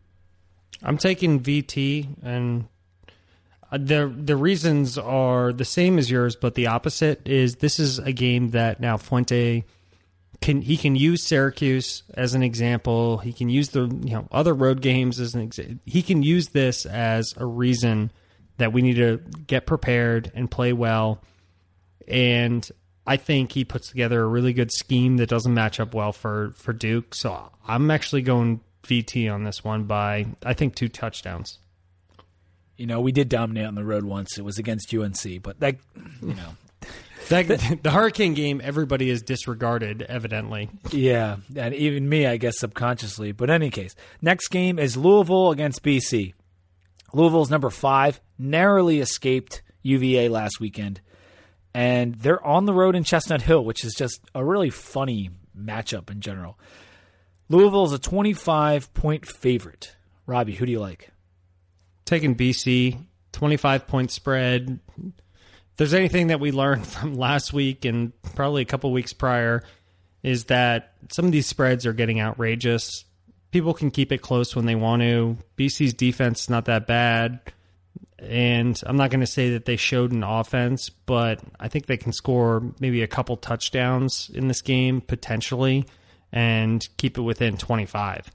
I'm 0.82 0.98
taking 0.98 1.40
VT 1.40 2.06
and 2.22 2.68
uh, 3.72 3.78
the 3.78 4.14
the 4.14 4.36
reasons 4.36 4.98
are 4.98 5.52
the 5.52 5.64
same 5.64 5.98
as 5.98 6.10
yours, 6.10 6.36
but 6.36 6.54
the 6.54 6.66
opposite 6.66 7.26
is 7.26 7.56
this 7.56 7.80
is 7.80 7.98
a 7.98 8.12
game 8.12 8.50
that 8.50 8.78
now 8.78 8.96
Fuente 8.96 9.64
can 10.40 10.62
he 10.62 10.76
can 10.76 10.96
use 10.96 11.22
Syracuse 11.22 12.02
as 12.14 12.34
an 12.34 12.42
example. 12.42 13.18
He 13.18 13.32
can 13.32 13.48
use 13.48 13.70
the 13.70 13.82
you 13.82 14.12
know 14.14 14.28
other 14.30 14.54
road 14.54 14.80
games 14.80 15.20
as 15.20 15.34
an 15.34 15.40
example. 15.40 15.76
He 15.84 16.02
can 16.02 16.22
use 16.22 16.48
this 16.48 16.86
as 16.86 17.34
a 17.36 17.46
reason 17.46 18.10
that 18.58 18.72
we 18.72 18.82
need 18.82 18.96
to 18.96 19.20
get 19.46 19.66
prepared 19.66 20.30
and 20.34 20.50
play 20.50 20.72
well. 20.72 21.22
And 22.06 22.68
I 23.06 23.16
think 23.16 23.52
he 23.52 23.64
puts 23.64 23.88
together 23.88 24.22
a 24.22 24.26
really 24.26 24.52
good 24.52 24.72
scheme 24.72 25.16
that 25.18 25.28
doesn't 25.28 25.52
match 25.52 25.80
up 25.80 25.94
well 25.94 26.12
for 26.12 26.52
for 26.56 26.72
Duke. 26.72 27.14
So 27.14 27.50
I'm 27.66 27.90
actually 27.90 28.22
going 28.22 28.60
VT 28.84 29.32
on 29.32 29.44
this 29.44 29.64
one 29.64 29.84
by 29.84 30.26
I 30.44 30.54
think 30.54 30.74
two 30.74 30.88
touchdowns. 30.88 31.58
You 32.76 32.86
know, 32.86 33.00
we 33.00 33.12
did 33.12 33.28
dominate 33.28 33.66
on 33.66 33.76
the 33.76 33.84
road 33.84 34.04
once. 34.04 34.36
It 34.36 34.44
was 34.44 34.58
against 34.58 34.92
UNC, 34.92 35.42
but 35.42 35.60
that 35.60 35.76
you 36.22 36.34
know 36.34 36.56
that, 37.28 37.78
the 37.82 37.90
Hurricane 37.90 38.34
game, 38.34 38.60
everybody 38.62 39.10
is 39.10 39.22
disregarded, 39.22 40.02
evidently. 40.02 40.70
Yeah, 40.90 41.36
and 41.56 41.74
even 41.74 42.08
me, 42.08 42.26
I 42.26 42.36
guess, 42.36 42.58
subconsciously. 42.58 43.32
But 43.32 43.50
in 43.50 43.54
any 43.54 43.70
case, 43.70 43.94
next 44.20 44.48
game 44.48 44.78
is 44.78 44.96
Louisville 44.96 45.50
against 45.50 45.82
BC. 45.82 46.34
Louisville's 47.12 47.50
number 47.50 47.70
five, 47.70 48.20
narrowly 48.38 49.00
escaped 49.00 49.62
UVA 49.82 50.28
last 50.28 50.60
weekend. 50.60 51.00
And 51.72 52.14
they're 52.14 52.44
on 52.44 52.66
the 52.66 52.72
road 52.72 52.94
in 52.94 53.04
Chestnut 53.04 53.42
Hill, 53.42 53.64
which 53.64 53.84
is 53.84 53.94
just 53.94 54.20
a 54.34 54.44
really 54.44 54.70
funny 54.70 55.30
matchup 55.56 56.10
in 56.10 56.20
general. 56.20 56.58
Louisville 57.48 57.84
is 57.84 57.92
a 57.92 57.98
25 57.98 58.94
point 58.94 59.26
favorite. 59.26 59.96
Robbie, 60.26 60.54
who 60.54 60.66
do 60.66 60.72
you 60.72 60.80
like? 60.80 61.10
Taking 62.04 62.34
BC, 62.34 62.98
25 63.32 63.86
point 63.86 64.10
spread 64.10 64.80
there's 65.76 65.94
anything 65.94 66.28
that 66.28 66.40
we 66.40 66.52
learned 66.52 66.86
from 66.86 67.14
last 67.14 67.52
week 67.52 67.84
and 67.84 68.12
probably 68.34 68.62
a 68.62 68.66
couple 68.66 68.92
weeks 68.92 69.12
prior 69.12 69.62
is 70.22 70.44
that 70.44 70.94
some 71.10 71.26
of 71.26 71.32
these 71.32 71.46
spreads 71.46 71.84
are 71.84 71.92
getting 71.92 72.20
outrageous. 72.20 73.04
People 73.50 73.74
can 73.74 73.90
keep 73.90 74.10
it 74.10 74.18
close 74.18 74.56
when 74.56 74.66
they 74.66 74.74
want 74.74 75.02
to. 75.02 75.36
BC's 75.56 75.94
defense 75.94 76.44
is 76.44 76.50
not 76.50 76.64
that 76.64 76.86
bad. 76.86 77.40
And 78.18 78.80
I'm 78.86 78.96
not 78.96 79.10
going 79.10 79.20
to 79.20 79.26
say 79.26 79.50
that 79.50 79.66
they 79.66 79.76
showed 79.76 80.12
an 80.12 80.22
offense, 80.22 80.88
but 80.88 81.40
I 81.60 81.68
think 81.68 81.86
they 81.86 81.98
can 81.98 82.12
score 82.12 82.62
maybe 82.80 83.02
a 83.02 83.06
couple 83.06 83.36
touchdowns 83.36 84.30
in 84.32 84.48
this 84.48 84.62
game 84.62 85.02
potentially 85.02 85.84
and 86.32 86.82
keep 86.96 87.18
it 87.18 87.22
within 87.22 87.58
25. 87.58 88.30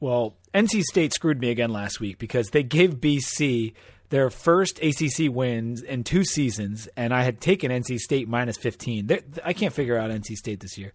Well, 0.00 0.36
NC 0.54 0.82
State 0.82 1.12
screwed 1.12 1.40
me 1.40 1.50
again 1.50 1.70
last 1.70 2.00
week 2.00 2.18
because 2.18 2.50
they 2.50 2.62
gave 2.62 2.96
BC 2.96 3.74
their 4.10 4.30
first 4.30 4.80
ACC 4.82 5.30
wins 5.30 5.82
in 5.82 6.04
two 6.04 6.24
seasons, 6.24 6.88
and 6.96 7.12
I 7.12 7.22
had 7.22 7.40
taken 7.40 7.70
NC 7.70 7.98
State 7.98 8.28
minus 8.28 8.56
15. 8.56 9.06
They're, 9.06 9.20
I 9.44 9.52
can't 9.52 9.72
figure 9.72 9.98
out 9.98 10.10
NC 10.10 10.36
State 10.36 10.60
this 10.60 10.78
year. 10.78 10.92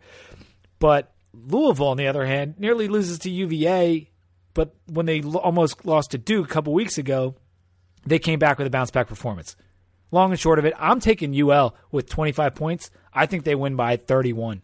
But 0.79 1.13
Louisville, 1.33 1.87
on 1.87 1.97
the 1.97 2.07
other 2.07 2.25
hand, 2.25 2.55
nearly 2.57 2.87
loses 2.87 3.19
to 3.19 3.29
UVA, 3.29 4.09
but 4.53 4.75
when 4.87 5.05
they 5.05 5.21
almost 5.21 5.85
lost 5.85 6.11
to 6.11 6.17
Duke 6.17 6.49
a 6.49 6.53
couple 6.53 6.73
weeks 6.73 6.97
ago, 6.97 7.35
they 8.05 8.19
came 8.19 8.39
back 8.39 8.57
with 8.57 8.67
a 8.67 8.71
bounce 8.71 8.91
back 8.91 9.07
performance. 9.07 9.55
Long 10.11 10.31
and 10.31 10.39
short 10.39 10.59
of 10.59 10.65
it, 10.65 10.73
I'm 10.77 10.99
taking 10.99 11.33
UL 11.39 11.75
with 11.91 12.09
25 12.09 12.53
points. 12.53 12.91
I 13.13 13.25
think 13.25 13.43
they 13.43 13.55
win 13.55 13.75
by 13.75 13.97
31. 13.97 14.61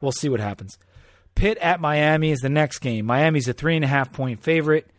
We'll 0.00 0.12
see 0.12 0.28
what 0.28 0.40
happens. 0.40 0.78
Pitt 1.34 1.56
at 1.58 1.80
Miami 1.80 2.32
is 2.32 2.40
the 2.40 2.48
next 2.48 2.80
game. 2.80 3.06
Miami's 3.06 3.48
a 3.48 3.52
three 3.52 3.76
and 3.76 3.84
a 3.84 3.88
half 3.88 4.12
point 4.12 4.42
favorite, 4.42 4.90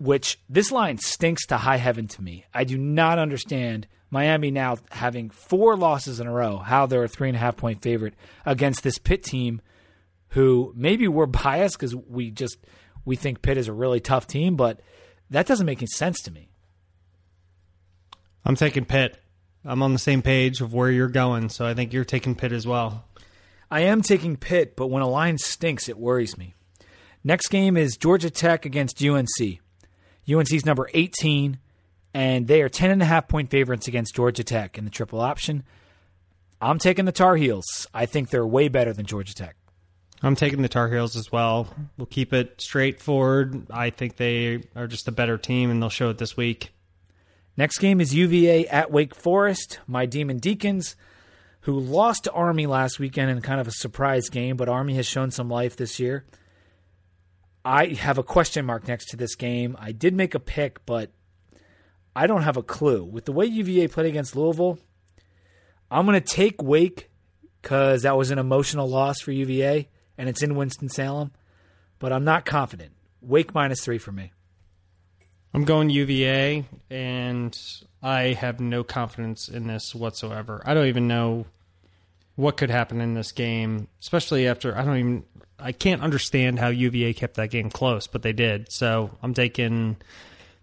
which 0.00 0.40
this 0.48 0.72
line 0.72 0.96
stinks 0.96 1.46
to 1.46 1.58
high 1.58 1.76
heaven 1.76 2.08
to 2.08 2.22
me. 2.22 2.46
I 2.54 2.64
do 2.64 2.78
not 2.78 3.18
understand 3.18 3.86
Miami 4.10 4.50
now 4.50 4.78
having 4.90 5.28
four 5.28 5.76
losses 5.76 6.20
in 6.20 6.26
a 6.26 6.32
row, 6.32 6.56
how 6.56 6.86
they're 6.86 7.04
a 7.04 7.08
three 7.08 7.28
and 7.28 7.36
a 7.36 7.40
half 7.40 7.58
point 7.58 7.82
favorite 7.82 8.14
against 8.46 8.82
this 8.82 8.96
Pitt 8.96 9.22
team 9.22 9.60
who 10.28 10.72
maybe 10.74 11.06
we're 11.06 11.26
biased 11.26 11.78
because 11.78 11.94
we 11.94 12.30
just 12.30 12.56
we 13.04 13.14
think 13.14 13.42
Pitt 13.42 13.58
is 13.58 13.68
a 13.68 13.74
really 13.74 14.00
tough 14.00 14.26
team, 14.26 14.56
but 14.56 14.80
that 15.28 15.46
doesn't 15.46 15.66
make 15.66 15.78
any 15.78 15.86
sense 15.86 16.20
to 16.22 16.30
me. 16.30 16.48
I'm 18.44 18.56
taking 18.56 18.86
Pitt. 18.86 19.18
I'm 19.66 19.82
on 19.82 19.92
the 19.92 19.98
same 19.98 20.22
page 20.22 20.62
of 20.62 20.72
where 20.72 20.90
you're 20.90 21.08
going, 21.08 21.50
so 21.50 21.66
I 21.66 21.74
think 21.74 21.92
you're 21.92 22.04
taking 22.06 22.34
Pitt 22.34 22.52
as 22.52 22.66
well. 22.66 23.04
I 23.70 23.82
am 23.82 24.00
taking 24.00 24.38
Pitt, 24.38 24.76
but 24.76 24.86
when 24.86 25.02
a 25.02 25.08
line 25.08 25.36
stinks, 25.36 25.90
it 25.90 25.98
worries 25.98 26.38
me. 26.38 26.54
Next 27.22 27.48
game 27.48 27.76
is 27.76 27.98
Georgia 27.98 28.30
Tech 28.30 28.64
against 28.64 29.04
UNC. 29.04 29.60
UNC's 30.28 30.64
number 30.64 30.88
18, 30.92 31.58
and 32.14 32.46
they 32.46 32.62
are 32.62 32.68
10.5 32.68 33.28
point 33.28 33.50
favorites 33.50 33.88
against 33.88 34.14
Georgia 34.14 34.44
Tech 34.44 34.78
in 34.78 34.84
the 34.84 34.90
triple 34.90 35.20
option. 35.20 35.64
I'm 36.60 36.78
taking 36.78 37.04
the 37.04 37.12
Tar 37.12 37.36
Heels. 37.36 37.86
I 37.94 38.06
think 38.06 38.30
they're 38.30 38.46
way 38.46 38.68
better 38.68 38.92
than 38.92 39.06
Georgia 39.06 39.34
Tech. 39.34 39.56
I'm 40.22 40.36
taking 40.36 40.60
the 40.60 40.68
Tar 40.68 40.88
Heels 40.88 41.16
as 41.16 41.32
well. 41.32 41.68
We'll 41.96 42.06
keep 42.06 42.34
it 42.34 42.60
straightforward. 42.60 43.66
I 43.70 43.88
think 43.90 44.16
they 44.16 44.62
are 44.76 44.86
just 44.86 45.08
a 45.08 45.12
better 45.12 45.38
team, 45.38 45.70
and 45.70 45.80
they'll 45.80 45.88
show 45.88 46.10
it 46.10 46.18
this 46.18 46.36
week. 46.36 46.72
Next 47.56 47.78
game 47.78 48.00
is 48.00 48.14
UVA 48.14 48.66
at 48.68 48.90
Wake 48.90 49.14
Forest. 49.14 49.80
My 49.86 50.04
Demon 50.04 50.38
Deacons, 50.38 50.96
who 51.62 51.78
lost 51.78 52.24
to 52.24 52.32
Army 52.32 52.66
last 52.66 52.98
weekend 52.98 53.30
in 53.30 53.40
kind 53.40 53.60
of 53.60 53.68
a 53.68 53.72
surprise 53.72 54.28
game, 54.28 54.56
but 54.56 54.68
Army 54.68 54.94
has 54.94 55.06
shown 55.06 55.30
some 55.30 55.48
life 55.48 55.76
this 55.76 55.98
year. 55.98 56.24
I 57.64 57.86
have 57.86 58.18
a 58.18 58.22
question 58.22 58.64
mark 58.64 58.88
next 58.88 59.10
to 59.10 59.16
this 59.16 59.34
game. 59.34 59.76
I 59.78 59.92
did 59.92 60.14
make 60.14 60.34
a 60.34 60.40
pick, 60.40 60.84
but 60.86 61.10
I 62.16 62.26
don't 62.26 62.42
have 62.42 62.56
a 62.56 62.62
clue. 62.62 63.04
With 63.04 63.26
the 63.26 63.32
way 63.32 63.46
UVA 63.46 63.88
played 63.88 64.06
against 64.06 64.34
Louisville, 64.34 64.78
I'm 65.90 66.06
going 66.06 66.20
to 66.20 66.26
take 66.26 66.62
Wake 66.62 67.10
because 67.60 68.02
that 68.02 68.16
was 68.16 68.30
an 68.30 68.38
emotional 68.38 68.88
loss 68.88 69.20
for 69.20 69.32
UVA, 69.32 69.88
and 70.16 70.28
it's 70.28 70.42
in 70.42 70.54
Winston-Salem, 70.54 71.32
but 71.98 72.12
I'm 72.12 72.24
not 72.24 72.44
confident. 72.44 72.92
Wake 73.20 73.54
minus 73.54 73.84
three 73.84 73.98
for 73.98 74.12
me. 74.12 74.32
I'm 75.52 75.64
going 75.64 75.90
UVA, 75.90 76.64
and 76.88 77.58
I 78.02 78.32
have 78.32 78.60
no 78.60 78.84
confidence 78.84 79.48
in 79.48 79.66
this 79.66 79.94
whatsoever. 79.94 80.62
I 80.64 80.74
don't 80.74 80.86
even 80.86 81.08
know 81.08 81.46
what 82.36 82.56
could 82.56 82.70
happen 82.70 83.00
in 83.00 83.14
this 83.14 83.32
game, 83.32 83.88
especially 84.00 84.46
after 84.46 84.76
I 84.76 84.84
don't 84.84 84.96
even 84.96 85.24
I 85.60 85.72
can't 85.72 86.02
understand 86.02 86.58
how 86.58 86.68
UVA 86.68 87.12
kept 87.12 87.34
that 87.34 87.50
game 87.50 87.70
close, 87.70 88.06
but 88.06 88.22
they 88.22 88.32
did. 88.32 88.70
So 88.70 89.10
I'm 89.22 89.34
taking 89.34 89.96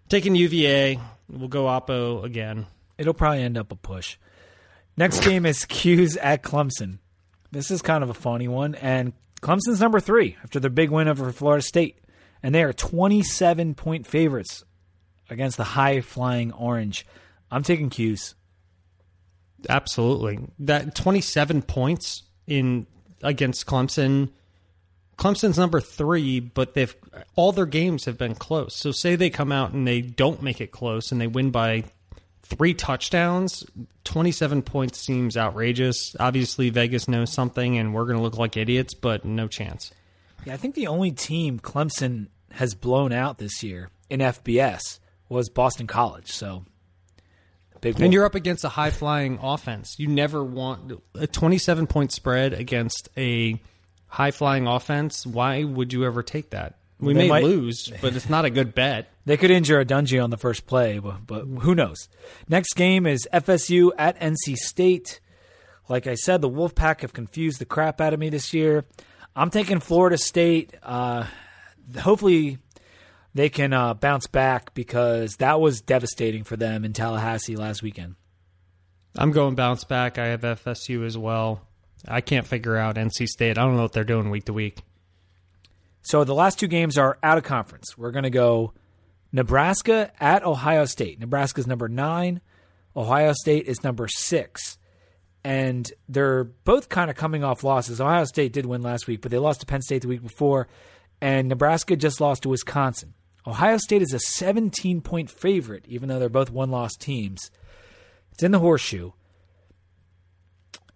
taking 0.08 0.34
UVA. 0.34 0.98
We'll 1.28 1.48
go 1.48 1.64
Oppo 1.64 2.24
again. 2.24 2.66
It'll 2.96 3.14
probably 3.14 3.42
end 3.42 3.58
up 3.58 3.72
a 3.72 3.76
push. 3.76 4.16
Next 4.96 5.22
game 5.22 5.46
is 5.46 5.64
'Cuse 5.64 6.16
at 6.16 6.42
Clemson. 6.42 6.98
This 7.52 7.70
is 7.70 7.82
kind 7.82 8.02
of 8.02 8.10
a 8.10 8.14
funny 8.14 8.48
one, 8.48 8.74
and 8.74 9.12
Clemson's 9.40 9.80
number 9.80 10.00
three 10.00 10.36
after 10.42 10.58
their 10.58 10.70
big 10.70 10.90
win 10.90 11.08
over 11.08 11.30
Florida 11.32 11.62
State, 11.62 12.00
and 12.42 12.54
they 12.54 12.62
are 12.62 12.72
27 12.72 13.74
point 13.74 14.06
favorites 14.06 14.64
against 15.30 15.56
the 15.56 15.64
high 15.64 16.00
flying 16.00 16.52
Orange. 16.52 17.06
I'm 17.50 17.62
taking 17.62 17.90
'Cuse. 17.90 18.34
Absolutely. 19.68 20.40
That 20.58 20.94
27 20.94 21.62
points 21.62 22.24
in 22.46 22.86
against 23.22 23.66
Clemson. 23.66 24.30
Clemson's 25.18 25.58
number 25.58 25.80
3, 25.80 26.40
but 26.40 26.74
they've 26.74 26.94
all 27.34 27.52
their 27.52 27.66
games 27.66 28.04
have 28.04 28.16
been 28.16 28.36
close. 28.36 28.76
So 28.76 28.92
say 28.92 29.16
they 29.16 29.30
come 29.30 29.50
out 29.50 29.72
and 29.72 29.86
they 29.86 30.00
don't 30.00 30.42
make 30.42 30.60
it 30.60 30.70
close 30.70 31.10
and 31.10 31.20
they 31.20 31.26
win 31.26 31.50
by 31.50 31.84
3 32.44 32.72
touchdowns, 32.74 33.66
27 34.04 34.62
points 34.62 34.98
seems 34.98 35.36
outrageous. 35.36 36.14
Obviously 36.18 36.70
Vegas 36.70 37.08
knows 37.08 37.32
something 37.32 37.76
and 37.76 37.92
we're 37.92 38.04
going 38.04 38.16
to 38.16 38.22
look 38.22 38.38
like 38.38 38.56
idiots, 38.56 38.94
but 38.94 39.24
no 39.24 39.48
chance. 39.48 39.92
Yeah, 40.46 40.54
I 40.54 40.56
think 40.56 40.76
the 40.76 40.86
only 40.86 41.10
team 41.10 41.58
Clemson 41.58 42.28
has 42.52 42.74
blown 42.74 43.12
out 43.12 43.38
this 43.38 43.62
year 43.62 43.90
in 44.08 44.20
FBS 44.20 45.00
was 45.28 45.50
Boston 45.50 45.86
College. 45.86 46.30
So 46.32 46.64
Big 47.80 48.00
and 48.00 48.12
you're 48.12 48.24
up 48.24 48.34
against 48.34 48.64
a 48.64 48.68
high 48.68 48.90
flying 48.90 49.38
offense. 49.42 49.98
You 49.98 50.08
never 50.08 50.42
want 50.42 50.92
a 51.14 51.26
27 51.26 51.86
point 51.86 52.12
spread 52.12 52.52
against 52.52 53.08
a 53.16 53.60
high 54.08 54.30
flying 54.30 54.66
offense. 54.66 55.26
Why 55.26 55.64
would 55.64 55.92
you 55.92 56.04
ever 56.04 56.22
take 56.22 56.50
that? 56.50 56.78
We 57.00 57.14
they 57.14 57.20
may 57.20 57.28
might, 57.28 57.44
lose, 57.44 57.92
but 58.00 58.16
it's 58.16 58.28
not 58.28 58.44
a 58.44 58.50
good 58.50 58.74
bet. 58.74 59.10
They 59.28 59.36
could 59.36 59.50
injure 59.50 59.84
Dungey 59.84 60.24
on 60.24 60.30
the 60.30 60.38
first 60.38 60.66
play, 60.66 61.00
but, 61.00 61.26
but 61.26 61.44
who 61.44 61.74
knows? 61.74 62.08
Next 62.48 62.72
game 62.72 63.06
is 63.06 63.28
FSU 63.30 63.90
at 63.98 64.18
NC 64.18 64.56
State. 64.56 65.20
Like 65.86 66.06
I 66.06 66.14
said, 66.14 66.40
the 66.40 66.48
Wolfpack 66.48 67.02
have 67.02 67.12
confused 67.12 67.58
the 67.58 67.66
crap 67.66 68.00
out 68.00 68.14
of 68.14 68.20
me 68.20 68.30
this 68.30 68.54
year. 68.54 68.86
I'm 69.36 69.50
taking 69.50 69.80
Florida 69.80 70.16
State. 70.16 70.72
Uh, 70.82 71.26
hopefully, 72.00 72.56
they 73.34 73.50
can 73.50 73.74
uh, 73.74 73.92
bounce 73.92 74.26
back 74.26 74.72
because 74.72 75.36
that 75.36 75.60
was 75.60 75.82
devastating 75.82 76.42
for 76.42 76.56
them 76.56 76.86
in 76.86 76.94
Tallahassee 76.94 77.56
last 77.56 77.82
weekend. 77.82 78.14
I'm 79.14 79.32
going 79.32 79.56
bounce 79.56 79.84
back. 79.84 80.16
I 80.16 80.28
have 80.28 80.40
FSU 80.40 81.04
as 81.04 81.18
well. 81.18 81.67
I 82.06 82.20
can't 82.20 82.46
figure 82.46 82.76
out 82.76 82.96
NC 82.96 83.26
State. 83.26 83.58
I 83.58 83.62
don't 83.62 83.76
know 83.76 83.82
what 83.82 83.92
they're 83.92 84.04
doing 84.04 84.30
week 84.30 84.44
to 84.44 84.52
week. 84.52 84.82
So 86.02 86.24
the 86.24 86.34
last 86.34 86.58
two 86.58 86.68
games 86.68 86.96
are 86.96 87.18
out 87.22 87.38
of 87.38 87.44
conference. 87.44 87.98
We're 87.98 88.12
going 88.12 88.24
to 88.24 88.30
go 88.30 88.72
Nebraska 89.32 90.10
at 90.20 90.44
Ohio 90.44 90.84
State. 90.84 91.20
Nebraska's 91.20 91.66
number 91.66 91.88
nine. 91.88 92.40
Ohio 92.96 93.32
State 93.32 93.66
is 93.66 93.84
number 93.84 94.08
six. 94.08 94.78
And 95.44 95.90
they're 96.08 96.44
both 96.44 96.88
kind 96.88 97.10
of 97.10 97.16
coming 97.16 97.44
off 97.44 97.64
losses. 97.64 98.00
Ohio 98.00 98.24
State 98.24 98.52
did 98.52 98.66
win 98.66 98.82
last 98.82 99.06
week, 99.06 99.20
but 99.20 99.30
they 99.30 99.38
lost 99.38 99.60
to 99.60 99.66
Penn 99.66 99.82
State 99.82 100.02
the 100.02 100.08
week 100.08 100.22
before. 100.22 100.68
And 101.20 101.48
Nebraska 101.48 101.96
just 101.96 102.20
lost 102.20 102.42
to 102.42 102.48
Wisconsin. 102.48 103.14
Ohio 103.46 103.78
State 103.78 104.02
is 104.02 104.12
a 104.12 104.18
17 104.18 105.00
point 105.00 105.30
favorite, 105.30 105.84
even 105.88 106.08
though 106.08 106.18
they're 106.18 106.28
both 106.28 106.50
one 106.50 106.70
loss 106.70 106.94
teams. 106.96 107.50
It's 108.32 108.42
in 108.42 108.52
the 108.52 108.58
horseshoe. 108.58 109.12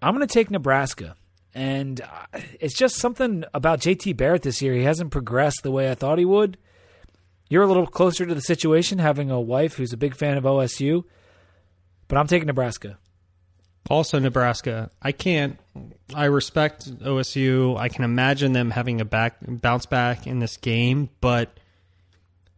I'm 0.02 0.14
going 0.14 0.26
to 0.26 0.32
take 0.32 0.50
Nebraska. 0.50 1.16
And 1.54 2.00
uh, 2.00 2.40
it's 2.60 2.76
just 2.76 2.96
something 2.96 3.44
about 3.54 3.80
JT 3.80 4.16
Barrett 4.16 4.42
this 4.42 4.60
year. 4.62 4.74
He 4.74 4.84
hasn't 4.84 5.10
progressed 5.10 5.60
the 5.62 5.70
way 5.70 5.90
I 5.90 5.94
thought 5.94 6.18
he 6.18 6.24
would. 6.24 6.58
You're 7.48 7.62
a 7.62 7.66
little 7.66 7.86
closer 7.86 8.24
to 8.24 8.34
the 8.34 8.40
situation 8.40 8.98
having 8.98 9.30
a 9.30 9.40
wife 9.40 9.74
who's 9.74 9.92
a 9.92 9.98
big 9.98 10.16
fan 10.16 10.38
of 10.38 10.44
OSU, 10.44 11.04
but 12.08 12.16
I'm 12.16 12.26
taking 12.26 12.46
Nebraska. 12.46 12.98
Also, 13.90 14.18
Nebraska. 14.18 14.90
I 15.02 15.12
can't. 15.12 15.58
I 16.14 16.26
respect 16.26 16.88
OSU. 17.00 17.76
I 17.76 17.88
can 17.88 18.04
imagine 18.04 18.52
them 18.52 18.70
having 18.70 19.00
a 19.00 19.04
back 19.04 19.36
bounce 19.42 19.86
back 19.86 20.26
in 20.26 20.38
this 20.38 20.56
game, 20.56 21.10
but 21.20 21.58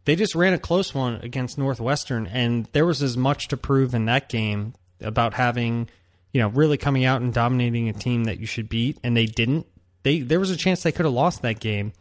they 0.05 0.16
just 0.16 0.34
ran 0.34 0.53
a 0.53 0.59
close 0.59 0.95
one 0.95 1.16
against 1.22 1.57
Northwestern, 1.59 2.26
and 2.26 2.68
there 2.72 2.86
was 2.86 3.03
as 3.03 3.16
much 3.16 3.49
to 3.49 3.57
prove 3.57 3.95
in 3.95 4.05
that 4.05 4.28
game 4.28 4.74
about 5.01 5.34
having, 5.34 5.88
you 6.35 6.41
know, 6.41 6.49
really 6.49 6.76
coming 6.76 7.05
out 7.05 7.22
and 7.22 7.32
dominating 7.32 7.89
a 7.89 7.93
team 7.93 8.24
that 8.24 8.41
you 8.41 8.47
should 8.47 8.68
beat, 8.68 8.99
and 9.05 9.16
they 9.16 9.24
didn't. 9.24 9.66
They 10.03 10.18
there 10.18 10.41
was 10.41 10.51
a 10.51 10.57
chance 10.57 10.82
they 10.82 10.93
could 10.93 11.07
have 11.07 11.14
lost 11.14 11.41
that 11.43 11.61
game. 11.61 11.93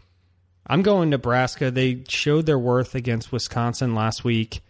I'm 0.65 0.81
going 0.81 1.11
Nebraska. 1.11 1.69
They 1.69 2.03
showed 2.09 2.47
their 2.47 2.57
worth 2.57 2.95
against 2.95 3.31
Wisconsin 3.31 3.93
last 3.93 4.23
week 4.23 4.61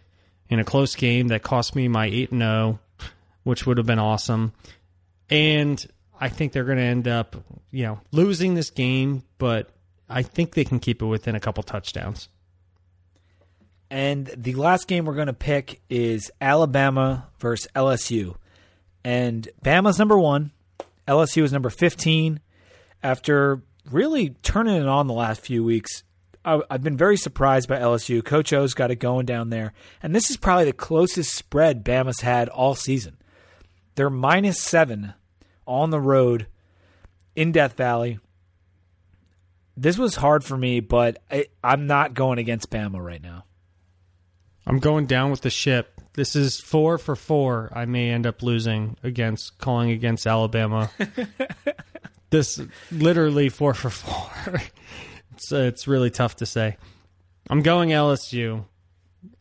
in 0.50 0.60
a 0.60 0.64
close 0.64 0.94
game 0.94 1.28
that 1.28 1.42
cost 1.42 1.74
me 1.74 1.88
my 1.88 2.06
eight 2.06 2.30
and 2.30 2.42
zero, 2.42 2.78
oh, 3.00 3.06
which 3.44 3.66
would 3.66 3.78
have 3.78 3.86
been 3.86 3.98
awesome. 3.98 4.52
And 5.30 5.84
I 6.20 6.28
think 6.28 6.52
they're 6.52 6.64
going 6.64 6.78
to 6.78 6.84
end 6.84 7.08
up, 7.08 7.34
you 7.70 7.84
know, 7.84 8.00
losing 8.12 8.54
this 8.54 8.68
game, 8.68 9.24
but 9.38 9.70
I 10.10 10.22
think 10.22 10.52
they 10.54 10.64
can 10.64 10.78
keep 10.78 11.00
it 11.00 11.06
within 11.06 11.34
a 11.36 11.40
couple 11.40 11.62
touchdowns. 11.62 12.28
And 13.90 14.26
the 14.36 14.54
last 14.54 14.88
game 14.88 15.06
we're 15.06 15.14
going 15.14 15.28
to 15.28 15.32
pick 15.32 15.80
is 15.88 16.30
Alabama 16.40 17.28
versus 17.38 17.66
LSU. 17.74 18.36
And 19.04 19.48
Bama's 19.62 19.98
number 19.98 20.18
one, 20.18 20.52
LSU 21.06 21.42
is 21.42 21.52
number 21.52 21.70
15. 21.70 22.40
After 23.02 23.62
really 23.90 24.30
turning 24.42 24.76
it 24.76 24.88
on 24.88 25.06
the 25.06 25.12
last 25.12 25.42
few 25.42 25.62
weeks, 25.62 26.02
I, 26.44 26.60
I've 26.70 26.82
been 26.82 26.96
very 26.96 27.16
surprised 27.16 27.68
by 27.68 27.78
LSU. 27.78 28.24
Coach 28.24 28.52
O's 28.52 28.74
got 28.74 28.90
it 28.90 28.96
going 28.96 29.26
down 29.26 29.50
there, 29.50 29.72
and 30.02 30.14
this 30.14 30.30
is 30.30 30.36
probably 30.36 30.64
the 30.64 30.72
closest 30.72 31.34
spread 31.34 31.84
Bama's 31.84 32.20
had 32.20 32.48
all 32.48 32.74
season. 32.74 33.16
They're 33.94 34.10
minus 34.10 34.58
seven 34.60 35.14
on 35.66 35.90
the 35.90 36.00
road 36.00 36.46
in 37.36 37.52
Death 37.52 37.76
Valley. 37.76 38.18
This 39.76 39.98
was 39.98 40.16
hard 40.16 40.44
for 40.44 40.56
me, 40.56 40.80
but 40.80 41.22
I, 41.30 41.46
I'm 41.62 41.86
not 41.86 42.14
going 42.14 42.38
against 42.38 42.70
Bama 42.70 43.04
right 43.04 43.22
now. 43.22 43.44
I'm 44.66 44.78
going 44.78 45.06
down 45.06 45.30
with 45.30 45.42
the 45.42 45.50
ship. 45.50 45.93
This 46.14 46.36
is 46.36 46.60
four 46.60 46.98
for 46.98 47.16
four. 47.16 47.70
I 47.72 47.86
may 47.86 48.10
end 48.10 48.26
up 48.26 48.42
losing 48.42 48.96
against 49.02 49.58
calling 49.58 49.90
against 49.90 50.26
Alabama. 50.26 50.90
this 52.30 52.60
literally 52.92 53.48
four 53.48 53.74
for 53.74 53.90
four. 53.90 54.60
it's 55.32 55.52
uh, 55.52 55.56
it's 55.56 55.88
really 55.88 56.10
tough 56.10 56.36
to 56.36 56.46
say. 56.46 56.76
I'm 57.50 57.62
going 57.62 57.90
LSU. 57.90 58.64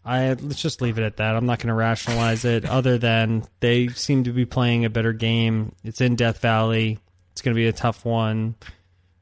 I 0.04 0.34
let's 0.34 0.62
just 0.62 0.82
leave 0.82 0.98
it 0.98 1.04
at 1.04 1.18
that. 1.18 1.36
I'm 1.36 1.46
not 1.46 1.60
going 1.60 1.68
to 1.68 1.76
rationalize 1.76 2.44
it 2.44 2.66
other 2.66 2.98
than 2.98 3.46
they 3.60 3.88
seem 3.90 4.24
to 4.24 4.32
be 4.34 4.46
playing 4.46 4.84
a 4.84 4.90
better 4.90 5.14
game. 5.14 5.76
It's 5.84 6.02
in 6.02 6.16
Death 6.16 6.40
Valley. 6.40 6.98
It's 7.32 7.42
going 7.42 7.56
to 7.56 7.60
be 7.60 7.68
a 7.68 7.74
tough 7.74 8.04
one. 8.04 8.56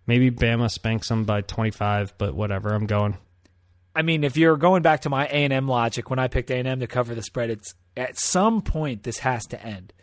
Maybe 0.08 0.32
Bama 0.32 0.72
spanks 0.72 1.10
them 1.10 1.26
by 1.26 1.42
25, 1.42 2.16
but 2.18 2.34
whatever. 2.34 2.74
I'm 2.74 2.88
going. 2.88 3.18
I 3.96 4.02
mean, 4.04 4.24
if 4.24 4.38
you're 4.38 4.58
going 4.58 4.82
back 4.82 5.02
to 5.02 5.10
my 5.10 5.26
A 5.28 5.32
and 5.44 5.52
M 5.54 5.68
logic, 5.68 6.10
when 6.10 6.20
I 6.20 6.28
picked 6.28 6.50
A 6.52 6.56
and 6.56 6.68
M 6.68 6.80
to 6.80 6.88
cover 6.88 7.14
the 7.16 7.22
spread, 7.24 7.50
it's 7.50 7.76
at 7.98 8.18
some 8.18 8.62
point 8.62 9.04
this 9.04 9.20
has 9.20 9.46
to 9.48 9.62
end. 9.64 9.94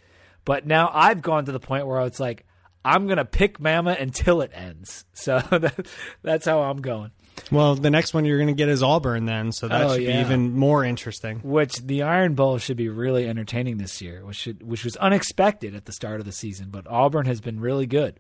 But 0.45 0.67
now 0.67 0.91
I've 0.93 1.23
gone 1.23 1.45
to 1.47 1.53
the 1.53 1.61
point 1.61 1.87
where 1.87 2.01
it's 2.07 2.21
like 2.21 2.45
I'm 2.85 3.07
going 3.07 3.17
to 3.19 3.25
pick 3.25 3.59
Bama 3.59 4.01
until 4.01 4.41
it 4.41 4.51
ends. 4.55 5.05
So 5.15 5.41
that, 5.51 5.87
that's 6.23 6.47
how 6.47 6.61
I'm 6.63 6.81
going. 6.81 7.11
Well, 7.53 7.75
the 7.75 7.91
next 7.91 8.15
one 8.15 8.25
you're 8.25 8.39
going 8.39 8.49
to 8.49 8.55
get 8.55 8.69
is 8.69 8.83
Auburn 8.83 9.25
then, 9.27 9.53
so 9.53 9.69
that 9.69 9.83
Oh, 9.83 9.95
should 9.95 10.03
yeah. 10.05 10.21
be 10.23 10.27
even 10.27 10.57
more 10.57 10.85
interesting. 10.85 11.41
Which 11.43 11.77
the 11.79 12.03
Iron 12.03 12.35
Bowl 12.35 12.59
should 12.59 12.77
be 12.77 12.89
really 12.89 13.29
entertaining 13.29 13.79
this 13.79 14.01
year, 14.03 14.25
which 14.25 14.37
should 14.37 14.63
which 14.63 14.85
was 14.85 14.97
unexpected 14.97 15.75
at 15.75 15.85
the 15.87 15.93
start 15.93 16.21
of 16.21 16.27
the 16.27 16.33
season, 16.33 16.69
but 16.71 16.87
Auburn 16.89 17.27
has 17.27 17.41
been 17.41 17.59
really 17.61 17.87
good. 17.87 18.19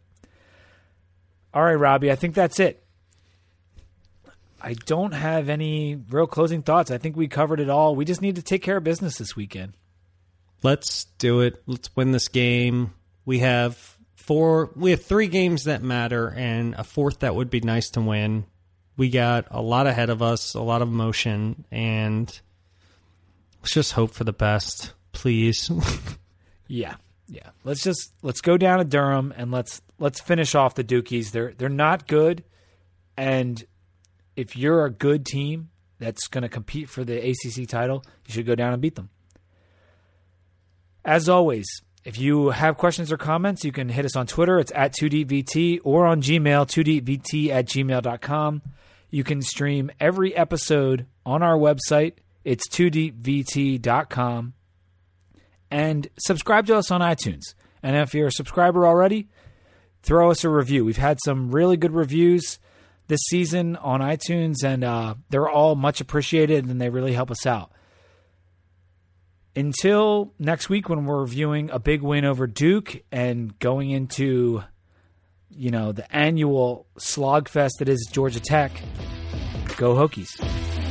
All 1.55 1.62
right, 1.64 1.75
Robbie, 1.75 2.11
I 2.12 2.16
think 2.16 2.35
that's 2.35 2.61
it. 2.61 2.85
I 4.61 4.75
don't 4.75 5.13
have 5.13 5.49
any 5.49 5.97
real 6.11 6.27
closing 6.27 6.63
thoughts. 6.63 6.91
I 6.91 6.99
think 6.99 7.17
we 7.17 7.29
covered 7.29 7.61
it 7.61 7.71
all. 7.71 7.95
We 7.95 8.05
just 8.05 8.23
need 8.23 8.37
to 8.37 8.43
take 8.43 8.63
care 8.63 8.79
of 8.79 8.85
business 8.85 9.17
this 9.19 9.37
weekend. 9.37 9.75
Let's 10.63 11.05
do 11.19 11.41
it. 11.41 11.63
Let's 11.67 11.95
win 11.95 12.13
this 12.13 12.29
game. 12.29 12.93
We 13.25 13.39
have 13.41 13.97
four 14.17 14.71
we 14.75 14.91
have 14.91 15.03
three 15.03 15.29
games 15.29 15.65
that 15.65 15.83
matter 15.83 16.29
and 16.37 16.75
a 16.75 16.85
fourth 16.85 17.21
that 17.21 17.35
would 17.35 17.51
be 17.51 17.61
nice 17.61 17.91
to 17.91 18.01
win. 18.01 18.45
We 18.97 19.11
got 19.11 19.47
a 19.51 19.63
lot 19.63 19.87
ahead 19.87 20.11
of 20.11 20.23
us, 20.23 20.55
a 20.55 20.61
lot 20.61 20.83
of 20.83 20.89
motion 20.89 21.65
and 21.71 22.27
let's 23.61 23.73
just 23.73 23.93
hope 23.93 24.11
for 24.11 24.25
the 24.25 24.33
best, 24.33 24.93
please. 25.13 25.71
Yeah, 26.69 26.97
yeah. 27.29 27.51
Let's 27.65 27.83
just 27.83 28.13
let's 28.23 28.43
go 28.43 28.57
down 28.57 28.79
to 28.79 28.85
Durham 28.85 29.33
and 29.37 29.51
let's 29.51 29.81
let's 29.99 30.21
finish 30.21 30.55
off 30.55 30.75
the 30.75 30.85
Dukies. 30.85 31.31
They're 31.31 31.55
they're 31.57 31.69
not 31.69 32.07
good, 32.07 32.45
and 33.17 33.65
if 34.39 34.57
you're 34.57 34.84
a 34.84 34.91
good 34.91 35.26
team 35.26 35.68
that's 35.99 36.28
going 36.28 36.43
to 36.43 36.49
compete 36.49 36.89
for 36.89 37.03
the 37.03 37.18
ACC 37.18 37.68
title, 37.68 38.05
you 38.24 38.32
should 38.32 38.47
go 38.47 38.55
down 38.55 38.72
and 38.72 38.80
beat 38.80 38.95
them. 38.95 39.11
As 41.05 41.28
always, 41.28 41.66
if 42.05 42.20
you 42.20 42.51
have 42.51 42.76
questions 42.76 43.11
or 43.11 43.16
comments, 43.16 43.64
you 43.64 43.72
can 43.72 43.89
hit 43.89 44.05
us 44.05 44.14
on 44.14 44.28
Twitter. 44.28 44.61
It's 44.61 44.70
at 44.76 44.95
2DVT 44.95 45.80
or 45.82 46.07
on 46.07 46.22
Gmail, 46.22 46.68
2DVT 46.68 47.49
at 47.49 47.66
gmail.com. 47.66 48.62
You 49.11 49.24
can 49.24 49.43
stream 49.43 49.91
every 49.99 50.36
episode 50.36 51.07
on 51.26 51.43
our 51.43 51.57
website. 51.57 52.18
It's 52.45 52.68
2DVT.com 52.68 54.55
and 55.68 56.09
subscribe 56.16 56.66
to 56.66 56.76
us 56.76 56.93
on 56.93 57.01
iTunes. 57.01 57.55
And 57.82 57.97
if 57.97 58.14
you're 58.14 58.28
a 58.28 58.32
subscriber 58.32 58.86
already, 58.86 59.28
throw 60.05 60.30
us 60.30 60.45
a 60.45 60.49
review. 60.49 60.84
We've 60.84 60.97
had 60.97 61.18
some 61.24 61.51
really 61.51 61.76
good 61.76 61.93
reviews 61.93 62.61
this 63.09 63.21
season 63.23 63.77
on 63.77 64.01
iTunes, 64.01 64.63
and 64.65 64.85
uh, 64.85 65.15
they're 65.31 65.49
all 65.49 65.75
much 65.75 66.01
appreciated 66.01 66.67
and 66.67 66.81
they 66.81 66.91
really 66.91 67.13
help 67.13 67.31
us 67.31 67.47
out. 67.47 67.73
Until 69.57 70.33
next 70.39 70.69
week, 70.69 70.89
when 70.89 71.05
we're 71.05 71.21
reviewing 71.21 71.71
a 71.71 71.81
big 71.81 72.03
win 72.03 72.25
over 72.25 72.47
Duke 72.47 73.03
and 73.11 73.59
going 73.59 73.91
into, 73.91 74.63
you 75.51 75.71
know, 75.71 75.91
the 75.91 76.15
annual 76.15 76.87
slogfest 76.99 77.79
that 77.81 77.89
is 77.89 78.09
Georgia 78.13 78.41
Tech, 78.41 78.71
go 79.77 79.95
Hokies. 79.95 80.88